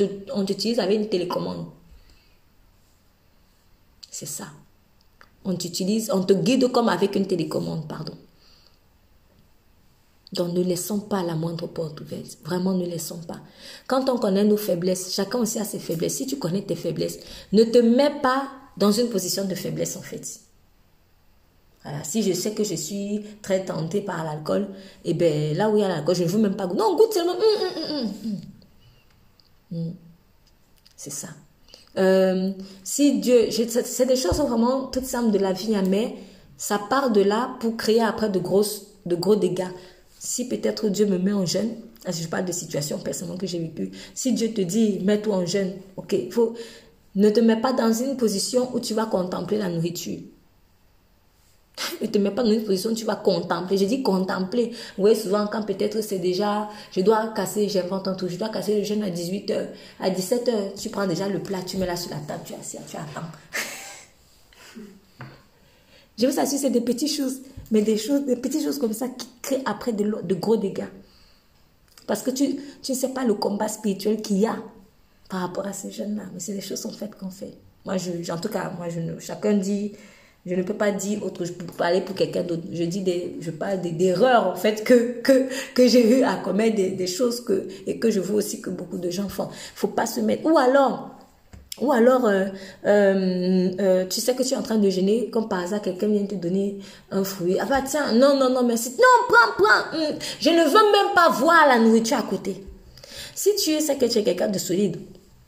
[0.46, 1.66] t'utilise on avec une télécommande.
[4.10, 4.46] C'est ça.
[5.46, 8.14] On t'utilise, on te guide comme avec une télécommande, pardon.
[10.34, 12.38] Donc ne laissons pas la moindre porte ouverte.
[12.44, 13.40] Vraiment, ne laissons pas.
[13.88, 16.18] Quand on connaît nos faiblesses, chacun aussi a ses faiblesses.
[16.18, 17.20] Si tu connais tes faiblesses,
[17.52, 20.40] ne te mets pas dans une position de faiblesse en fait.
[21.84, 22.04] Voilà.
[22.04, 24.68] Si je sais que je suis très tentée par l'alcool,
[25.04, 26.80] et eh bien là où il y a l'alcool, je ne veux même pas goûter.
[26.80, 27.34] Non, goûte seulement.
[27.34, 28.38] Hum, hum,
[29.72, 29.94] hum,
[30.96, 31.30] C'est ça.
[31.98, 32.52] Euh,
[32.84, 36.16] si Dieu, c'est des choses vraiment toutes simples de la vie, hein, mais
[36.58, 39.72] ça part de là pour créer après de, grosses, de gros dégâts.
[40.20, 43.92] Si peut-être Dieu me met en jeûne, je parle de situation personnelle que j'ai vécue,
[44.14, 46.56] si Dieu te dit mets-toi en jeûne, ok, faut,
[47.16, 50.20] ne te mets pas dans une position où tu vas contempler la nourriture.
[52.02, 53.78] Ne te mets pas dans une position où tu vas contempler.
[53.78, 54.72] Je dis contempler.
[54.98, 58.50] Vous voyez, souvent, quand peut-être c'est déjà, je dois casser, j'invente un truc, je dois
[58.50, 59.68] casser le jeûne à 18h.
[60.02, 62.78] À 17h, tu prends déjà le plat, tu mets là sur la table, tu assis,
[62.90, 63.28] tu attends.
[66.20, 67.40] Je vous assure, c'est des petites choses,
[67.72, 70.90] mais des choses, des petites choses comme ça qui créent après de, gros dégâts.
[72.08, 74.58] Parce que tu, tu ne sais pas le combat spirituel qu'il y a
[75.30, 76.24] par rapport à ces jeunes-là.
[76.34, 77.54] Mais c'est des choses en fait qu'on fait.
[77.86, 79.94] Moi, je, en tout cas, moi, je chacun dit,
[80.46, 82.64] je ne peux pas dire autre, je peux parler pour quelqu'un d'autre.
[82.72, 86.76] Je dis des, je parle d'erreurs en fait que, que, que j'ai eu à commettre,
[86.76, 89.50] des, choses que, et que je vois aussi que beaucoup de gens font.
[89.76, 91.19] Faut pas se mettre, ou alors,
[91.82, 92.46] ou alors, euh,
[92.86, 96.08] euh, euh, tu sais que tu es en train de gêner, comme par hasard, quelqu'un
[96.08, 96.80] vient te donner
[97.12, 97.58] un fruit.
[97.60, 98.92] Ah bah tiens, non, non, non, merci.
[98.92, 99.98] Non, prends, prends.
[99.98, 102.64] Hum, je ne veux même pas voir la nourriture à côté.
[103.36, 104.98] Si tu sais que tu es quelqu'un de solide,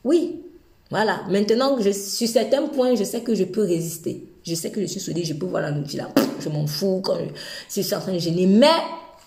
[0.04, 0.42] oui.
[0.90, 1.22] Voilà.
[1.30, 4.28] Maintenant, sur certains points, je sais que je peux résister.
[4.44, 6.24] Je sais que je suis solide, je peux voir la nourriture là.
[6.40, 7.24] Je m'en fous quand je,
[7.68, 8.46] si je suis en train de gêner.
[8.46, 8.66] Mais,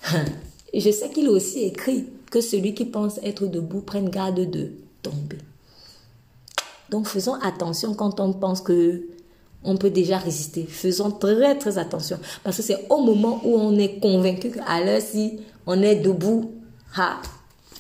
[0.74, 4.72] je sais qu'il est aussi écrit que celui qui pense être debout prenne garde de
[5.02, 5.38] tomber.
[6.90, 9.04] Donc faisons attention quand on pense que
[9.64, 10.64] on peut déjà résister.
[10.66, 15.02] Faisons très très attention parce que c'est au moment où on est convaincu qu'à l'heure
[15.02, 16.52] si on est debout,
[16.96, 17.20] ha,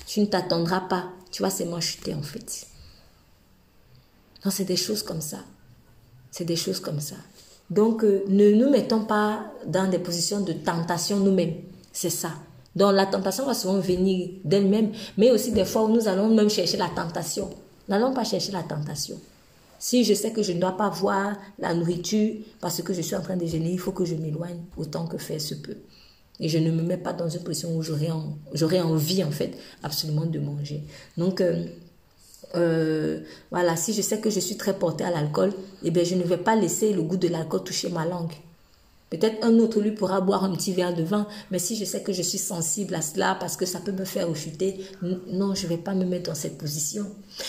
[0.07, 2.67] tu ne t'attendras pas, tu vas seulement chuter en fait.
[4.43, 5.37] Donc c'est des choses comme ça.
[6.31, 7.15] C'est des choses comme ça.
[7.69, 11.55] Donc euh, ne nous mettons pas dans des positions de tentation nous-mêmes.
[11.91, 12.31] C'est ça.
[12.75, 16.49] Donc la tentation va souvent venir d'elle-même, mais aussi des fois où nous allons même
[16.49, 17.49] chercher la tentation.
[17.88, 19.19] N'allons pas chercher la tentation.
[19.77, 23.15] Si je sais que je ne dois pas voir la nourriture parce que je suis
[23.15, 25.77] en train de gêner, il faut que je m'éloigne autant que faire se peut.
[26.39, 30.25] Et je ne me mets pas dans une position où j'aurais envie, en fait, absolument
[30.25, 30.83] de manger.
[31.17, 31.65] Donc, euh,
[32.55, 33.21] euh,
[33.51, 36.23] voilà, si je sais que je suis très portée à l'alcool, eh bien, je ne
[36.23, 38.33] vais pas laisser le goût de l'alcool toucher ma langue.
[39.18, 42.01] Peut-être un autre lui pourra boire un petit verre de vin, mais si je sais
[42.01, 45.63] que je suis sensible à cela parce que ça peut me faire rechuter, non, je
[45.63, 47.05] ne vais pas me mettre dans cette position.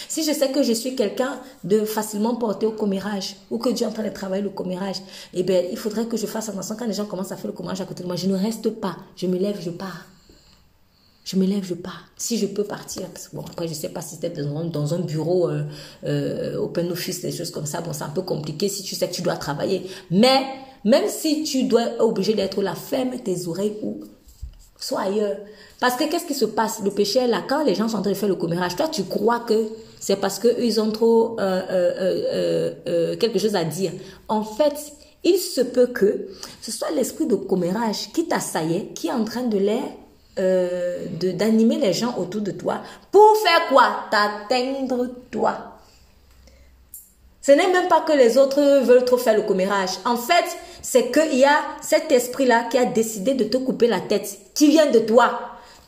[0.08, 3.86] Si je sais que je suis quelqu'un de facilement porté au commérage ou que Dieu
[3.86, 4.96] est en train de travailler le commérage,
[5.34, 7.56] eh bien, il faudrait que je fasse attention quand les gens commencent à faire le
[7.56, 8.16] commérage à côté de moi.
[8.16, 10.06] Je ne reste pas, je me lève, je pars.
[11.24, 12.04] Je me lève, je pars.
[12.16, 14.94] Si je peux partir, parce que bon, après, je sais pas si c'était dans, dans,
[14.94, 15.64] un bureau euh,
[16.04, 19.08] euh, open office, des choses comme ça, bon, c'est un peu compliqué si tu sais
[19.08, 19.90] que tu dois travailler.
[20.12, 20.44] Mais
[20.86, 24.02] même si tu dois obligé d'être là, ferme tes oreilles ou
[24.78, 25.36] sois ailleurs.
[25.80, 26.80] Parce que qu'est-ce qui se passe?
[26.82, 27.42] Le péché là.
[27.46, 29.68] Quand les gens sont en train de faire le commérage, toi, tu crois que
[29.98, 33.90] c'est parce qu'ils ont trop euh, euh, euh, quelque chose à dire.
[34.28, 34.92] En fait,
[35.24, 36.28] il se peut que
[36.62, 39.58] ce soit l'esprit de commérage qui t'assaillait, qui est en train de
[41.32, 44.04] d'animer les gens autour de toi pour faire quoi?
[44.10, 45.75] T'atteindre toi.
[47.46, 49.90] Ce n'est même pas que les autres veulent trop faire le commérage.
[50.04, 50.44] En fait,
[50.82, 54.68] c'est qu'il y a cet esprit-là qui a décidé de te couper la tête, qui
[54.68, 55.38] vient de toi.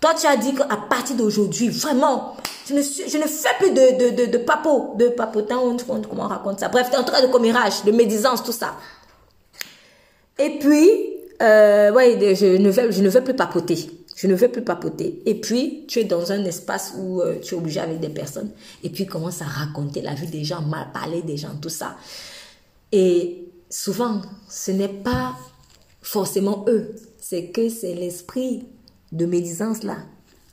[0.01, 2.37] Toi, tu as dit qu'à partir d'aujourd'hui, vraiment,
[2.69, 5.13] je ne, fais plus de, de, de, de papo, de
[6.09, 6.69] comment on raconte ça.
[6.69, 8.77] Bref, en tout cas de commérage, de médisance, tout ça.
[10.39, 10.89] Et puis,
[11.43, 13.98] euh, ouais, je ne, veux, je ne veux plus papoter.
[14.19, 15.23] Je ne veux plus papoter.
[15.27, 18.51] Et puis, tu es dans un espace où euh, tu es obligé avec des personnes.
[18.82, 21.97] Et puis, commence à raconter la vie des gens, mal parler des gens, tout ça.
[22.90, 25.36] Et souvent, ce n'est pas
[26.03, 26.97] forcément eux.
[27.20, 28.66] C'est que c'est l'esprit
[29.12, 29.99] de médisance là,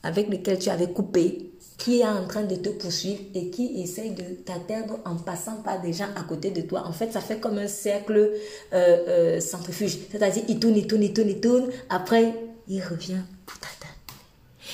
[0.03, 4.11] avec lequel tu avais coupé, qui est en train de te poursuivre et qui essaye
[4.11, 6.83] de t'atteindre en passant par des gens à côté de toi.
[6.85, 9.97] En fait, ça fait comme un cercle euh, euh, centrifuge.
[10.11, 11.69] C'est-à-dire, il tourne, il tourne, il tourne, il tourne.
[11.89, 12.31] Après,
[12.67, 13.95] il revient pour t'atteindre.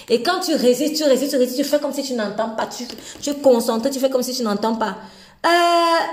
[0.09, 2.67] Et quand tu résistes, tu résistes, tu résistes, tu fais comme si tu n'entends pas.
[2.67, 2.85] Tu,
[3.21, 4.97] tu es concentré, tu fais comme si tu n'entends pas.
[5.45, 6.05] Euh,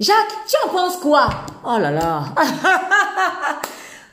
[0.00, 1.28] Jacques, tu en penses quoi?
[1.64, 2.24] Oh là là.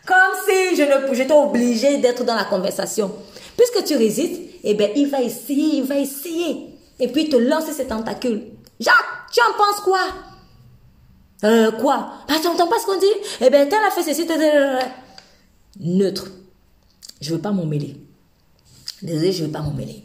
[0.05, 3.11] comme si je ne, j'étais obligée d'être dans la conversation.
[3.57, 6.77] Puisque tu résistes, eh bien, il va essayer, il va essayer.
[6.99, 8.43] Et puis, te lancer ses tentacules.
[8.79, 8.95] Jacques,
[9.31, 10.01] tu en penses quoi?
[11.43, 12.11] Euh, quoi?
[12.29, 13.05] Ah, tu n'entends pas ce qu'on dit?
[13.41, 14.27] Eh bien, elle a fait ceci.
[15.79, 16.25] Neutre.
[17.21, 17.95] Je veux pas m'en mêler.
[19.01, 20.03] Désolé, je ne vais pas m'en mêler.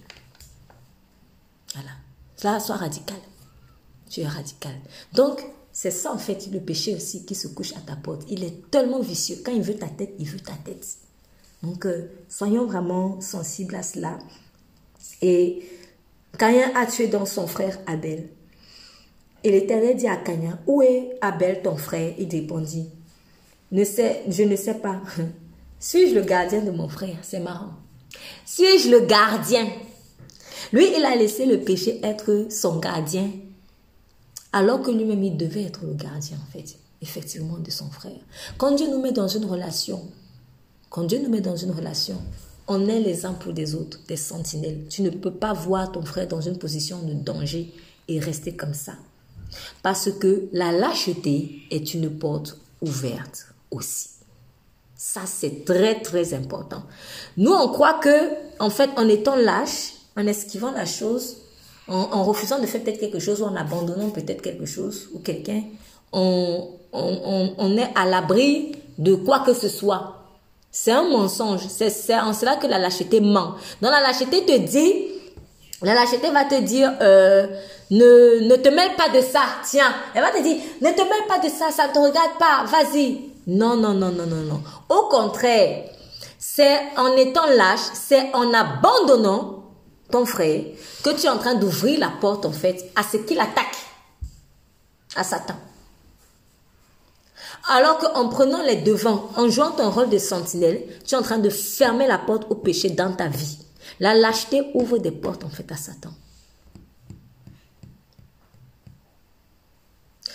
[1.75, 1.91] Voilà.
[2.45, 3.17] Là, sois radical.
[4.09, 4.75] Tu es radical.
[5.15, 8.23] Donc, c'est ça en fait le péché aussi qui se couche à ta porte.
[8.29, 9.37] Il est tellement vicieux.
[9.45, 10.87] Quand il veut ta tête, il veut ta tête.
[11.63, 14.19] Donc, euh, soyons vraiment sensibles à cela.
[15.23, 15.69] Et
[16.39, 18.29] Caïn a tué donc son frère Abel.
[19.43, 22.89] Et l'Éternel dit à Caïn, où est Abel ton frère Il répondit,
[23.73, 25.01] ne sais, je ne sais pas.
[25.79, 27.17] Suis-je le gardien de mon frère?
[27.23, 27.75] C'est marrant.
[28.45, 29.69] Suis-je le gardien?
[30.73, 33.31] Lui, il a laissé le péché être son gardien
[34.57, 38.19] alors que lui-même, il devait être le gardien, en fait, effectivement, de son frère.
[38.57, 40.03] Quand Dieu nous met dans une relation,
[40.89, 42.17] quand Dieu nous met dans une relation,
[42.67, 44.87] on est les uns pour des autres, des sentinelles.
[44.89, 47.71] Tu ne peux pas voir ton frère dans une position de danger
[48.09, 48.95] et rester comme ça.
[49.83, 54.09] Parce que la lâcheté est une porte ouverte aussi.
[54.97, 56.83] Ça, c'est très, très important.
[57.37, 61.37] Nous, on croit que, en fait, en étant lâche, en esquivant la chose,
[61.89, 65.63] en, refusant de faire peut-être quelque chose ou en abandonnant peut-être quelque chose ou quelqu'un,
[66.13, 70.15] on, on, est à l'abri de quoi que ce soit.
[70.73, 71.67] C'est un mensonge.
[71.69, 73.55] C'est en cela que la lâcheté ment.
[73.83, 75.09] Dans la lâcheté te dit,
[75.83, 77.47] la lâcheté va te dire, euh,
[77.91, 79.43] ne, ne te mêle pas de ça.
[79.69, 82.39] Tiens, elle va te dire, ne te mêle pas de ça, ça ne te regarde
[82.39, 82.65] pas.
[82.65, 83.36] Vas-y.
[83.47, 84.63] Non, non, non, non, non, non.
[84.89, 85.91] Au contraire,
[86.39, 89.65] c'est en étant lâche, c'est en abandonnant
[90.11, 90.65] ton frère,
[91.03, 93.77] que tu es en train d'ouvrir la porte, en fait, à ce qu'il attaque,
[95.15, 95.57] à Satan.
[97.69, 101.39] Alors qu'en prenant les devants, en jouant ton rôle de sentinelle, tu es en train
[101.39, 103.59] de fermer la porte au péché dans ta vie.
[103.99, 106.11] La lâcheté ouvre des portes, en fait, à Satan.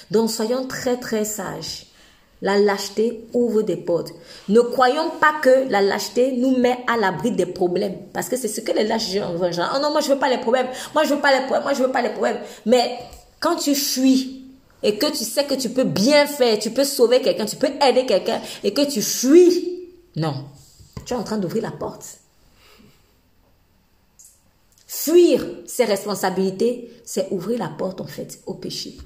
[0.10, 1.90] Donc, soyons très, très sages.
[2.41, 4.13] La lâcheté ouvre des portes.
[4.49, 7.97] Ne croyons pas que la lâcheté nous met à l'abri des problèmes.
[8.13, 9.53] Parce que c'est ce que les lâches gens veulent.
[9.57, 10.68] oh non, moi je veux pas les problèmes.
[10.95, 11.63] Moi je veux pas les problèmes.
[11.63, 12.39] Moi je veux pas les problèmes.
[12.65, 12.97] Mais
[13.39, 14.45] quand tu fuis
[14.81, 17.69] et que tu sais que tu peux bien faire, tu peux sauver quelqu'un, tu peux
[17.88, 20.45] aider quelqu'un et que tu fuis, non.
[21.05, 22.05] Tu es en train d'ouvrir la porte.
[24.88, 28.97] Fuir ses responsabilités, c'est ouvrir la porte en fait au péché.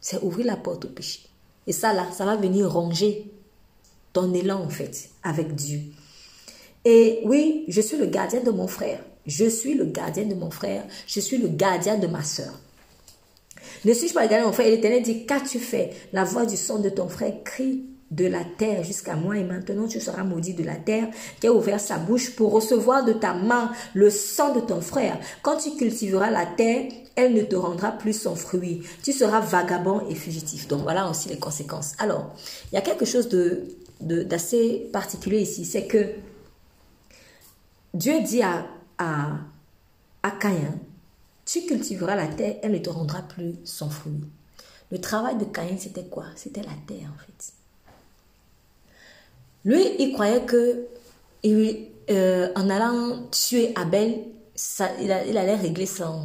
[0.00, 1.20] C'est ouvrir la porte au péché.
[1.66, 3.30] Et ça, là, ça va venir ronger
[4.12, 5.80] ton élan, en fait, avec Dieu.
[6.84, 9.04] Et oui, je suis le gardien de mon frère.
[9.26, 10.84] Je suis le gardien de mon frère.
[11.06, 12.58] Je suis le gardien de ma soeur.
[13.84, 14.66] Ne suis-je pas le gardien de mon frère?
[14.66, 15.92] Et l'Éternel dit, qu'as-tu fait?
[16.12, 19.86] La voix du son de ton frère crie de la terre jusqu'à moi et maintenant
[19.86, 21.08] tu seras maudit de la terre
[21.40, 25.18] qui a ouvert sa bouche pour recevoir de ta main le sang de ton frère.
[25.42, 28.82] Quand tu cultiveras la terre, elle ne te rendra plus son fruit.
[29.02, 30.66] Tu seras vagabond et fugitif.
[30.66, 31.92] Donc voilà aussi les conséquences.
[31.98, 32.34] Alors,
[32.72, 33.64] il y a quelque chose de
[34.00, 36.06] d'assez particulier ici, c'est que
[37.92, 38.66] Dieu dit à,
[38.96, 39.32] à,
[40.22, 40.78] à Caïn,
[41.44, 44.22] tu cultiveras la terre, elle ne te rendra plus son fruit.
[44.90, 46.24] Le travail de Caïn, c'était quoi?
[46.34, 47.52] C'était la terre, en fait.
[49.64, 50.86] Lui, il croyait que
[51.44, 54.24] euh, en allant tuer Abel,
[54.54, 56.20] ça, il, allait régler son...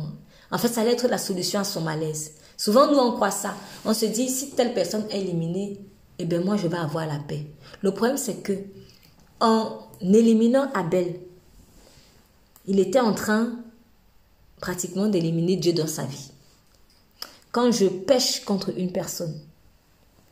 [0.52, 2.34] En fait, ça allait être la solution à son malaise.
[2.58, 3.56] Souvent, nous, on croit ça.
[3.84, 5.80] On se dit, si telle personne est éliminée,
[6.20, 7.46] eh bien, moi, je vais avoir la paix.
[7.82, 8.54] Le problème, c'est que
[9.40, 11.20] en éliminant Abel,
[12.68, 13.54] il était en train
[14.62, 16.32] pratiquement d'éliminer Dieu dans sa vie.
[17.52, 19.40] Quand je pêche contre une personne,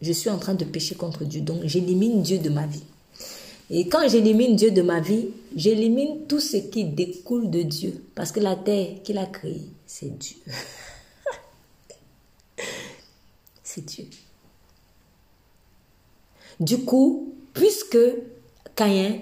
[0.02, 1.42] je suis en train de pécher contre Dieu.
[1.42, 2.84] Donc, j'élimine Dieu de ma vie.
[3.70, 8.04] Et quand j'élimine Dieu de ma vie, j'élimine tout ce qui découle de Dieu.
[8.16, 10.38] Parce que la terre qu'il a créée, c'est Dieu.
[13.64, 14.06] c'est Dieu.
[16.60, 17.98] Du coup, puisque
[18.76, 19.16] Caïn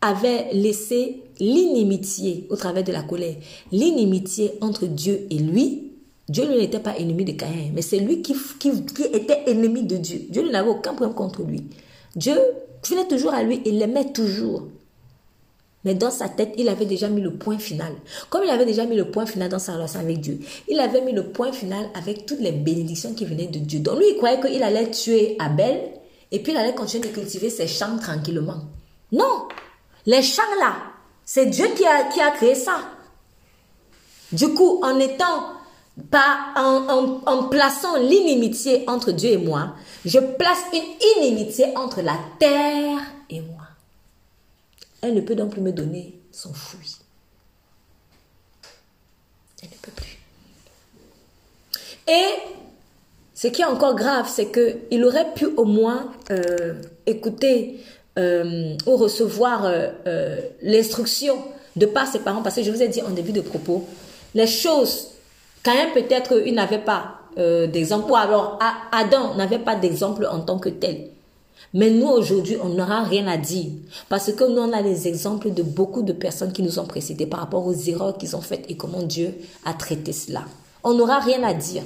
[0.00, 3.36] avait laissé l'inimitié au travers de la colère,
[3.72, 5.92] l'inimitié entre Dieu et lui,
[6.28, 9.96] Dieu n'était pas ennemi de Caïn, mais c'est lui qui, qui, qui, était ennemi de
[9.96, 10.22] Dieu.
[10.30, 11.64] Dieu n'avait aucun problème contre lui.
[12.16, 12.38] Dieu
[12.90, 14.68] venait toujours à lui, il l'aimait toujours.
[15.84, 17.92] Mais dans sa tête, il avait déjà mis le point final.
[18.30, 21.02] Comme il avait déjà mis le point final dans sa relation avec Dieu, il avait
[21.02, 23.80] mis le point final avec toutes les bénédictions qui venaient de Dieu.
[23.80, 25.90] Donc lui, il croyait qu'il allait tuer Abel
[26.32, 28.62] et puis il allait continuer de cultiver ses champs tranquillement.
[29.12, 29.46] Non,
[30.06, 30.76] les champs là,
[31.24, 32.78] c'est Dieu qui a, qui a créé ça.
[34.32, 35.53] Du coup, en étant
[36.56, 43.00] en plaçant l'inimitié entre Dieu et moi, je place une inimitié entre la terre
[43.30, 43.62] et moi.
[45.02, 46.96] Elle ne peut donc plus me donner son fruit.
[49.62, 50.18] Elle ne peut plus.
[52.08, 52.24] Et
[53.34, 56.74] ce qui est encore grave, c'est qu'il aurait pu au moins euh,
[57.06, 57.80] écouter
[58.18, 61.36] euh, ou recevoir euh, l'instruction
[61.76, 63.86] de par ses parents, parce que je vous ai dit en début de propos,
[64.34, 65.08] les choses,
[65.72, 68.58] même peut-être il n'avait pas d'exemple, ou alors
[68.92, 71.08] Adam n'avait pas d'exemple en tant que tel.
[71.72, 73.66] Mais nous, aujourd'hui, on n'aura rien à dire.
[74.08, 77.26] Parce que nous, on a les exemples de beaucoup de personnes qui nous ont précédés
[77.26, 79.34] par rapport aux erreurs qu'ils ont faites et comment Dieu
[79.64, 80.44] a traité cela.
[80.84, 81.82] On n'aura rien à dire.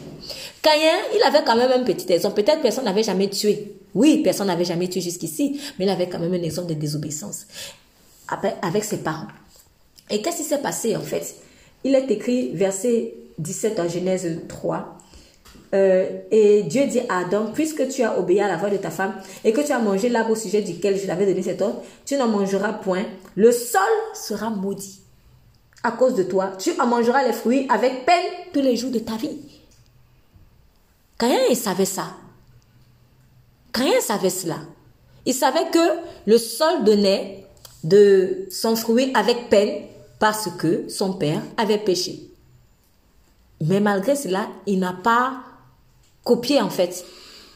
[0.60, 2.42] Caïn, il avait quand même un petit exemple.
[2.42, 3.76] Peut-être personne n'avait jamais tué.
[3.94, 7.46] Oui, personne n'avait jamais tué jusqu'ici, mais il avait quand même un exemple de désobéissance
[8.60, 9.28] avec ses parents.
[10.10, 11.36] Et qu'est-ce qui s'est passé en fait?
[11.84, 14.98] Il est écrit verset 17 en Genèse 3.
[15.74, 18.90] Euh, et Dieu dit à Adam, puisque tu as obéi à la voix de ta
[18.90, 21.82] femme et que tu as mangé l'arbre au sujet duquel je t'avais donné cet ordre,
[22.06, 23.04] tu n'en mangeras point.
[23.34, 23.82] Le sol
[24.14, 25.00] sera maudit
[25.82, 26.52] à cause de toi.
[26.58, 29.38] Tu en mangeras les fruits avec peine tous les jours de ta vie.
[31.18, 32.14] Caïn, il savait ça.
[33.72, 34.58] Caïn savait cela.
[35.26, 37.44] Il savait que le sol donnait
[37.84, 39.82] de son fruit avec peine
[40.18, 42.27] parce que son père avait péché.
[43.64, 45.40] Mais malgré cela, il n'a pas
[46.24, 47.04] copié en fait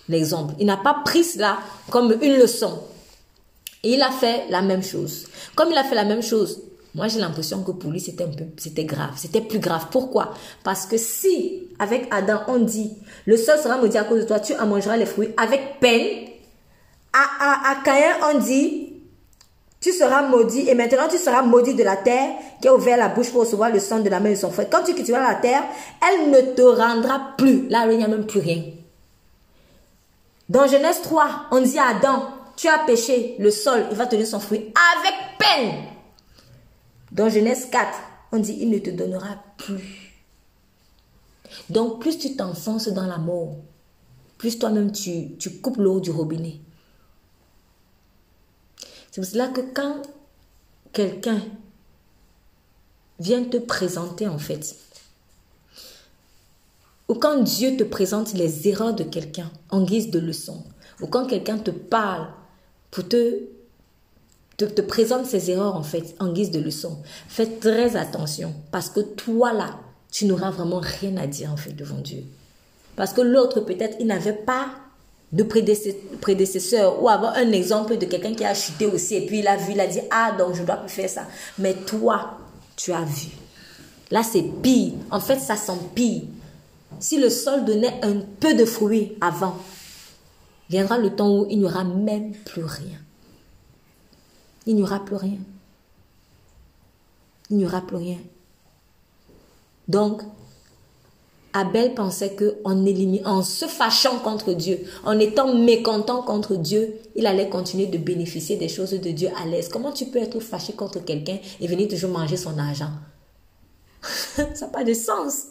[0.08, 0.54] l'exemple.
[0.58, 1.58] Il n'a pas pris cela
[1.90, 2.82] comme une leçon.
[3.84, 5.26] Il a fait la même chose.
[5.54, 6.62] Comme il a fait la même chose,
[6.94, 9.12] moi j'ai l'impression que pour lui c'était un peu, c'était grave.
[9.16, 9.86] C'était plus grave.
[9.90, 10.34] Pourquoi?
[10.64, 12.92] Parce que si avec Adam on dit
[13.26, 16.28] le sol sera maudit à cause de toi, tu en mangeras les fruits avec peine.
[17.12, 18.81] À, à, à Caïn on dit
[19.82, 22.30] tu seras maudit et maintenant tu seras maudit de la terre
[22.60, 24.68] qui a ouvert la bouche pour recevoir le sang de la main de son frère.
[24.70, 25.64] Quand tu cultiveras la terre,
[26.08, 27.68] elle ne te rendra plus.
[27.68, 28.62] Là, il n'y a même plus rien.
[30.48, 34.12] Dans Genèse 3, on dit à Adam, tu as péché, le sol, il va te
[34.12, 35.74] donner son fruit avec peine.
[37.10, 37.88] Dans Genèse 4,
[38.30, 40.12] on dit, il ne te donnera plus.
[41.70, 43.56] Donc, plus tu t'enfonces dans la mort,
[44.38, 46.60] plus toi-même tu, tu coupes l'eau du robinet.
[49.12, 50.00] C'est pour cela que quand
[50.94, 51.42] quelqu'un
[53.20, 54.74] vient te présenter en fait,
[57.08, 60.64] ou quand Dieu te présente les erreurs de quelqu'un en guise de leçon,
[61.02, 62.26] ou quand quelqu'un te parle
[62.90, 63.40] pour te,
[64.56, 66.96] te, te présente ses erreurs en fait en guise de leçon,
[67.28, 69.78] fais très attention parce que toi là,
[70.10, 72.24] tu n'auras vraiment rien à dire en fait devant Dieu.
[72.96, 74.70] Parce que l'autre peut-être il n'avait pas
[75.32, 79.48] de prédécesseur ou avoir un exemple de quelqu'un qui a chuté aussi et puis il
[79.48, 81.26] a vu, il a dit, ah donc je dois plus faire ça.
[81.58, 82.38] Mais toi,
[82.76, 83.28] tu as vu.
[84.10, 84.92] Là, c'est pire.
[85.10, 86.22] En fait, ça s'empire.
[87.00, 89.56] Si le sol donnait un peu de fruits avant,
[90.68, 92.98] viendra le temps où il n'y aura même plus rien.
[94.66, 95.38] Il n'y aura plus rien.
[97.48, 98.18] Il n'y aura plus rien.
[99.88, 100.22] Donc,
[101.54, 102.86] Abel pensait que en,
[103.26, 108.56] en se fâchant contre Dieu, en étant mécontent contre Dieu, il allait continuer de bénéficier
[108.56, 109.68] des choses de Dieu à l'aise.
[109.68, 112.90] Comment tu peux être fâché contre quelqu'un et venir toujours manger son argent?
[114.02, 115.44] Ça n'a pas de sens.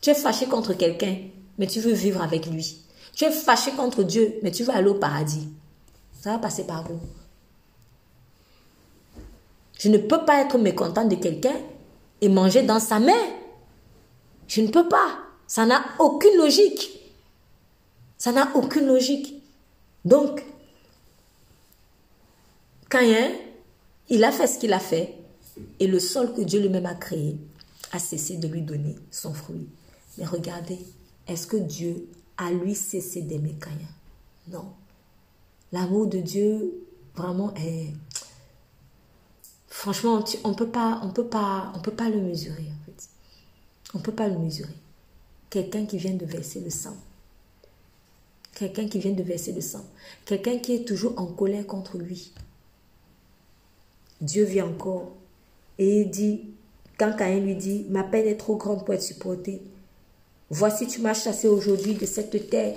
[0.00, 1.16] Tu es fâché contre quelqu'un,
[1.58, 2.78] mais tu veux vivre avec lui.
[3.14, 5.48] Tu es fâché contre Dieu, mais tu veux aller au paradis.
[6.20, 6.98] Ça va passer par où?
[9.78, 11.56] Je ne peux pas être mécontent de quelqu'un
[12.20, 13.12] et manger dans sa main.
[14.52, 15.16] Je ne peux pas.
[15.46, 16.90] Ça n'a aucune logique.
[18.18, 19.42] Ça n'a aucune logique.
[20.04, 20.44] Donc,
[22.90, 23.30] Caïn,
[24.10, 25.14] il a fait ce qu'il a fait.
[25.80, 27.38] Et le sol que Dieu lui-même a créé
[27.92, 29.66] a cessé de lui donner son fruit.
[30.18, 30.80] Mais regardez,
[31.26, 33.88] est-ce que Dieu a lui cessé d'aimer Caïn?
[34.48, 34.66] Non.
[35.72, 36.84] L'amour de Dieu,
[37.16, 37.86] vraiment, est...
[39.68, 42.70] Franchement, on ne peut pas, on peut pas, on peut pas le mesurer.
[43.94, 44.74] On ne peut pas le mesurer.
[45.50, 46.96] Quelqu'un qui vient de verser le sang.
[48.54, 49.84] Quelqu'un qui vient de verser le sang.
[50.24, 52.32] Quelqu'un qui est toujours en colère contre lui.
[54.20, 55.12] Dieu vit encore.
[55.78, 56.42] Et il dit,
[56.98, 59.60] quand Caïn lui dit, ma peine est trop grande pour être supportée.
[60.50, 62.76] Voici, tu m'as chassé aujourd'hui de cette terre.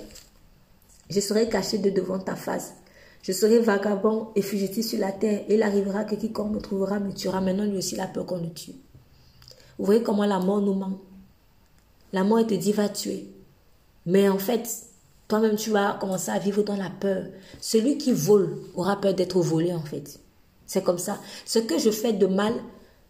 [1.10, 2.74] Je serai caché de devant ta face.
[3.22, 5.44] Je serai vagabond et fugitif sur la terre.
[5.50, 7.42] Et il arrivera que quiconque me trouvera me tuera.
[7.42, 8.74] Maintenant, lui aussi, la peur qu'on le tue.
[9.78, 11.00] Vous voyez comment la mort nous ment.
[12.14, 13.30] La mort te dit va tuer.
[14.06, 14.70] Mais en fait,
[15.28, 17.26] toi-même, tu vas commencer à vivre dans la peur.
[17.60, 20.20] Celui qui vole aura peur d'être volé, en fait.
[20.66, 21.20] C'est comme ça.
[21.46, 22.54] Ce que je fais de mal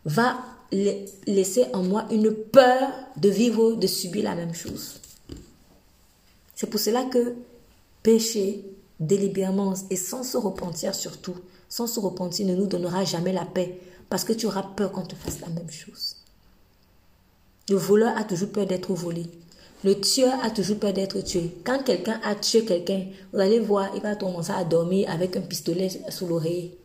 [0.06, 0.38] va
[0.72, 5.00] laisser en moi une peur de vivre, de subir la même chose.
[6.56, 7.36] C'est pour cela que
[8.02, 8.66] pécher
[9.00, 11.36] délibérément et sans se repentir surtout,
[11.68, 13.80] sans se repentir ne nous donnera jamais la paix
[14.10, 16.16] parce que tu auras peur qu'on te fasse la même chose.
[17.70, 19.26] Le voleur a toujours peur d'être volé.
[19.84, 21.56] Le tueur a toujours peur d'être tué.
[21.64, 25.42] Quand quelqu'un a tué quelqu'un, vous allez voir, il va commencer à dormir avec un
[25.42, 26.78] pistolet sous l'oreiller.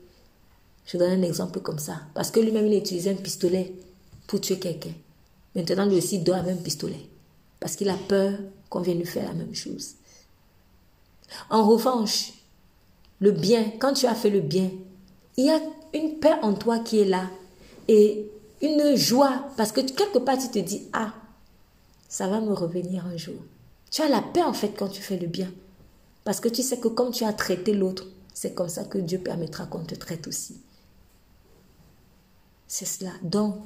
[0.86, 2.00] Je donne un exemple comme ça.
[2.14, 3.72] Parce que lui-même, il a utilisé un pistolet
[4.26, 4.92] pour tuer quelqu'un.
[5.54, 7.00] Maintenant, lui aussi doit avoir un pistolet.
[7.58, 8.32] Parce qu'il a peur
[8.68, 9.94] qu'on vienne lui faire la même chose.
[11.48, 12.32] En revanche,
[13.20, 14.70] le bien, quand tu as fait le bien,
[15.36, 15.60] il y a
[15.94, 17.30] une paix en toi qui est là
[17.88, 18.30] et
[18.60, 21.14] une joie parce que quelque part tu te dis ah
[22.08, 23.36] ça va me revenir un jour.
[23.90, 25.50] Tu as la paix en fait quand tu fais le bien
[26.24, 29.18] parce que tu sais que comme tu as traité l'autre, c'est comme ça que Dieu
[29.18, 30.60] permettra qu'on te traite aussi.
[32.66, 33.12] C'est cela.
[33.22, 33.56] Donc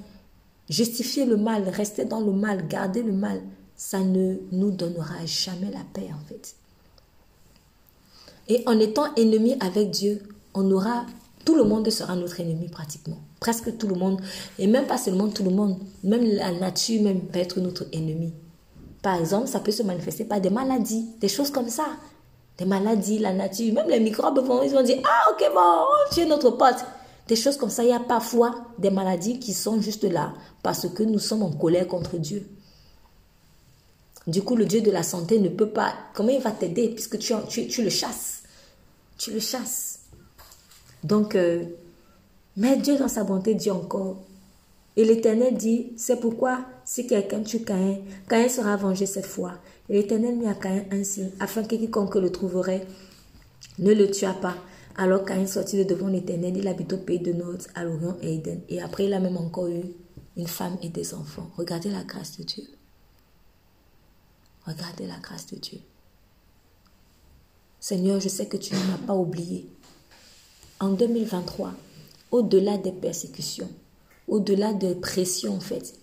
[0.68, 3.42] justifier le mal, rester dans le mal, garder le mal,
[3.76, 6.56] ça ne nous donnera jamais la paix en fait.
[8.48, 10.22] Et en étant ennemi avec Dieu,
[10.52, 11.06] on aura,
[11.44, 13.18] tout le monde sera notre ennemi pratiquement.
[13.44, 14.22] Presque tout le monde.
[14.58, 15.76] Et même pas seulement tout le monde.
[16.02, 18.32] Même la nature même peut être notre ennemi.
[19.02, 21.84] Par exemple, ça peut se manifester par des maladies, des choses comme ça.
[22.56, 26.20] Des maladies, la nature, même les microbes vont, ils vont dire, ah ok bon, tu
[26.20, 26.86] es notre pote.
[27.28, 30.88] Des choses comme ça, il y a parfois des maladies qui sont juste là parce
[30.88, 32.48] que nous sommes en colère contre Dieu.
[34.26, 35.92] Du coup, le Dieu de la santé ne peut pas.
[36.14, 37.34] Comment il va t'aider puisque tu,
[37.68, 38.44] tu, le chasses
[39.18, 39.98] Tu le chasses.
[41.02, 41.64] Donc, euh,
[42.56, 44.22] mais Dieu, dans sa bonté, dit encore.
[44.96, 47.98] Et l'Éternel dit C'est pourquoi, si quelqu'un tue Caïn,
[48.28, 49.54] Caïn sera vengé cette fois.
[49.88, 52.86] Et l'Éternel mit à Caïn signe, afin que quiconque le trouverait
[53.78, 54.56] ne le tua pas.
[54.96, 58.34] Alors Caïn sortit de devant l'Éternel, il habite au pays de Nord, à l'Orient et
[58.34, 58.60] Eden.
[58.68, 59.82] Et après, il a même encore eu
[60.36, 61.50] une femme et des enfants.
[61.56, 62.64] Regardez la grâce de Dieu.
[64.66, 65.78] Regardez la grâce de Dieu.
[67.80, 69.68] Seigneur, je sais que tu ne m'as pas oublié.
[70.80, 71.72] En 2023,
[72.34, 73.70] au-delà des persécutions,
[74.26, 75.94] au-delà des pressions, en fait,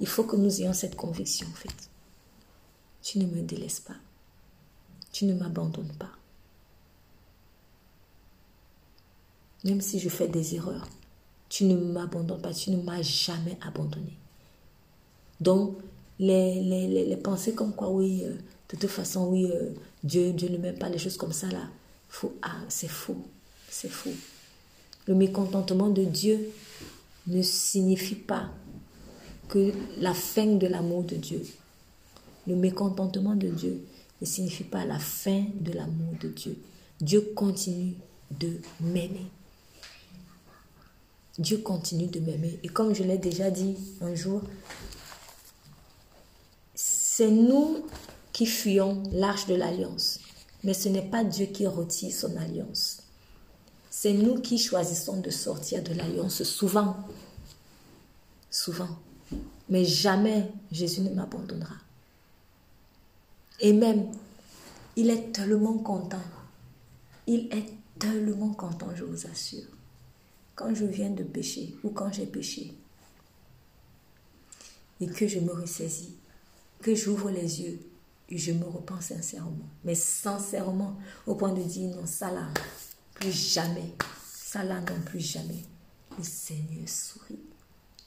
[0.00, 1.90] il faut que nous ayons cette conviction, en fait.
[3.02, 3.96] Tu ne me délaisses pas.
[5.10, 6.12] Tu ne m'abandonnes pas.
[9.64, 10.88] Même si je fais des erreurs,
[11.48, 12.54] tu ne m'abandonnes pas.
[12.54, 14.16] Tu ne m'as jamais abandonné.
[15.40, 15.76] Donc,
[16.20, 18.36] les, pensées comme quoi, oui, euh,
[18.68, 19.70] de toute façon, oui, euh,
[20.04, 21.68] Dieu, Dieu ne m'aime pas, les choses comme ça, là,
[22.08, 22.36] faux.
[22.42, 23.26] Ah, c'est faux.
[23.68, 24.14] C'est faux.
[25.06, 26.50] Le mécontentement de Dieu
[27.26, 28.50] ne signifie pas
[29.48, 31.42] que la fin de l'amour de Dieu.
[32.46, 33.84] Le mécontentement de Dieu
[34.20, 36.56] ne signifie pas la fin de l'amour de Dieu.
[37.00, 37.94] Dieu continue
[38.30, 39.26] de m'aimer.
[41.38, 42.58] Dieu continue de m'aimer.
[42.62, 44.42] Et comme je l'ai déjà dit un jour,
[46.74, 47.86] c'est nous
[48.32, 50.20] qui fuyons l'arche de l'alliance,
[50.64, 52.99] mais ce n'est pas Dieu qui retire son alliance.
[54.02, 56.96] C'est nous qui choisissons de sortir de l'alliance souvent.
[58.50, 58.88] Souvent.
[59.68, 61.74] Mais jamais Jésus ne m'abandonnera.
[63.60, 64.10] Et même,
[64.96, 66.22] il est tellement content.
[67.26, 69.68] Il est tellement content, je vous assure.
[70.54, 72.72] Quand je viens de pécher ou quand j'ai péché
[74.98, 76.14] et que je me ressaisis,
[76.80, 77.78] que j'ouvre les yeux
[78.30, 79.68] et je me repens sincèrement.
[79.84, 80.96] Mais sincèrement,
[81.26, 82.48] au point de dire non, ça là,
[83.20, 83.92] plus jamais.
[84.34, 85.62] Ça là, non, plus jamais.
[86.18, 87.38] Le Seigneur sourit.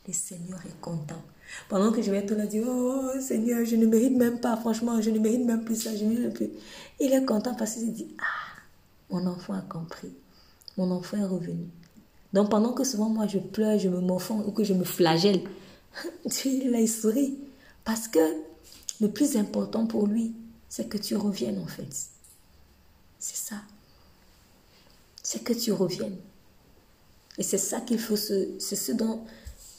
[0.05, 1.21] Le Seigneur est content.
[1.69, 4.99] Pendant que je vais être là dire, oh Seigneur, je ne mérite même pas, franchement,
[5.01, 6.49] je ne mérite même plus ça, je ne mérite plus.
[6.99, 8.59] Il est content parce qu'il dit, ah,
[9.09, 10.11] mon enfant a compris.
[10.77, 11.67] Mon enfant est revenu.
[12.33, 15.41] Donc pendant que souvent moi je pleure, je me morfonds ou que je me flagelle,
[16.25, 17.37] Dieu il sourit.
[17.85, 18.19] Parce que
[18.99, 20.33] le plus important pour lui,
[20.67, 21.87] c'est que tu reviennes en fait.
[23.19, 23.57] C'est ça.
[25.33, 26.19] C'est que tu reviennes.
[27.39, 29.23] Et c'est ça qu'il faut se, c'est ce dont,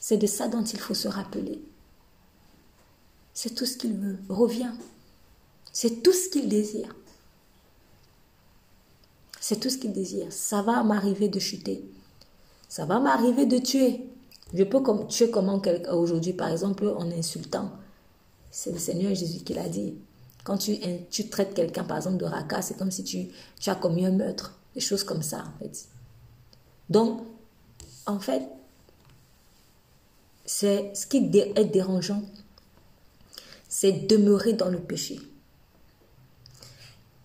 [0.01, 1.62] c'est de ça dont il faut se rappeler.
[3.32, 4.18] C'est tout ce qu'il veut.
[4.28, 4.76] Reviens.
[5.72, 6.93] C'est tout ce qu'il désire.
[9.39, 10.26] C'est tout ce qu'il désire.
[10.32, 11.85] Ça va m'arriver de chuter.
[12.68, 14.09] Ça va m'arriver de tuer.
[14.52, 15.62] Je peux comme, tuer comment
[15.93, 17.70] aujourd'hui, par exemple, en insultant.
[18.51, 19.94] C'est le Seigneur Jésus qui l'a dit.
[20.43, 20.78] Quand tu,
[21.12, 23.28] tu traites quelqu'un, par exemple, de raca, c'est comme si tu,
[23.60, 24.59] tu as commis un meurtre.
[24.74, 25.88] Des choses comme ça, en fait.
[26.88, 27.22] Donc,
[28.06, 28.42] en fait,
[30.44, 32.22] c'est ce qui est dérangeant,
[33.68, 35.20] c'est demeurer dans le péché.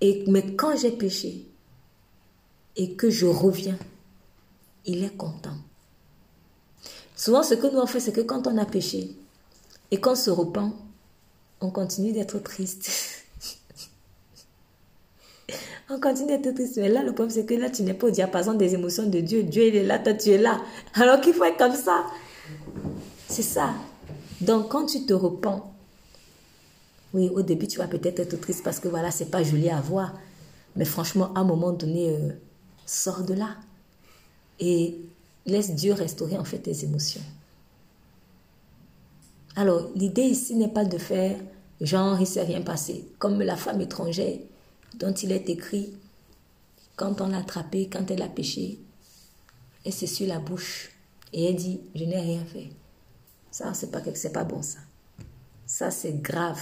[0.02, 1.46] Et, mais quand j'ai péché
[2.76, 3.78] et que je reviens,
[4.86, 5.58] il est content.
[7.16, 9.16] Souvent, ce que nous on fait, c'est que quand on a péché
[9.92, 10.74] et qu'on se repent,
[11.60, 12.90] on continue d'être triste.
[15.90, 16.78] on continue d'être triste.
[16.78, 19.20] Mais là, le problème, c'est que là, tu n'es pas au diapason des émotions de
[19.20, 19.44] Dieu.
[19.44, 20.62] Dieu, il est là, toi, tu es là.
[20.94, 22.06] Alors qu'il faut être comme ça.
[23.28, 23.72] C'est ça.
[24.42, 25.74] Donc, quand tu te repens,
[27.12, 29.82] Oui, au début, tu vas peut-être être triste parce que voilà, c'est pas joli à
[29.82, 30.14] voir.
[30.76, 32.30] Mais franchement, à un moment donné, euh,
[32.86, 33.56] sors de là.
[34.60, 34.96] Et
[35.48, 37.22] laisse Dieu restaurer en fait tes émotions.
[39.56, 41.36] Alors, l'idée ici n'est pas de faire
[41.82, 43.06] genre, il s'est rien passé.
[43.18, 44.38] Comme la femme étrangère
[45.00, 45.94] dont il est écrit,
[46.96, 48.80] quand on l'a attrapée, quand elle a péché,
[49.86, 50.92] elle s'est sur la bouche
[51.32, 52.70] et elle dit, je n'ai rien fait.
[53.52, 54.80] Ça, c'est pas, pas bon ça.
[55.66, 56.62] Ça, c'est grave.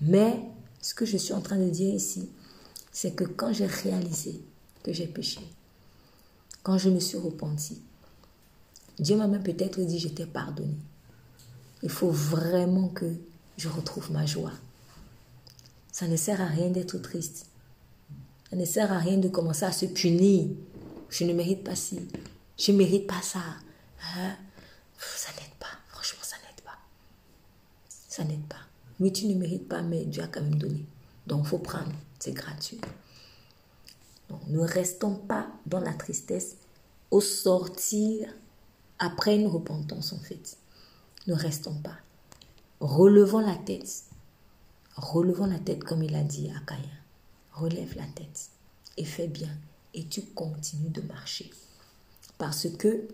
[0.00, 0.40] Mais
[0.80, 2.28] ce que je suis en train de dire ici,
[2.90, 4.40] c'est que quand j'ai réalisé
[4.82, 5.40] que j'ai péché,
[6.62, 7.80] quand je me suis repenti,
[8.98, 10.76] Dieu m'a même peut-être dit, je t'ai pardonné.
[11.82, 13.06] Il faut vraiment que
[13.56, 14.52] je retrouve ma joie.
[15.94, 17.46] Ça ne sert à rien d'être triste.
[18.50, 20.48] Ça ne sert à rien de commencer à se punir.
[21.08, 22.00] Je ne mérite pas ci.
[22.58, 23.38] Je ne mérite pas ça.
[23.38, 24.34] Hein?
[24.98, 25.68] Ça n'aide pas.
[25.86, 26.78] Franchement, ça n'aide pas.
[27.88, 28.66] Ça n'aide pas.
[28.98, 30.84] Oui, tu ne mérites pas, mais Dieu a quand même donné.
[31.28, 31.92] Donc, faut prendre.
[32.18, 32.80] C'est gratuit.
[34.28, 36.56] Donc, ne restons pas dans la tristesse
[37.12, 38.34] au sortir
[38.98, 40.56] après une repentance, en fait.
[41.28, 41.98] Ne restons pas.
[42.80, 44.06] Relevons la tête.
[44.96, 46.80] Relevons la tête comme il a dit à Caïn.
[47.52, 48.50] Relève la tête
[48.96, 49.50] et fais bien
[49.92, 51.50] et tu continues de marcher.
[52.38, 53.08] Parce que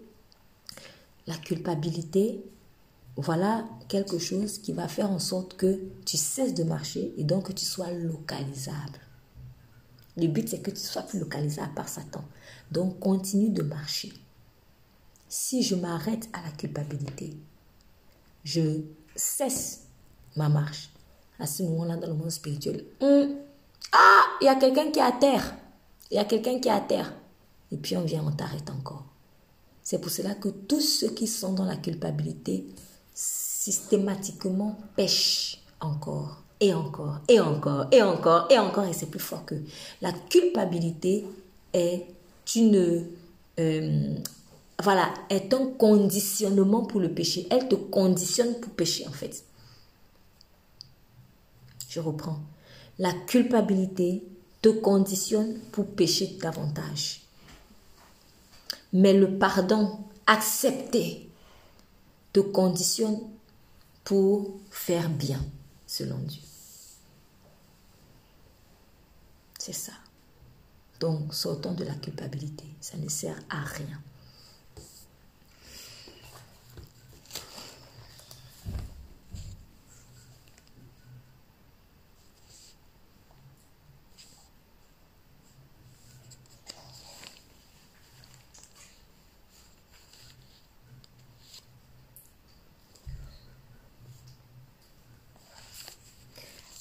[1.27, 2.43] la culpabilité,
[3.17, 7.49] voilà quelque chose qui va faire en sorte que tu cesses de marcher et donc
[7.49, 9.01] que tu sois localisable.
[10.17, 12.25] Le but, c'est que tu sois plus localisable par Satan.
[12.71, 14.13] Donc, continue de marcher.
[15.29, 17.37] Si je m'arrête à la culpabilité,
[18.45, 18.81] je
[19.15, 19.83] cesse
[20.37, 20.90] ma marche.
[21.41, 25.13] À ce moment-là, dans le monde spirituel, ah, il y a quelqu'un qui est à
[25.13, 25.55] terre.
[26.11, 27.13] Il y a quelqu'un qui est à terre.
[27.73, 29.05] Et puis on vient, on t'arrête encore.
[29.83, 32.67] C'est pour cela que tous ceux qui sont dans la culpabilité,
[33.15, 39.45] systématiquement pêchent encore, et encore, et encore, et encore, et encore, et c'est plus fort
[39.45, 39.55] que.
[40.03, 41.27] La culpabilité
[41.73, 42.07] est
[42.57, 43.07] une.
[43.59, 44.15] Euh,
[44.83, 47.47] voilà, est un conditionnement pour le péché.
[47.51, 49.45] Elle te conditionne pour pécher, en fait.
[51.91, 52.39] Je reprends.
[53.01, 54.23] La culpabilité
[54.63, 57.23] te conditionne pour pécher davantage.
[58.93, 61.29] Mais le pardon accepté
[62.33, 63.19] te conditionne
[64.05, 65.45] pour faire bien,
[65.87, 66.43] selon Dieu.
[69.59, 69.93] C'est ça.
[71.01, 72.65] Donc, sortons de la culpabilité.
[72.81, 74.01] Ça ne sert à rien.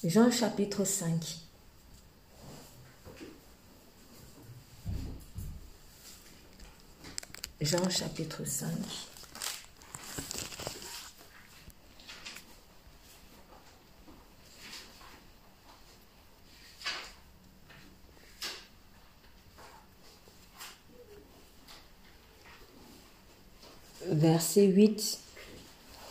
[0.02, 1.40] Jean chapitre 5.
[7.60, 8.70] Jean chapitre 5.
[24.06, 25.18] Verset 8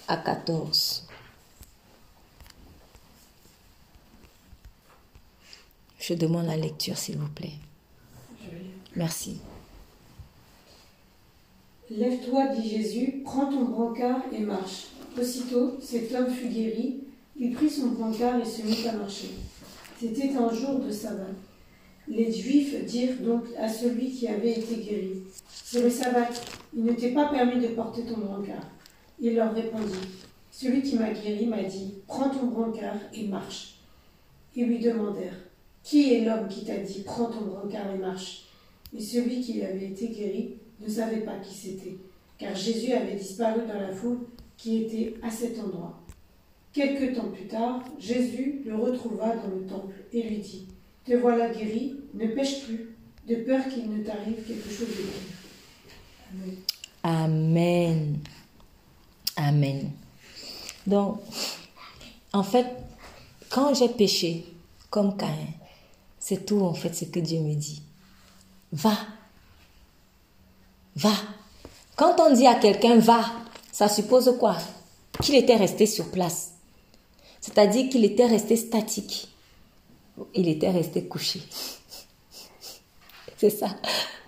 [0.07, 1.09] à 14.
[6.10, 7.53] Je demande la lecture, s'il vous plaît.
[8.95, 9.38] Merci.
[11.91, 14.88] Lève-toi, dit Jésus, prends ton brancard et marche.
[15.22, 17.03] Aussitôt, cet homme fut guéri.
[17.40, 19.30] Il prit son brancard et se mit à marcher.
[19.99, 21.36] C'était un jour de sabbat.
[22.07, 26.30] Les Juifs dirent donc à celui qui avait été guéri C'est le sabbat,
[26.76, 28.68] il ne t'est pas permis de porter ton brancard.
[29.19, 29.94] Il leur répondit
[30.49, 33.76] Celui qui m'a guéri m'a dit Prends ton brancard et marche.
[34.56, 35.38] Ils lui demandèrent
[35.90, 38.44] qui est l'homme qui t'a dit Prends ton brancard et marche?
[38.95, 41.98] Et celui qui avait été guéri ne savait pas qui c'était,
[42.38, 44.20] car Jésus avait disparu dans la foule
[44.56, 45.99] qui était à cet endroit.
[46.74, 50.68] Quelque temps plus tard, Jésus le retrouva dans le temple et lui dit
[51.06, 52.95] Te voilà guéri, ne pêche plus,
[53.28, 56.53] de peur qu'il ne t'arrive quelque chose de pire.
[57.02, 58.20] Amen.
[59.36, 59.91] Amen.
[60.86, 61.20] Donc,
[62.34, 62.68] en fait,
[63.49, 64.45] quand j'ai péché,
[64.90, 65.59] comme Caïn,
[66.30, 67.81] c'est tout en fait ce que Dieu me dit.
[68.72, 68.95] Va.
[70.95, 71.14] Va.
[71.95, 73.26] Quand on dit à quelqu'un va,
[73.72, 74.57] ça suppose quoi?
[75.23, 76.51] Qu'il était resté sur place.
[77.41, 79.27] C'est-à-dire qu'il était resté statique.
[80.35, 81.41] Il était resté couché.
[83.38, 83.76] C'est ça.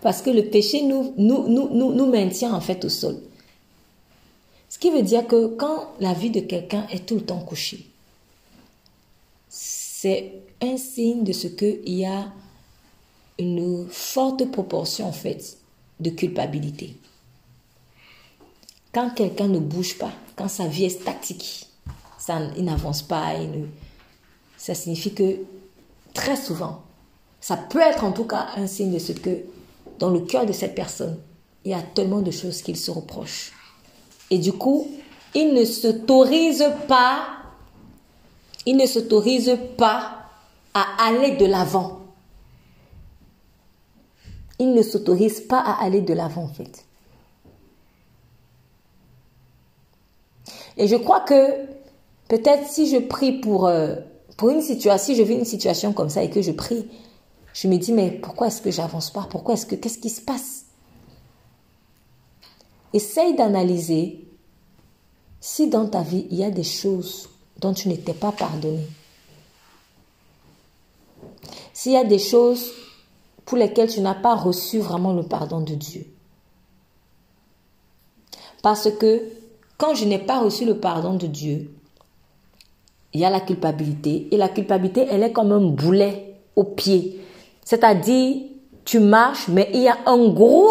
[0.02, 3.22] Parce que le péché nous, nous, nous, nous, maintient en fait au sol.
[4.70, 7.86] Ce qui veut dire que quand la vie de quelqu'un est tout le temps couchée,
[9.50, 12.32] c'est un signe de ce qu'il y a
[13.40, 15.58] une forte proportion en fait
[16.00, 16.96] de culpabilité.
[18.94, 21.68] Quand quelqu'un ne bouge pas, quand sa vie est statique,
[22.18, 23.34] ça, il n'avance pas,
[24.58, 25.38] ça signifie que
[26.14, 26.84] très souvent,
[27.40, 29.44] ça peut être en tout cas un signe de ce que
[29.98, 31.18] dans le cœur de cette personne,
[31.64, 33.54] il y a tellement de choses qu'il se reproche.
[34.30, 34.88] Et du coup,
[35.34, 37.28] il ne s'autorise pas,
[38.66, 40.21] il ne s'autorise pas
[40.74, 42.00] à aller de l'avant.
[44.60, 46.86] Il ne s'autorise pas à aller de l'avant en fait.
[50.78, 51.66] Et je crois que
[52.28, 53.96] peut-être si je prie pour, euh,
[54.38, 56.88] pour une situation, si je vis une situation comme ça et que je prie,
[57.54, 59.28] je me dis mais pourquoi est-ce que j'avance pas?
[59.30, 60.66] Pourquoi est-ce que qu'est-ce qui se passe?
[62.94, 64.28] Essaye d'analyser
[65.40, 67.30] si dans ta vie il y a des choses
[67.60, 68.88] dont tu n'étais pas pardonné.
[71.74, 72.72] S'il y a des choses
[73.46, 76.06] pour lesquelles tu n'as pas reçu vraiment le pardon de Dieu.
[78.62, 79.24] Parce que
[79.78, 81.72] quand je n'ai pas reçu le pardon de Dieu,
[83.14, 84.28] il y a la culpabilité.
[84.32, 87.20] Et la culpabilité, elle est comme un boulet au pied.
[87.66, 88.44] C'est-à-dire,
[88.86, 90.70] tu marches, mais il y a un gros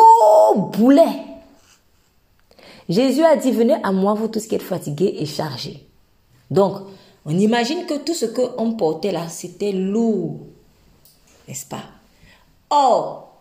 [0.72, 1.24] boulet.
[2.88, 5.86] Jésus a dit, venez à moi, vous tous qui êtes fatigués et chargés.
[6.50, 6.74] Donc,
[7.24, 10.40] on imagine que tout ce qu'on portait là, c'était lourd.
[11.50, 11.82] N'est-ce pas?
[12.70, 13.34] Or,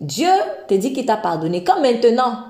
[0.00, 0.30] Dieu
[0.68, 1.64] te dit qu'il t'a pardonné.
[1.64, 2.44] Quand maintenant,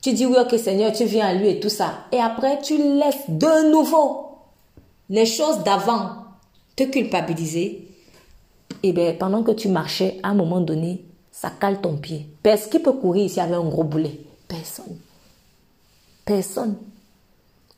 [0.00, 1.92] tu dis oui, ok Seigneur, tu viens à lui et tout ça.
[2.10, 4.38] Et après, tu laisses de nouveau
[5.10, 6.08] les choses d'avant
[6.74, 7.86] te culpabiliser.
[8.82, 12.26] Et eh bien, pendant que tu marchais, à un moment donné, ça cale ton pied.
[12.42, 14.20] Personne qui peut courir ici avec un gros boulet.
[14.48, 14.96] Personne.
[16.24, 16.76] Personne.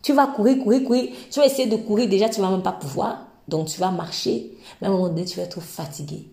[0.01, 1.11] Tu vas courir, courir, courir.
[1.29, 2.09] Tu vas essayer de courir.
[2.09, 3.27] Déjà, tu ne vas même pas pouvoir.
[3.49, 4.53] Donc, tu vas marcher.
[4.81, 6.29] Mais à un moment donné, tu vas être fatigué.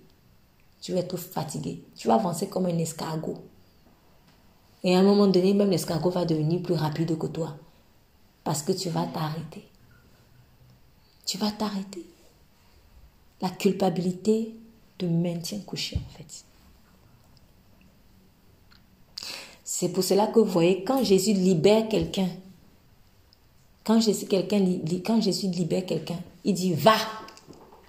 [0.85, 1.81] Tu vas être fatigué.
[1.95, 3.39] Tu vas avancer comme un escargot.
[4.83, 7.55] Et à un moment donné, même l'escargot va devenir plus rapide que toi.
[8.43, 9.67] Parce que tu vas t'arrêter.
[11.25, 12.05] Tu vas t'arrêter.
[13.41, 14.53] La culpabilité
[14.99, 16.45] te maintient couché en fait.
[19.63, 22.29] C'est pour cela que vous voyez, quand Jésus libère quelqu'un,
[23.83, 24.63] quand Jésus, quelqu'un,
[25.03, 26.97] quand Jésus libère quelqu'un, il dit va.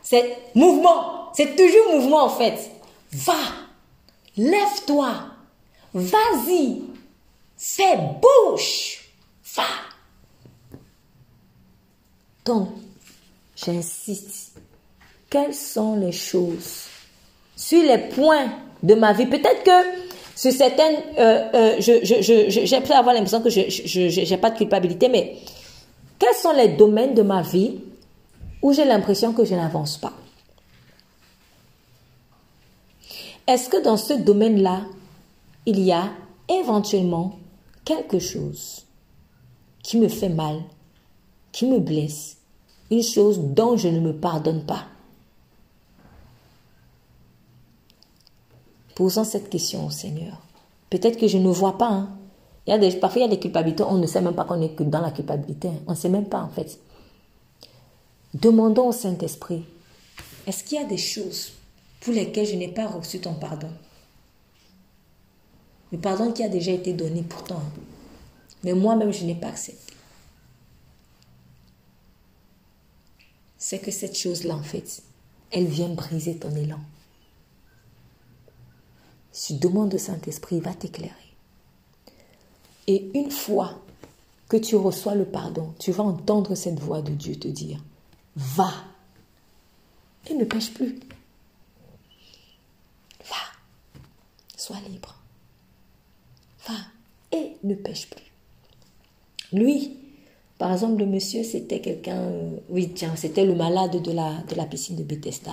[0.03, 1.31] C'est mouvement.
[1.35, 2.76] C'est toujours mouvement en fait.
[3.17, 3.35] Va.
[4.37, 5.37] Lève-toi.
[5.95, 6.83] Vas-y,
[7.57, 9.09] fais bouche,
[9.57, 9.63] va.
[12.45, 12.69] Donc,
[13.57, 14.53] j'insiste,
[15.31, 16.85] quelles sont les choses
[17.57, 18.51] sur les points
[18.83, 19.25] de ma vie?
[19.25, 24.59] Peut-être que sur certaines, euh, euh, j'ai je, avoir l'impression que je n'ai pas de
[24.59, 25.39] culpabilité, mais
[26.19, 27.81] quels sont les domaines de ma vie
[28.61, 30.13] où j'ai l'impression que je n'avance pas?
[33.47, 34.83] Est-ce que dans ce domaine-là,
[35.67, 36.11] il y a
[36.49, 37.39] éventuellement
[37.85, 38.85] quelque chose
[39.83, 40.63] qui me fait mal,
[41.53, 42.39] qui me blesse,
[42.91, 44.85] une chose dont je ne me pardonne pas?
[48.97, 50.41] Posons cette question au Seigneur.
[50.91, 51.89] Peut-être que je ne vois pas.
[51.89, 52.09] Hein.
[53.01, 55.13] Parfois, il y a des culpabilités, on ne sait même pas qu'on est dans la
[55.13, 55.71] culpabilité.
[55.87, 56.81] On ne sait même pas, en fait.
[58.35, 59.65] Demandons au Saint-Esprit,
[60.47, 61.53] est-ce qu'il y a des choses
[62.07, 63.71] pour lesquelles je n'ai pas reçu ton pardon
[65.93, 67.63] le pardon qui a déjà été donné pourtant.
[68.65, 69.95] Mais moi-même, je n'ai pas accepté.
[73.57, 75.03] C'est que cette chose-là, en fait,
[75.51, 76.81] elle vient briser ton élan.
[79.33, 81.15] Tu demandes au Saint-Esprit, va t'éclairer.
[82.87, 83.81] Et une fois
[84.49, 87.83] que tu reçois le pardon, tu vas entendre cette voix de Dieu te dire,
[88.37, 88.73] va
[90.29, 90.99] et ne pêche plus.
[94.67, 95.15] Sois libre
[97.33, 98.33] et ne pêche plus.
[99.53, 99.97] Lui,
[100.59, 104.55] par exemple, le monsieur, c'était quelqu'un, euh, oui, tiens, c'était le malade de la, de
[104.57, 105.53] la piscine de Bethesda.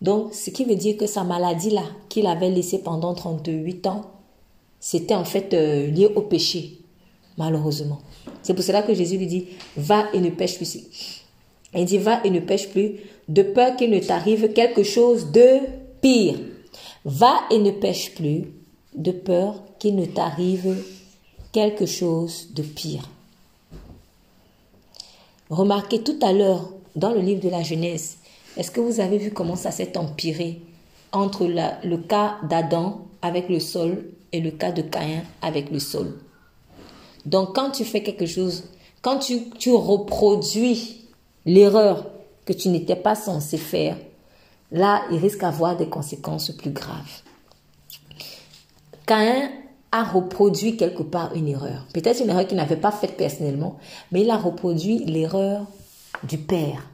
[0.00, 4.02] Donc, ce qui veut dire que sa maladie-là, qu'il avait laissée pendant 38 ans,
[4.78, 6.78] c'était en fait euh, lié au péché,
[7.36, 8.00] malheureusement.
[8.42, 9.46] C'est pour cela que Jésus lui dit,
[9.76, 11.24] va et ne pêche plus.
[11.74, 12.92] Il dit, va et ne pêche plus,
[13.28, 15.58] de peur qu'il ne t'arrive quelque chose de
[16.00, 16.36] pire.
[17.04, 18.52] Va et ne pêche plus,
[18.94, 20.84] de peur qu'il ne t'arrive
[21.52, 23.08] quelque chose de pire.
[25.48, 28.18] Remarquez tout à l'heure dans le livre de la Genèse,
[28.56, 30.60] est-ce que vous avez vu comment ça s'est empiré
[31.12, 36.18] entre le cas d'Adam avec le sol et le cas de Caïn avec le sol?
[37.26, 38.64] Donc quand tu fais quelque chose,
[39.02, 41.06] quand tu, tu reproduis
[41.46, 42.10] l'erreur
[42.44, 43.96] que tu n'étais pas censé faire,
[44.72, 47.22] là, il risque d'avoir des conséquences plus graves.
[49.06, 49.50] Caïn
[49.92, 51.86] a reproduit quelque part une erreur.
[51.92, 53.78] Peut-être une erreur qu'il n'avait pas faite personnellement,
[54.12, 55.66] mais il a reproduit l'erreur
[56.22, 56.88] du père.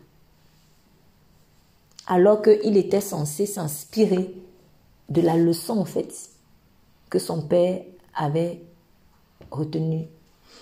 [2.06, 4.34] Alors qu'il était censé s'inspirer
[5.08, 6.30] de la leçon, en fait,
[7.10, 7.82] que son père
[8.14, 8.62] avait
[9.50, 10.06] retenue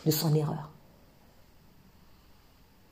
[0.04, 0.70] de son erreur.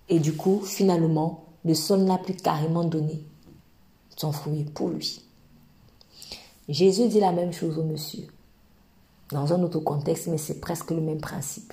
[0.08, 3.24] Et du coup, finalement, le sol n'a plus carrément donné
[4.22, 5.20] son fruit pour lui.
[6.68, 8.24] Jésus dit la même chose au monsieur,
[9.30, 11.72] dans un autre contexte, mais c'est presque le même principe.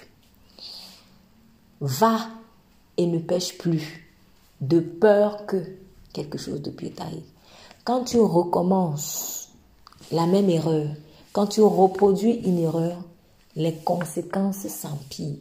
[1.80, 2.28] Va
[2.98, 4.10] et ne pêche plus,
[4.62, 5.64] de peur que
[6.12, 7.30] quelque chose de pire t'arrive.
[7.84, 9.50] Quand tu recommences
[10.12, 10.88] la même erreur,
[11.32, 12.98] quand tu reproduis une erreur,
[13.56, 15.38] les conséquences s'empirent.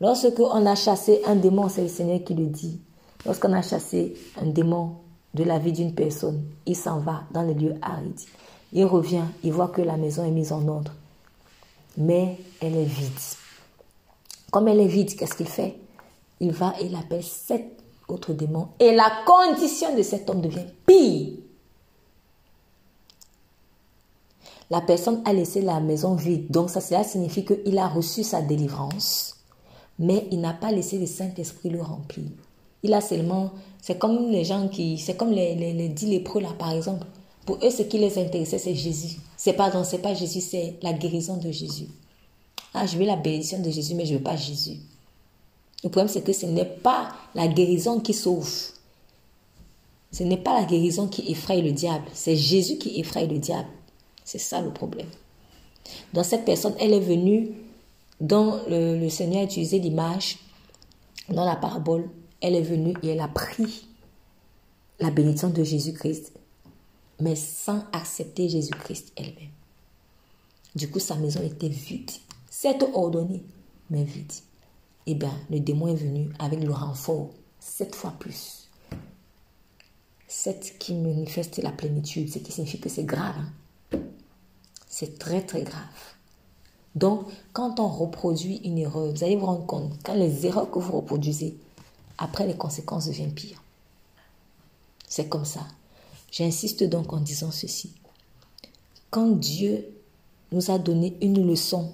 [0.00, 2.80] Lorsque on a chassé un démon, c'est le Seigneur qui le dit.
[3.24, 4.96] Lorsqu'on a chassé un démon
[5.34, 8.20] de la vie d'une personne, il s'en va dans les lieux arides.
[8.72, 10.92] Il revient, il voit que la maison est mise en ordre.
[11.96, 13.10] Mais elle est vide.
[14.50, 15.76] Comme elle est vide, qu'est-ce qu'il fait?
[16.40, 18.68] Il va et il appelle sept autres démons.
[18.78, 21.34] Et la condition de cet homme devient pire.
[24.70, 26.50] La personne a laissé la maison vide.
[26.50, 29.36] Donc ça, cela signifie qu'il a reçu sa délivrance,
[29.98, 32.30] mais il n'a pas laissé le Saint-Esprit le remplir.
[32.82, 36.40] Il a seulement, c'est comme les gens qui, c'est comme les, les, les dix lépreux
[36.40, 37.06] là par exemple.
[37.46, 39.18] Pour eux, ce qui les intéressait, c'est Jésus.
[39.36, 41.88] C'est pas, c'est pas Jésus, c'est la guérison de Jésus.
[42.74, 44.78] Ah, je veux la bénédiction de Jésus, mais je veux pas Jésus.
[45.82, 48.48] Le problème, c'est que ce n'est pas la guérison qui sauve.
[50.12, 52.04] Ce n'est pas la guérison qui effraie le diable.
[52.12, 53.68] C'est Jésus qui effraie le diable.
[54.24, 55.08] C'est ça le problème.
[56.12, 57.50] Dans cette personne, elle est venue,
[58.20, 60.38] dans le, Seigneur a utilisé l'image,
[61.28, 62.08] dans la parabole,
[62.42, 63.86] elle est venue et elle a pris
[65.00, 66.32] la bénédiction de Jésus-Christ,
[67.20, 69.50] mais sans accepter Jésus-Christ elle-même.
[70.74, 72.10] Du coup, sa maison était vide.
[72.50, 73.42] C'est ordonné,
[73.90, 74.32] mais vide.
[75.06, 78.68] Eh bien, le démon est venu avec le renfort, sept fois plus.
[80.28, 83.36] Sept qui manifeste la plénitude, ce qui signifie que c'est grave.
[83.92, 83.98] Hein.
[84.88, 85.82] C'est très très grave.
[86.94, 90.78] Donc, quand on reproduit une erreur, vous allez vous rendre compte, quand les erreurs que
[90.78, 91.56] vous reproduisez,
[92.18, 93.62] après les conséquences deviennent pires.
[95.08, 95.66] C'est comme ça.
[96.30, 97.92] J'insiste donc en disant ceci.
[99.10, 99.86] Quand Dieu
[100.52, 101.92] nous a donné une leçon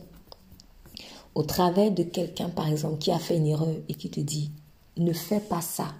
[1.34, 4.50] au travers de quelqu'un, par exemple, qui a fait une erreur et qui te dit,
[4.96, 5.94] ne fais pas ça.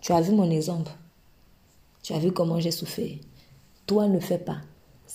[0.00, 0.90] Tu as vu mon exemple.
[2.02, 3.16] Tu as vu comment j'ai souffert.
[3.86, 4.58] Toi, ne fais pas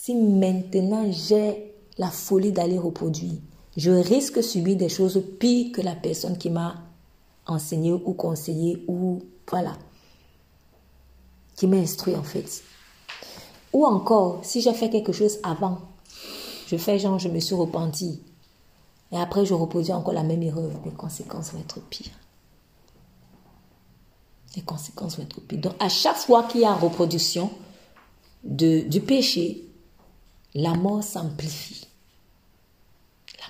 [0.06, 3.40] si maintenant j'ai la folie d'aller reproduire,
[3.78, 6.76] je risque de subir des choses pires que la personne qui m'a
[7.46, 9.78] enseigné ou conseillé ou voilà,
[11.56, 12.64] qui m'a instruit en fait.
[13.74, 15.80] Ou encore, si j'ai fait quelque chose avant,
[16.68, 18.22] je fais genre je me suis repenti
[19.12, 22.12] et après je reproduis encore la même erreur, les conséquences vont être pires.
[24.56, 25.60] Les conséquences vont être pires.
[25.60, 27.50] Donc à chaque fois qu'il y a reproduction
[28.44, 29.66] du péché,
[30.54, 31.88] la mort s'amplifie.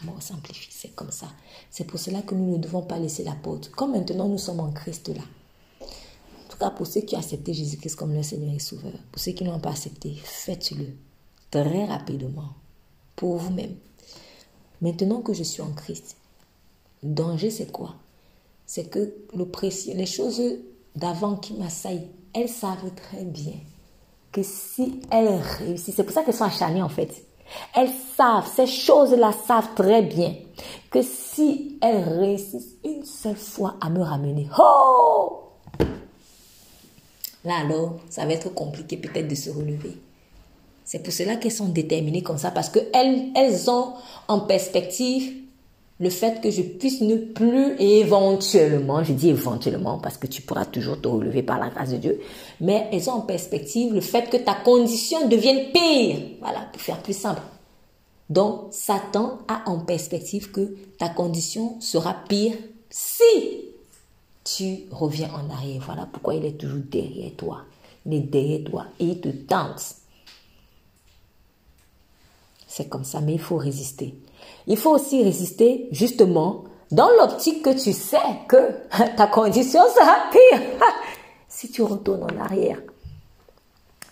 [0.01, 1.27] La mort s'amplifie, c'est comme ça.
[1.69, 3.69] C'est pour cela que nous ne devons pas laisser la porte.
[3.71, 5.21] Comme maintenant nous sommes en Christ là.
[5.81, 9.21] En tout cas, pour ceux qui ont accepté Jésus-Christ comme leur Seigneur et Sauveur, pour
[9.21, 10.87] ceux qui ne l'ont pas accepté, faites-le
[11.51, 12.53] très rapidement
[13.15, 13.75] pour vous-même.
[14.81, 16.17] Maintenant que je suis en Christ,
[17.03, 17.95] le danger c'est quoi?
[18.65, 19.47] C'est que le
[19.93, 20.41] les choses
[20.95, 23.55] d'avant qui m'assaillent, elles savent très bien
[24.31, 27.25] que si elles réussissent, c'est pour ça qu'elles sont acharnées en fait.
[27.75, 30.35] Elles savent, ces choses-là savent très bien
[30.89, 35.41] que si elles réussissent une seule fois à me ramener, oh
[37.43, 39.97] Là alors, ça va être compliqué peut-être de se relever.
[40.83, 43.93] C'est pour cela qu'elles sont déterminées comme ça, parce qu'elles elles ont
[44.27, 45.44] en perspective
[45.99, 50.65] le fait que je puisse ne plus éventuellement, je dis éventuellement parce que tu pourras
[50.65, 52.19] toujours te relever par la grâce de Dieu,
[52.59, 56.17] mais elles ont en perspective le fait que ta condition devienne pire.
[56.41, 57.41] Voilà, pour faire plus simple.
[58.29, 62.55] Donc, Satan a en perspective que ta condition sera pire
[62.89, 63.23] si
[64.43, 65.81] tu reviens en arrière.
[65.85, 67.61] Voilà pourquoi il est toujours derrière toi.
[68.05, 69.95] Il est derrière toi et il te tente.
[72.67, 74.15] C'est comme ça, mais il faut résister.
[74.67, 78.17] Il faut aussi résister justement dans l'optique que tu sais
[78.47, 78.57] que
[79.17, 80.61] ta condition sera pire
[81.47, 82.81] si tu retournes en arrière.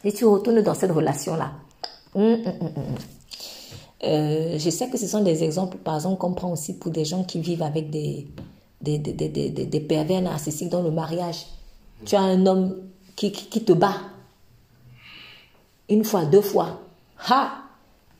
[0.03, 1.51] Si tu retournes dans cette relation-là.
[2.15, 2.95] Hum, hum, hum,
[4.03, 7.05] euh, je sais que ce sont des exemples, par exemple, qu'on prend aussi pour des
[7.05, 8.27] gens qui vivent avec des,
[8.81, 11.45] des, des, des, des, pervers narcissiques dans le mariage.
[12.05, 12.81] Tu as un homme
[13.15, 13.95] qui, qui, te bat.
[15.89, 16.81] Une fois, deux fois.
[17.29, 17.59] Ha!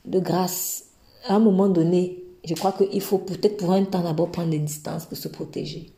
[0.06, 0.86] De grâce.
[1.28, 4.60] À un moment donné, je crois qu'il faut peut-être pour un temps d'abord prendre des
[4.60, 5.92] distances pour se protéger.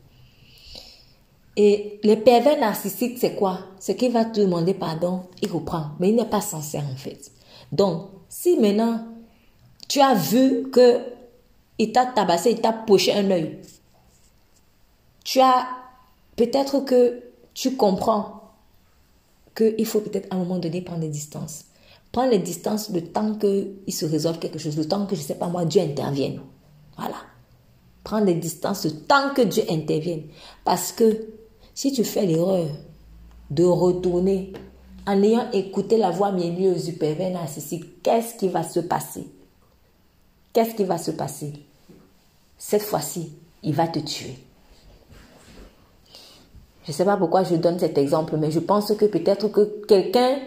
[1.58, 3.60] Et les pervers narcissiques, c'est quoi?
[3.80, 7.32] C'est qu'il va te demander pardon, il reprend, mais il n'est pas sincère en fait.
[7.72, 9.06] Donc, si maintenant
[9.88, 11.00] tu as vu que
[11.78, 13.60] il t'a tabassé, il t'a poché un œil,
[15.24, 15.68] tu as
[16.36, 17.22] peut-être que
[17.54, 18.52] tu comprends
[19.56, 21.66] qu'il faut peut-être à un moment donné prendre des distances.
[22.16, 25.26] Prendre les distances le temps qu'il se résolve quelque chose, le temps que, je ne
[25.26, 26.40] sais pas moi, Dieu intervienne.
[26.98, 27.18] Voilà.
[28.06, 30.22] Prendre des distances le temps que Dieu intervienne.
[30.64, 31.28] Parce que
[31.74, 32.70] si tu fais l'erreur
[33.50, 34.54] de retourner
[35.06, 39.28] en ayant écouté la voix mielleuse du pervers narcissique, qu'est-ce qui va se passer?
[40.54, 41.52] Qu'est-ce qui va se passer?
[42.58, 44.38] Cette fois-ci, il va te tuer.
[46.86, 49.84] Je ne sais pas pourquoi je donne cet exemple, mais je pense que peut-être que
[49.86, 50.40] quelqu'un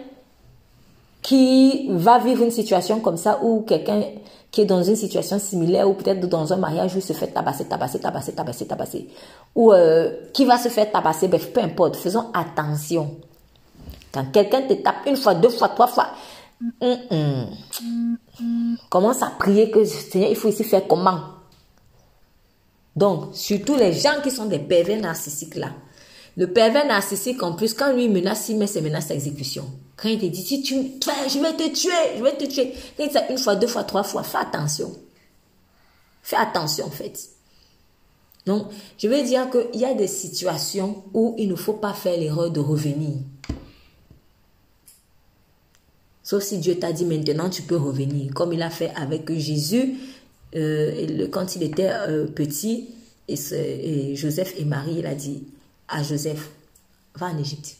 [1.29, 4.01] qui va vivre une situation comme ça, ou quelqu'un
[4.49, 7.27] qui est dans une situation similaire, ou peut-être dans un mariage où il se fait
[7.27, 9.07] tabasser, tabasser, tabasser, tabasser, tabasser,
[9.53, 13.15] ou euh, qui va se faire tabasser, peu importe, faisons attention.
[14.11, 16.07] Quand quelqu'un te tape une fois, deux fois, trois fois,
[16.81, 17.45] hum, hum,
[18.89, 21.19] commence à prier que Seigneur, il faut ici faire comment?
[22.95, 25.67] Donc, surtout les gens qui sont des pervers narcissiques là,
[26.37, 29.65] le pervers narcissique, en plus, quand lui menace, il met ses menaces à exécution.
[30.01, 32.73] Quand il te dit, si tu me je vais te tuer, je vais te tuer.
[32.95, 34.95] Quand il dit ça une fois, deux fois, trois fois, fais attention.
[36.23, 37.29] Fais attention, en fait.
[38.45, 38.67] Donc,
[38.97, 42.49] je veux dire qu'il y a des situations où il ne faut pas faire l'erreur
[42.49, 43.17] de revenir.
[46.23, 49.97] Sauf si Dieu t'a dit maintenant tu peux revenir, comme il a fait avec Jésus
[50.55, 52.89] euh, quand il était euh, petit,
[53.27, 55.43] et, et Joseph et Marie, il a dit,
[55.87, 56.49] à Joseph,
[57.15, 57.78] va en Égypte.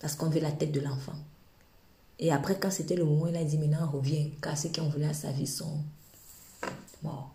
[0.00, 1.14] Parce qu'on veut la tête de l'enfant.
[2.18, 4.88] Et après, quand c'était le moment, il a dit, maintenant, reviens, car ceux qui ont
[4.88, 5.80] voulu à sa vie sont
[7.02, 7.30] morts.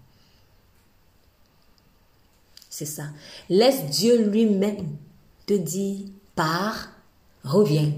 [2.70, 3.10] C'est ça.
[3.50, 4.88] Laisse Dieu lui-même
[5.46, 6.90] te dire, pars,
[7.44, 7.92] reviens,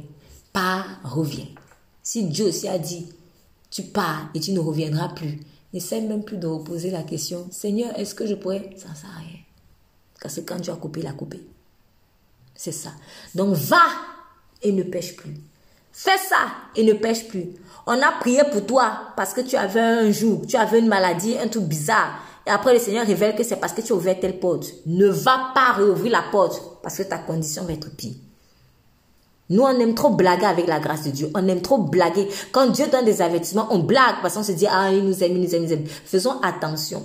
[0.52, 1.48] pars, reviens.
[2.02, 3.14] Si Dieu aussi a dit,
[3.70, 5.40] tu pars et tu ne reviendras plus,
[5.74, 8.72] n'essaie même plus de reposer la question, Seigneur, est-ce que je pourrais?
[8.78, 9.40] Ça sert à rien.
[10.22, 11.42] Parce que quand tu as coupé, il a coupé.
[12.56, 12.92] C'est ça.
[13.36, 13.84] Donc va
[14.64, 15.36] et ne pêche plus.
[15.92, 17.50] Fais ça et ne pêche plus.
[17.86, 21.38] On a prié pour toi parce que tu avais un jour, tu avais une maladie,
[21.38, 22.20] un truc bizarre.
[22.48, 24.66] Et après, le Seigneur révèle que c'est parce que tu as telle porte.
[24.86, 28.16] Ne va pas réouvrir la porte parce que ta condition va être pire.
[29.50, 31.30] Nous, on aime trop blaguer avec la grâce de Dieu.
[31.36, 32.28] On aime trop blaguer.
[32.52, 35.34] Quand Dieu donne des avertissements, on blague parce qu'on se dit, ah, il nous aime,
[35.34, 35.86] il nous aime, il nous aime.
[35.86, 37.04] Faisons attention.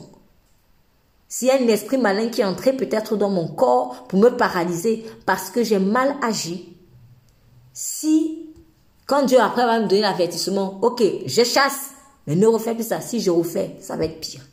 [1.28, 4.30] S'il y a un esprit malin qui est entré peut-être dans mon corps pour me
[4.30, 6.77] paralyser parce que j'ai mal agi,
[7.80, 8.44] si,
[9.06, 11.90] quand Dieu après va me donner l'avertissement, ok, je chasse,
[12.26, 13.00] mais ne refais plus ça.
[13.00, 14.44] Si je refais, ça va être pire.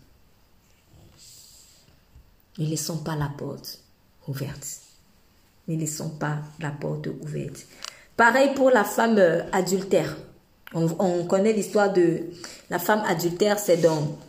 [2.60, 3.80] Ne laissons pas la porte
[4.27, 4.68] ouverte.
[5.68, 7.65] Ne laissons pas la porte ouverte.
[8.15, 10.15] Pareil pour la femme euh, adultère.
[10.76, 12.26] On, connaît l'histoire de
[12.69, 14.19] la femme adultère, c'est dans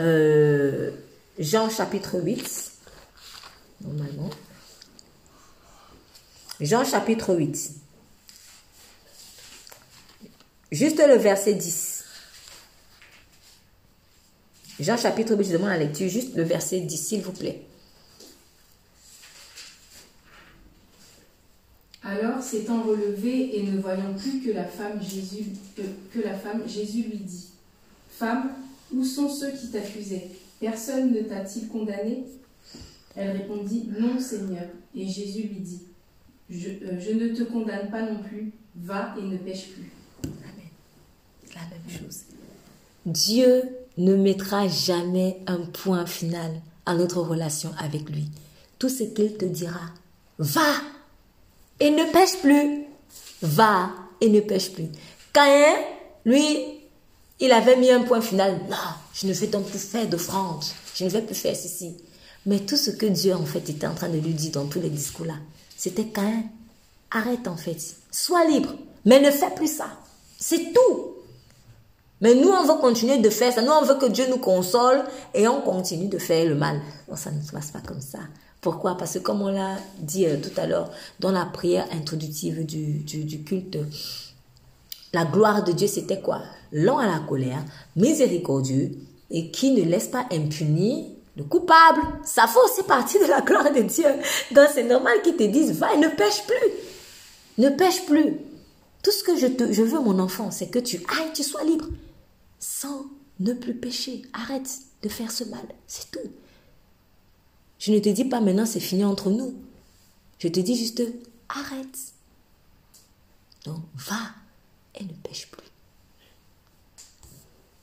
[0.00, 0.90] euh,
[1.38, 2.72] Jean chapitre 8,
[3.82, 4.30] normalement.
[6.60, 7.80] Jean chapitre 8.
[10.72, 12.04] Juste le verset 10.
[14.78, 17.62] Jean chapitre 8, je demande la lecture, juste le verset 10, s'il vous plaît.
[22.02, 25.44] Alors, s'étant relevé et ne voyant plus que la femme, Jésus,
[26.24, 27.48] la femme, Jésus lui dit
[28.08, 28.52] Femme,
[28.94, 30.28] où sont ceux qui t'accusaient?
[30.60, 32.24] Personne ne t'a-t-il condamné?
[33.16, 34.66] Elle répondit, Non, Seigneur.
[34.94, 35.82] Et Jésus lui dit,
[36.52, 39.90] euh, je, ne te condamne pas non plus, va et ne pêche plus.
[41.54, 42.20] La même chose.
[43.06, 43.62] Dieu
[43.98, 48.28] ne mettra jamais un point final à notre relation avec lui.
[48.78, 49.80] Tout ce qu'il te dira,
[50.38, 50.72] va
[51.78, 52.84] et ne pêche plus.
[53.42, 53.90] Va
[54.20, 54.88] et ne pêche plus.
[55.32, 55.76] Caïn,
[56.24, 56.80] lui,
[57.40, 58.60] il avait mis un point final.
[58.68, 58.76] Non,
[59.14, 60.62] je ne vais donc plus faire d'offrande.
[60.94, 61.96] Je ne vais plus faire ceci.
[62.46, 64.80] Mais tout ce que Dieu, en fait, était en train de lui dire dans tous
[64.80, 65.34] les discours-là,
[65.76, 66.42] c'était quand
[67.10, 67.78] arrête, en fait.
[68.10, 68.74] Sois libre.
[69.04, 69.90] Mais ne fais plus ça.
[70.38, 71.14] C'est tout.
[72.20, 73.62] Mais nous, on veut continuer de faire ça.
[73.62, 75.02] Nous, on veut que Dieu nous console
[75.34, 76.80] et on continue de faire le mal.
[77.08, 78.18] Non, ça ne se passe pas comme ça.
[78.60, 78.96] Pourquoi?
[78.96, 82.98] Parce que comme on l'a dit euh, tout à l'heure dans la prière introductive du,
[83.04, 83.78] du culte,
[85.12, 86.42] la gloire de Dieu, c'était quoi?
[86.72, 87.64] Lent à la colère,
[87.96, 88.92] miséricordieux
[89.30, 92.00] et qui ne laisse pas impuni le coupable.
[92.24, 94.06] Ça fait aussi partie de la gloire de Dieu.
[94.52, 96.70] Donc c'est normal qu'ils te disent, va et ne pêche plus.
[97.58, 98.36] Ne pêche plus.
[99.02, 101.64] Tout ce que je, te, je veux, mon enfant, c'est que tu ailles, tu sois
[101.64, 101.86] libre.
[102.60, 103.06] Sans
[103.40, 104.22] ne plus pécher.
[104.32, 104.70] Arrête
[105.02, 105.66] de faire ce mal.
[105.88, 106.30] C'est tout.
[107.80, 109.54] Je ne te dis pas maintenant c'est fini entre nous.
[110.38, 111.02] Je te dis juste
[111.48, 111.98] arrête.
[113.64, 114.34] Donc va
[114.94, 115.66] et ne pêche plus.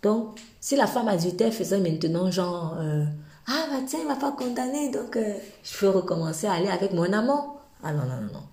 [0.04, 3.06] Donc, si la femme adultère faisait maintenant genre euh,
[3.48, 6.94] Ah bah tiens, il m'a pas condamné, donc euh, je peux recommencer à aller avec
[6.94, 7.60] mon amant.
[7.84, 8.44] Ah non, non, non, non.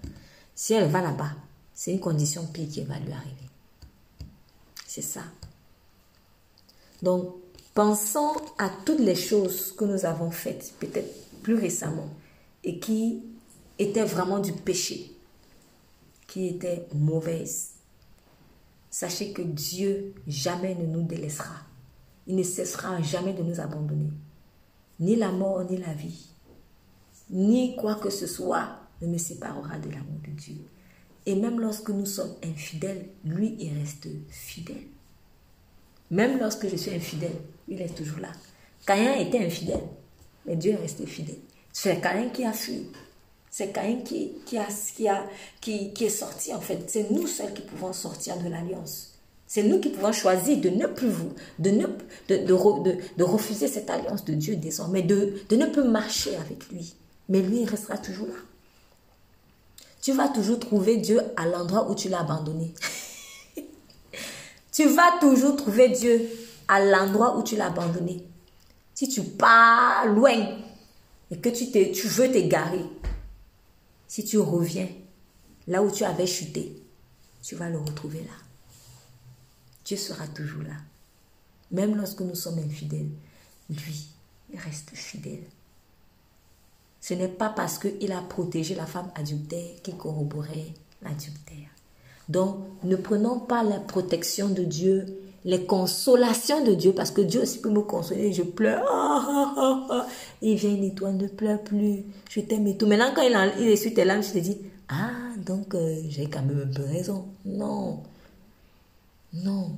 [0.55, 1.33] Si elle va là-bas,
[1.75, 3.51] c'est une condition pire qui va lui arriver.
[4.87, 5.23] C'est ça.
[7.05, 7.35] Donc,
[7.75, 12.09] pensons à toutes les choses que nous avons faites, peut-être plus récemment,
[12.65, 13.23] et qui
[13.79, 15.15] étaient vraiment du péché,
[16.27, 17.73] qui étaient mauvaises.
[18.89, 21.57] Sachez que Dieu jamais ne nous délaissera.
[22.27, 24.11] Il ne cessera jamais de nous abandonner.
[24.99, 26.31] Ni la mort, ni la vie,
[27.29, 30.57] ni quoi que ce soit ne me séparera de l'amour de Dieu.
[31.27, 34.94] Et même lorsque nous sommes infidèles, lui, il reste fidèle.
[36.11, 37.37] Même lorsque je suis infidèle,
[37.69, 38.29] il est toujours là.
[38.87, 39.83] Caïn était infidèle,
[40.47, 41.39] mais Dieu est resté fidèle.
[41.73, 42.89] C'est Caïn qui a fui.
[43.51, 44.67] C'est Caïn qui, qui, a,
[44.97, 45.25] qui, a,
[45.61, 46.85] qui, qui est sorti, en fait.
[46.89, 49.15] C'est nous seuls qui pouvons sortir de l'alliance.
[49.47, 51.87] C'est nous qui pouvons choisir de ne plus vous, de, ne,
[52.29, 56.69] de, de, de, refuser cette alliance de Dieu désormais, de, de ne plus marcher avec
[56.71, 56.95] lui.
[57.29, 58.35] Mais lui, il restera toujours là.
[60.03, 62.75] Tu vas toujours trouver Dieu à l'endroit où tu l'as abandonné.
[64.75, 66.29] tu vas toujours trouver Dieu
[66.67, 68.27] à l'endroit où tu l'as abandonné.
[68.93, 70.59] Si tu pars loin
[71.31, 72.85] et que tu, tu veux t'égarer,
[74.09, 74.89] si tu reviens
[75.69, 76.83] là où tu avais chuté,
[77.41, 78.35] tu vas le retrouver là.
[79.85, 80.77] Dieu sera toujours là.
[81.71, 83.11] Même lorsque nous sommes infidèles,
[83.71, 84.09] lui,
[84.57, 85.45] reste fidèle.
[87.01, 90.73] Ce n'est pas parce qu'il a protégé la femme adultère qu'il corroborait
[91.03, 91.74] l'adultère.
[92.29, 95.07] Donc, ne prenons pas la protection de Dieu,
[95.45, 98.33] les consolations de Dieu, parce que Dieu aussi peut me consoler.
[98.33, 98.83] Je pleure.
[100.43, 102.05] il vient, et toi, ne pleure plus.
[102.31, 102.87] Je t'aime et tout.
[102.87, 105.11] Maintenant, quand il, il essuie tes larmes, je te dis, ah,
[105.45, 107.27] donc euh, j'ai quand même un peu raison.
[107.45, 108.03] Non.
[109.33, 109.73] Non.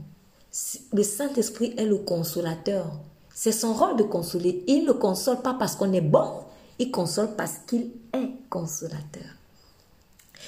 [0.92, 2.92] Le Saint-Esprit est le consolateur.
[3.34, 4.64] C'est son rôle de consoler.
[4.66, 6.30] Il ne console pas parce qu'on est bon.
[6.78, 9.24] Il console parce qu'il est consolateur.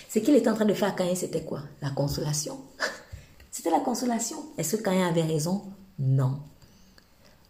[0.09, 1.60] Ce qu'il était en train de faire à Caïn, c'était quoi?
[1.82, 2.59] La consolation.
[3.51, 4.36] C'était la consolation.
[4.56, 5.62] Est-ce que Caïn avait raison?
[5.98, 6.39] Non.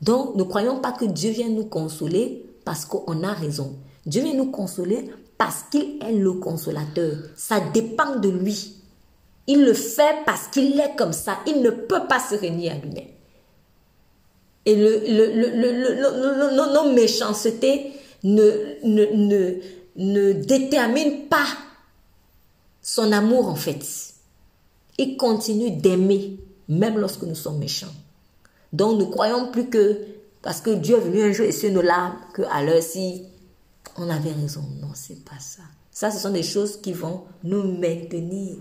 [0.01, 3.77] Donc, ne croyons pas que Dieu vient nous consoler parce qu'on a raison.
[4.07, 7.17] Dieu vient nous consoler parce qu'il est le consolateur.
[7.37, 8.77] Ça dépend de lui.
[9.47, 11.41] Il le fait parce qu'il est comme ça.
[11.47, 13.09] Il ne peut pas se renier à lui-même.
[14.65, 17.93] Et le, le, nos méchancetés
[18.25, 19.55] ne, ne, ne,
[19.97, 21.47] ne détermine pas
[22.83, 23.85] son amour en fait.
[24.99, 26.39] Il continue d'aimer
[26.69, 27.95] même lorsque nous sommes méchants.
[28.73, 30.05] Donc nous croyons plus que
[30.43, 33.25] parce que Dieu est venu un jour essuyer nos larmes, que à l'heure si
[33.97, 34.63] on avait raison.
[34.81, 35.63] Non, c'est pas ça.
[35.91, 38.57] Ça, ce sont des choses qui vont nous maintenir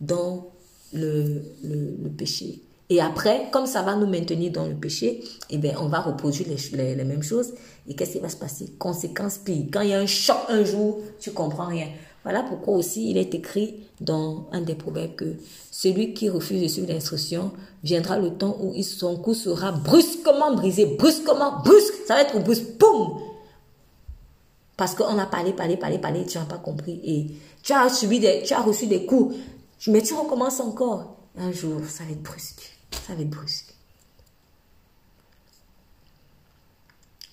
[0.00, 0.48] dans
[0.94, 2.62] le, le, péché.
[2.88, 6.48] Et après, comme ça va nous maintenir dans le péché, eh bien, on va reproduire
[6.48, 7.52] les, les mêmes choses.
[7.86, 8.72] Et qu'est-ce qui va se passer?
[8.78, 9.66] Conséquence pire.
[9.70, 11.88] Quand il y a un choc un jour, tu comprends rien.
[12.22, 15.36] Voilà pourquoi aussi il est écrit dans un des proverbes que
[15.70, 17.52] celui qui refuse de suivre l'instruction
[17.82, 22.78] viendra le temps où son cou sera brusquement brisé, brusquement, brusque, ça va être brusque,
[22.78, 23.20] boum
[24.76, 27.26] Parce qu'on a parlé, parlé, parlé, parlé, tu n'as pas compris et
[27.62, 29.36] tu as subi des, tu as reçu des coups,
[29.86, 31.16] mais tu recommences encore.
[31.38, 32.76] Un jour, ça va être brusque,
[33.06, 33.74] ça va être brusque.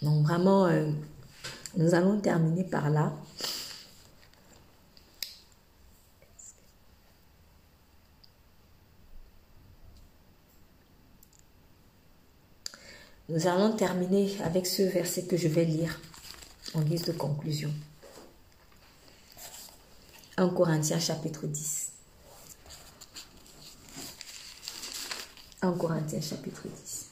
[0.02, 0.90] Donc vraiment, euh,
[1.76, 3.14] nous allons terminer par là.
[13.30, 16.00] Nous allons terminer avec ce verset que je vais lire
[16.74, 17.74] en guise de conclusion.
[20.38, 21.92] 1 Corinthiens chapitre 10.
[25.62, 27.10] 1 Corinthiens chapitre 10.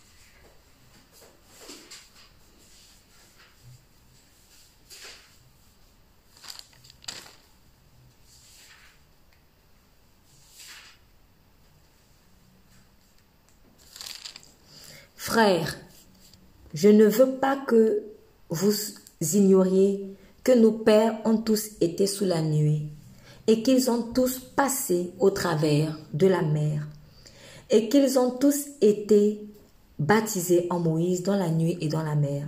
[15.18, 15.76] Frères,
[16.76, 18.04] je ne veux pas que
[18.50, 18.74] vous
[19.34, 22.84] ignoriez que nos pères ont tous été sous la nuée
[23.48, 26.88] et qu'ils ont tous passé au travers de la mer
[27.72, 29.42] et qu'ils ont tous été
[29.98, 32.48] baptisés en Moïse dans la nuit et dans la mer.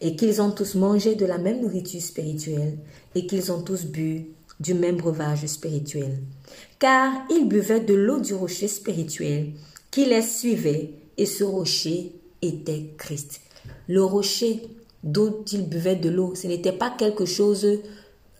[0.00, 2.78] et qu'ils ont tous mangé de la même nourriture spirituelle
[3.14, 4.26] et qu'ils ont tous bu
[4.60, 6.18] du même breuvage spirituel.
[6.78, 9.52] Car ils buvaient de l'eau du rocher spirituel
[9.90, 13.40] qui les suivait et ce rocher était Christ.
[13.88, 14.62] Le rocher
[15.02, 17.66] dont ils buvaient de l'eau, ce n'était pas quelque chose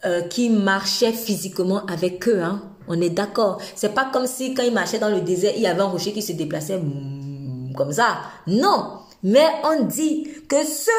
[0.04, 2.42] euh, qui marchait physiquement avec eux.
[2.42, 2.62] Hein.
[2.88, 3.60] On est d'accord.
[3.74, 6.12] C'est pas comme si quand ils marchaient dans le désert, il y avait un rocher
[6.12, 8.18] qui se déplaçait mm, comme ça.
[8.46, 8.98] Non.
[9.22, 10.90] Mais on dit que ce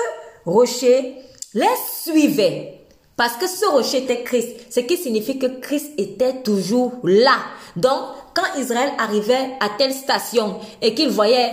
[0.46, 1.16] rocher
[1.54, 1.66] les
[2.02, 2.74] suivait.
[3.16, 4.50] Parce que ce rocher était Christ.
[4.70, 7.38] Ce qui signifie que Christ était toujours là.
[7.76, 8.00] Donc,
[8.34, 11.52] quand Israël arrivait à telle station et qu'il voyait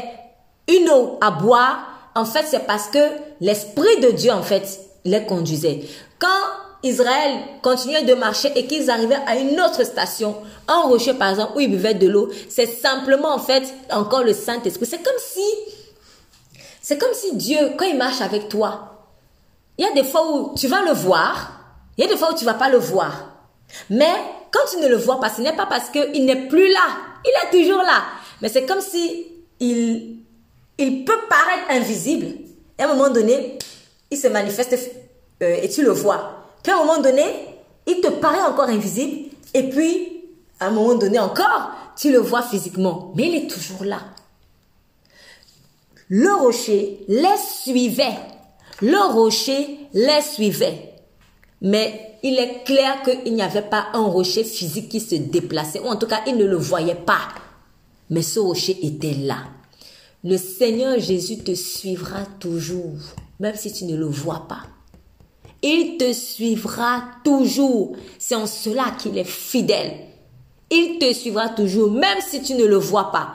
[0.69, 2.99] une eau à boire, en fait, c'est parce que
[3.41, 5.81] l'Esprit de Dieu, en fait, les conduisait.
[6.19, 6.29] Quand
[6.83, 10.37] Israël continuait de marcher et qu'ils arrivaient à une autre station,
[10.69, 14.33] un rocher par exemple, où ils buvaient de l'eau, c'est simplement en fait encore le
[14.35, 14.87] Saint-Esprit.
[14.87, 15.43] C'est comme si,
[16.83, 19.07] c'est comme si Dieu, quand il marche avec toi,
[19.79, 21.53] il y a des fois où tu vas le voir,
[21.97, 23.31] il y a des fois où tu vas pas le voir.
[23.91, 24.13] Mais
[24.51, 26.87] quand tu ne le vois pas, ce n'est pas parce qu'il n'est plus là.
[27.25, 28.05] Il est toujours là.
[28.41, 29.27] Mais c'est comme si
[29.59, 30.14] il,
[30.79, 32.27] il peut paraître invisible.
[32.79, 33.59] Et à un moment donné,
[34.11, 34.77] il se manifeste
[35.43, 36.45] euh, et tu le vois.
[36.63, 37.25] Puis à un moment donné,
[37.87, 39.31] il te paraît encore invisible.
[39.53, 40.25] Et puis,
[40.59, 43.13] à un moment donné encore, tu le vois physiquement.
[43.15, 44.01] Mais il est toujours là.
[46.09, 48.17] Le rocher les suivait.
[48.83, 50.95] Le rocher les suivait.
[51.61, 55.81] Mais il est clair qu'il n'y avait pas un rocher physique qui se déplaçait.
[55.81, 57.29] Ou en tout cas, il ne le voyait pas.
[58.11, 59.39] Mais ce rocher était là.
[60.25, 62.97] Le Seigneur Jésus te suivra toujours,
[63.39, 64.63] même si tu ne le vois pas.
[65.61, 67.95] Il te suivra toujours.
[68.19, 69.93] C'est en cela qu'il est fidèle.
[70.71, 73.35] Il te suivra toujours, même si tu ne le vois pas.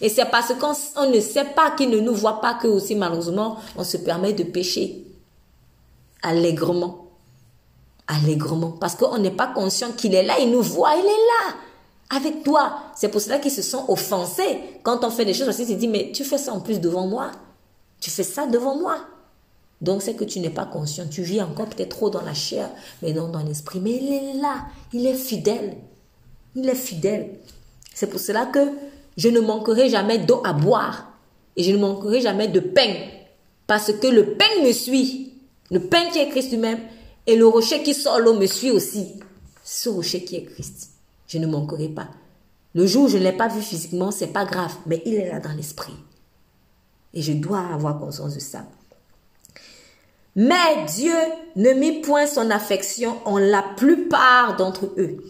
[0.00, 3.58] Et c'est parce qu'on ne sait pas qu'il ne nous voit pas que aussi malheureusement
[3.76, 5.04] on se permet de pécher
[6.22, 7.08] allègrement.
[8.08, 8.72] Allègrement.
[8.72, 11.54] Parce qu'on n'est pas conscient qu'il est là, il nous voit, il est là
[12.14, 12.82] avec toi.
[12.94, 15.88] C'est pour cela qu'ils se sont offensés quand on fait des choses qu'ils se disent
[15.88, 17.32] mais tu fais ça en plus devant moi.
[18.00, 18.98] Tu fais ça devant moi.
[19.80, 21.06] Donc c'est que tu n'es pas conscient.
[21.10, 22.68] Tu vis encore peut-être trop dans la chair,
[23.02, 23.80] mais non dans l'esprit.
[23.80, 24.66] Mais il est là.
[24.92, 25.76] Il est fidèle.
[26.54, 27.38] Il est fidèle.
[27.94, 28.60] C'est pour cela que
[29.16, 31.08] je ne manquerai jamais d'eau à boire.
[31.56, 32.94] Et je ne manquerai jamais de pain.
[33.66, 35.32] Parce que le pain me suit.
[35.70, 36.80] Le pain qui est Christ lui-même.
[37.26, 39.14] Et le rocher qui sort l'eau me suit aussi.
[39.64, 40.91] Ce rocher qui est Christ.
[41.32, 42.08] Je ne manquerai pas.
[42.74, 44.74] Le jour où je ne l'ai pas vu physiquement, c'est pas grave.
[44.84, 45.96] Mais il est là dans l'esprit.
[47.14, 48.66] Et je dois avoir conscience de ça.
[50.36, 51.16] Mais Dieu
[51.56, 55.24] ne mit point son affection en la plupart d'entre eux,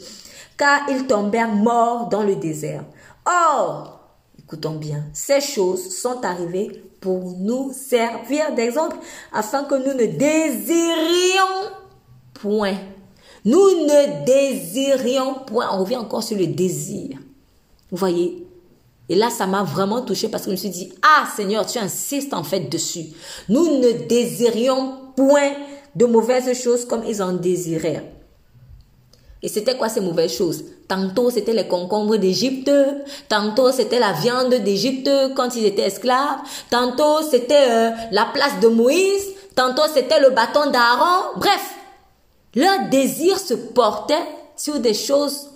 [0.57, 2.85] car ils tombèrent morts dans le désert.
[3.24, 4.01] Or,
[4.41, 8.97] écoutons bien, ces choses sont arrivées pour nous servir d'exemple,
[9.33, 11.70] afin que nous ne désirions
[12.35, 12.79] point.
[13.44, 15.69] Nous ne désirions point.
[15.73, 17.19] On revient encore sur le désir.
[17.90, 18.47] Vous voyez,
[19.09, 21.78] et là, ça m'a vraiment touché parce que je me suis dit, ah Seigneur, tu
[21.78, 23.06] insistes en fait dessus.
[23.48, 25.52] Nous ne désirions point
[25.94, 28.10] de mauvaises choses comme ils en désiraient.
[29.43, 30.64] Et c'était quoi ces mauvaises choses?
[30.86, 32.70] Tantôt c'était les concombres d'Égypte,
[33.28, 36.39] tantôt c'était la viande d'Égypte quand ils étaient esclaves,
[36.70, 41.39] tantôt c'était euh, la place de Moïse, tantôt c'était le bâton d'Aaron.
[41.39, 41.74] Bref,
[42.55, 44.27] leur désir se portait
[44.57, 45.51] sur des choses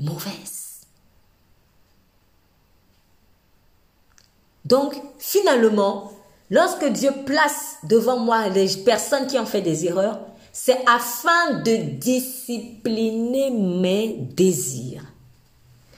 [0.00, 0.80] mauvaises.
[4.64, 6.10] Donc, finalement,
[6.50, 10.18] lorsque Dieu place devant moi les personnes qui ont fait des erreurs,
[10.52, 15.04] c'est afin de discipliner mes désirs.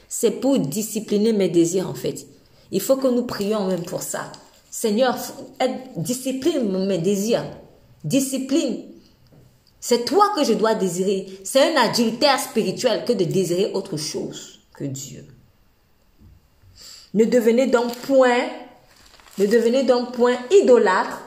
[0.08, 2.26] C'est pour discipliner mes désirs, en fait.
[2.70, 4.32] Il faut que nous prions même pour ça.
[4.70, 5.16] Seigneur,
[5.96, 7.44] discipline mes désirs.
[8.04, 8.82] Discipline.
[9.80, 11.26] C'est toi que je dois désirer.
[11.44, 15.24] C'est un adultère spirituel que de désirer autre chose que Dieu.
[17.14, 18.48] Ne devenez donc point,
[19.38, 21.22] ne devenez donc point idolâtre.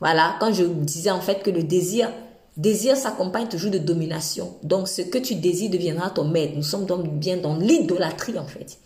[0.00, 2.10] Voilà, quand je disais en fait que le désir,
[2.56, 4.56] désir s'accompagne toujours de domination.
[4.62, 6.54] Donc ce que tu désires deviendra ton maître.
[6.56, 8.78] Nous sommes donc bien dans l'idolâtrie en fait.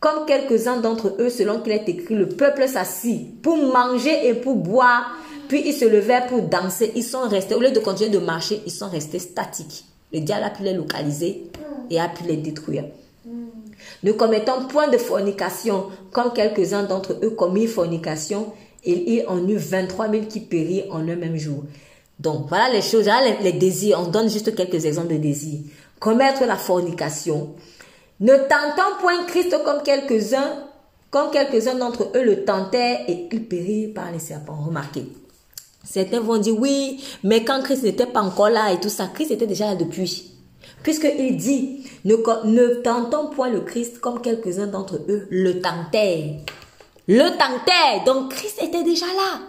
[0.00, 4.56] Comme quelques-uns d'entre eux, selon qu'il est écrit, le peuple s'assit pour manger et pour
[4.56, 5.16] boire,
[5.54, 6.90] puis ils se levèrent pour danser.
[6.96, 9.84] Ils sont restés, au lieu de continuer de marcher, ils sont restés statiques.
[10.12, 11.44] Le diable a pu les localiser
[11.90, 12.86] et a pu les détruire.
[14.02, 18.52] Ne commettons point de fornication, comme quelques-uns d'entre eux commirent fornication,
[18.82, 21.62] et il en eut 23 000 qui périrent en un même jour.
[22.18, 24.00] Donc voilà les choses, voilà les, désirs.
[24.04, 25.60] On donne juste quelques exemples de désirs.
[26.00, 27.54] Commettre la fornication.
[28.18, 30.64] Ne tentons point Christ comme quelques-uns,
[31.12, 34.58] comme quelques-uns d'entre eux le tentaient et ils périrent par les serpents.
[34.66, 35.06] Remarquez.
[35.84, 39.30] Certains vont dire oui, mais quand Christ n'était pas encore là et tout ça, Christ
[39.30, 40.30] était déjà là depuis.
[40.82, 46.40] Puisqu'il dit, ne, tentons point le Christ comme quelques-uns d'entre eux le tentaient.
[47.06, 48.04] Le tentaient.
[48.06, 49.40] Donc Christ était déjà là.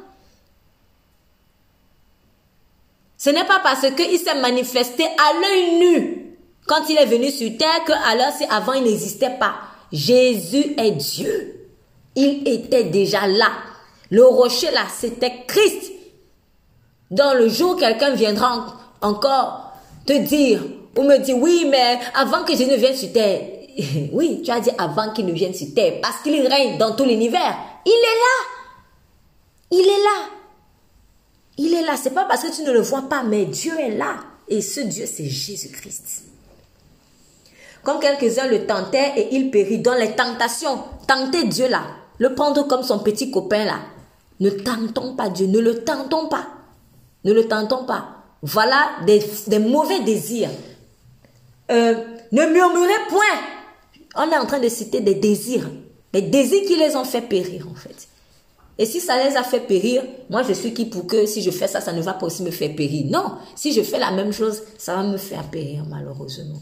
[3.17, 6.37] Ce n'est pas parce qu'il s'est manifesté à l'œil nu
[6.67, 9.55] quand il est venu sur terre que alors c'est avant il n'existait pas.
[9.91, 11.69] Jésus est Dieu.
[12.15, 13.51] Il était déjà là.
[14.09, 15.91] Le rocher là, c'était Christ.
[17.11, 18.65] Dans le jour, quelqu'un viendra
[19.01, 19.73] encore
[20.05, 20.61] te dire
[20.97, 23.41] ou me dire oui, mais avant que Jésus ne vienne sur terre.
[24.13, 27.03] oui, tu as dit avant qu'il ne vienne sur terre parce qu'il règne dans tout
[27.03, 27.55] l'univers.
[27.85, 28.45] Il est là.
[29.71, 30.29] Il est là.
[31.57, 31.95] Il est là.
[32.01, 34.17] C'est pas parce que tu ne le vois pas, mais Dieu est là.
[34.47, 36.23] Et ce Dieu, c'est Jésus-Christ.
[37.83, 40.79] Comme quelques-uns le tentaient et il périt dans les tentations.
[41.07, 41.83] Tenter Dieu là.
[42.17, 43.79] Le prendre comme son petit copain là.
[44.39, 45.47] Ne tentons pas Dieu.
[45.47, 46.47] Ne le tentons pas.
[47.25, 48.07] Ne le tentons pas.
[48.43, 50.51] Voilà des, mauvais désirs.
[51.71, 51.95] Euh,
[52.31, 53.23] ne murmurez point.
[54.15, 55.69] On est en train de citer des désirs.
[56.13, 58.07] Des désirs qui les ont fait périr en fait.
[58.77, 61.49] Et si ça les a fait périr, moi je suis qui pour que si je
[61.49, 63.05] fais ça, ça ne va pas aussi me faire périr.
[63.09, 66.59] Non, si je fais la même chose, ça va me faire périr malheureusement.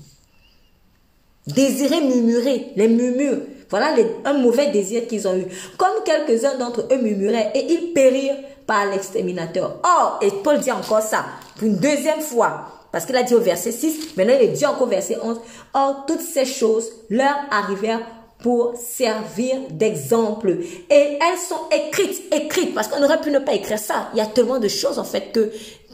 [1.48, 3.40] Désirer murmurer, les murmures.
[3.70, 5.46] Voilà un mauvais désir qu'ils ont eu.
[5.78, 8.38] Comme quelques-uns d'entre eux murmuraient et ils périrent
[8.74, 9.76] par l'exterminateur.
[9.84, 11.26] Or, et Paul dit encore ça,
[11.56, 14.88] pour une deuxième fois, parce qu'il a dit au verset 6, maintenant il dit encore
[14.88, 15.40] au verset 11,
[15.76, 18.02] Or, toutes ces choses leur arrivèrent
[18.42, 20.58] pour servir d'exemple.
[20.90, 24.10] Et elles sont écrites, écrites, parce qu'on aurait pu ne pas écrire ça.
[24.14, 25.52] Il y a tellement de choses, en fait, que,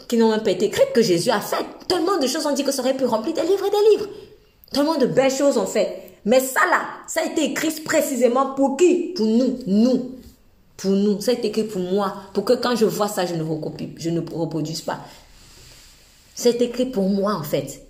[0.08, 1.66] qui n'ont même pas été écrites, que Jésus a fait.
[1.90, 4.10] Tellement de choses, on dit que ça aurait pu remplir des livres et des livres.
[4.72, 6.14] Tellement de belles choses, en fait.
[6.24, 9.14] Mais ça, là, ça a été écrit précisément pour qui?
[9.18, 10.19] Pour nous, nous.
[10.80, 11.20] Pour nous.
[11.20, 12.16] Ça a été écrit pour moi.
[12.34, 15.00] Pour que quand je vois ça, je ne recopie, je ne reproduise pas.
[16.34, 17.86] C'est écrit pour moi, en fait.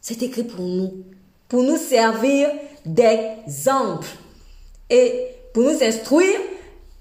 [0.00, 1.04] C'est écrit pour nous.
[1.46, 2.48] Pour nous servir
[2.86, 4.08] d'exemple
[4.88, 6.40] et pour nous instruire,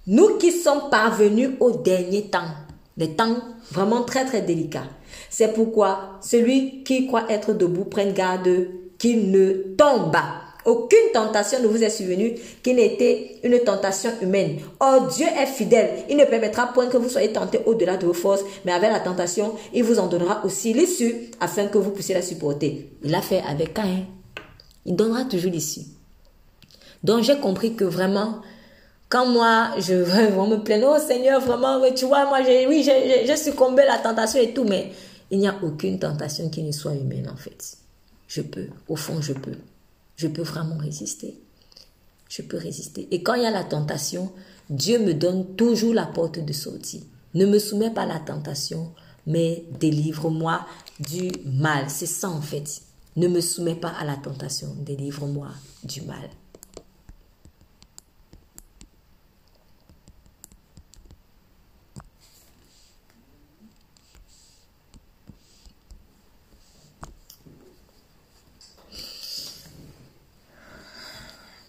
[0.05, 2.51] nous qui sommes parvenus au dernier temps,
[2.97, 3.37] des temps
[3.71, 4.89] vraiment très très délicats.
[5.29, 10.17] C'est pourquoi celui qui croit être debout prenne garde qu'il ne tombe.
[10.65, 14.59] Aucune tentation ne vous est survenue qui n'était une tentation humaine.
[14.79, 16.05] Or, Dieu est fidèle.
[16.09, 18.99] Il ne permettra point que vous soyez tentés au-delà de vos forces, mais avec la
[18.99, 22.89] tentation, il vous en donnera aussi l'issue afin que vous puissiez la supporter.
[23.03, 24.05] Il l'a fait avec Caïn.
[24.85, 25.81] Il donnera toujours l'issue.
[27.03, 28.41] Donc j'ai compris que vraiment,
[29.09, 33.37] quand moi, je veux me plaindre, oh Seigneur, vraiment, tu vois, moi, j'ai, oui, j'ai
[33.37, 34.91] succombé à la tentation et tout, mais
[35.29, 37.77] il n'y a aucune tentation qui ne soit humaine, en fait.
[38.27, 39.55] Je peux, au fond, je peux.
[40.15, 41.39] Je peux vraiment résister.
[42.29, 43.07] Je peux résister.
[43.11, 44.31] Et quand il y a la tentation,
[44.69, 47.03] Dieu me donne toujours la porte de sortie.
[47.33, 48.91] Ne me soumets pas à la tentation,
[49.27, 50.65] mais délivre-moi
[50.99, 51.89] du mal.
[51.89, 52.81] C'est ça, en fait.
[53.15, 55.49] Ne me soumets pas à la tentation, délivre-moi
[55.83, 56.29] du mal.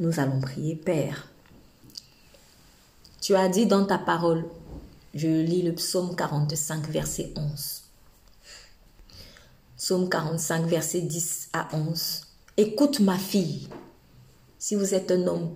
[0.04, 1.28] Nous allons prier, Père.
[3.22, 4.44] Tu as dit dans ta parole,
[5.14, 7.84] je lis le psaume 45, verset 11.
[9.78, 12.20] Psaume 45, verset 10 à 11.
[12.58, 13.66] Écoute ma fille.
[14.58, 15.54] Si vous êtes un homme,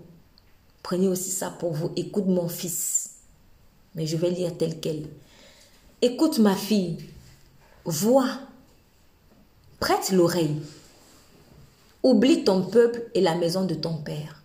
[0.83, 1.93] prenez aussi ça pour vous.
[1.97, 3.16] Écoute mon fils.
[3.95, 5.11] Mais je vais lire tel quel.
[6.01, 7.05] Écoute ma fille.
[7.85, 8.31] Vois.
[9.79, 10.62] Prête l'oreille.
[12.03, 14.38] Oublie ton peuple et la maison de ton père.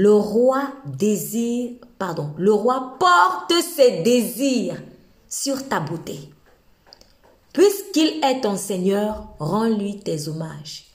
[0.00, 4.80] Le roi désire, pardon, le roi porte ses désirs
[5.28, 6.30] sur ta beauté.
[7.52, 10.86] Puisqu'il est ton Seigneur, rends-lui tes hommages.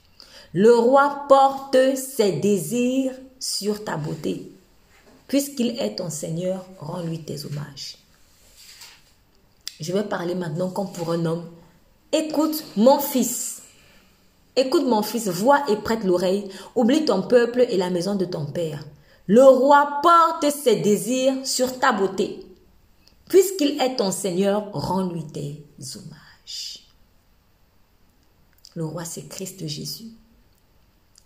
[0.54, 4.50] Le roi porte ses désirs sur ta beauté.
[5.28, 7.98] Puisqu'il est ton Seigneur, rends-lui tes hommages.
[9.80, 11.44] Je vais parler maintenant comme pour un homme.
[12.10, 13.53] Écoute mon fils.
[14.56, 16.48] Écoute mon fils, vois et prête l'oreille.
[16.74, 18.84] Oublie ton peuple et la maison de ton père.
[19.26, 22.46] Le roi porte ses désirs sur ta beauté.
[23.28, 25.64] Puisqu'il est ton Seigneur, rends-lui tes
[25.96, 26.86] hommages.
[28.74, 30.08] Le roi, c'est Christ Jésus.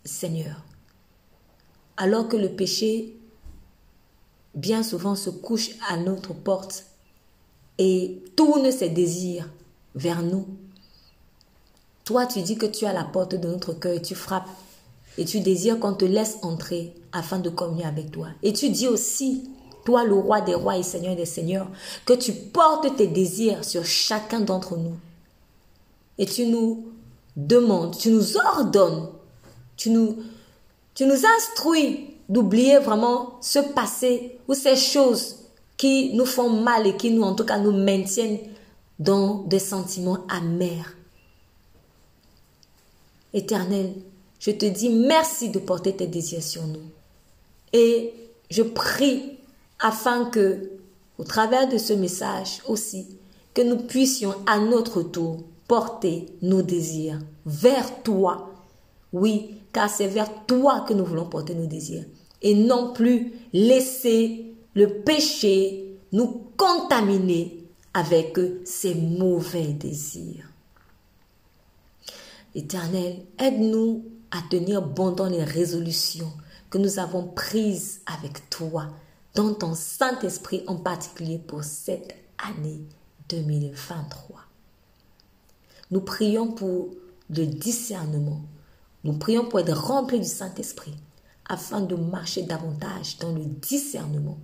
[0.05, 0.65] Seigneur,
[1.99, 3.17] alors que le péché,
[4.55, 6.87] bien souvent, se couche à notre porte
[7.77, 9.51] et tourne ses désirs
[9.95, 10.47] vers nous,
[12.09, 14.49] toi, tu dis que tu as la porte de notre cœur et tu frappes
[15.19, 18.29] et tu désires qu'on te laisse entrer afin de communier avec toi.
[18.43, 19.51] Et tu dis aussi
[19.85, 21.69] toi le roi des rois et seigneur des seigneurs,
[22.07, 24.97] que tu portes tes désirs sur chacun d'entre nous.
[26.17, 26.87] Et tu nous
[27.37, 29.11] demandes, tu nous ordonnes,
[29.77, 30.17] tu nous,
[30.95, 35.41] tu nous instruis d'oublier vraiment ce passé ou ces choses
[35.77, 38.39] qui nous font mal et qui nous, en tout cas, nous maintiennent
[38.99, 40.95] dans des sentiments amers.
[43.39, 43.93] Éternel,
[44.41, 46.83] je te dis merci de porter tes désirs sur nous.
[47.73, 48.13] Et
[48.51, 49.39] je prie
[49.79, 50.71] afin que,
[51.19, 53.07] au travers de ce message aussi,
[53.55, 58.51] que nous puissions à notre tour porter nos désirs vers toi.
[59.13, 62.05] Oui, car c'est vers toi que nous voulons porter nos désirs.
[62.43, 70.48] Et non plus laisser le péché nous contaminer avec ces mauvais désirs.
[72.55, 76.33] Éternel, aide-nous à tenir bon dans les résolutions
[76.71, 78.89] que nous avons prises avec toi,
[79.35, 82.81] dans ton Saint-Esprit en particulier pour cette année
[83.29, 84.41] 2023.
[85.91, 86.89] Nous prions pour
[87.31, 88.41] le discernement.
[89.05, 90.95] Nous prions pour être remplis du Saint-Esprit
[91.49, 94.39] afin de marcher davantage dans le discernement,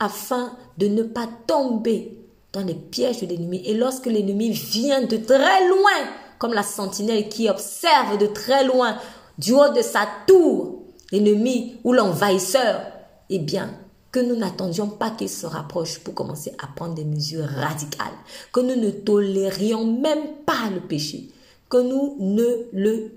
[0.00, 2.18] afin de ne pas tomber
[2.52, 3.62] dans les pièges de l'ennemi.
[3.64, 6.08] Et lorsque l'ennemi vient de très loin,
[6.44, 8.98] comme la sentinelle qui observe de très loin,
[9.38, 12.82] du haut de sa tour, l'ennemi ou l'envahisseur,
[13.30, 13.70] eh bien,
[14.12, 18.12] que nous n'attendions pas qu'il se rapproche pour commencer à prendre des mesures radicales,
[18.52, 21.30] que nous ne tolérions même pas le péché,
[21.70, 23.12] que nous ne le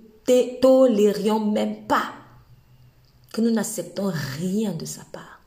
[0.61, 2.13] tolérions même pas,
[3.33, 4.09] que nous n'acceptons
[4.39, 5.41] rien de sa part.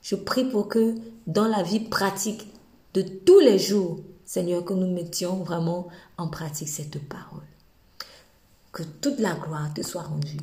[0.00, 0.94] Je prie pour que
[1.26, 2.50] dans la vie pratique
[2.94, 7.42] de tous les jours, Seigneur, que nous mettions vraiment en pratique cette parole.
[8.72, 10.40] Que toute la gloire te soit rendue.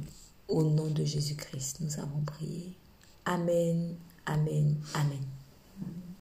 [0.47, 2.75] Au nom de Jésus-Christ, nous avons prié.
[3.25, 3.95] Amen,
[4.25, 5.40] Amen, Amen.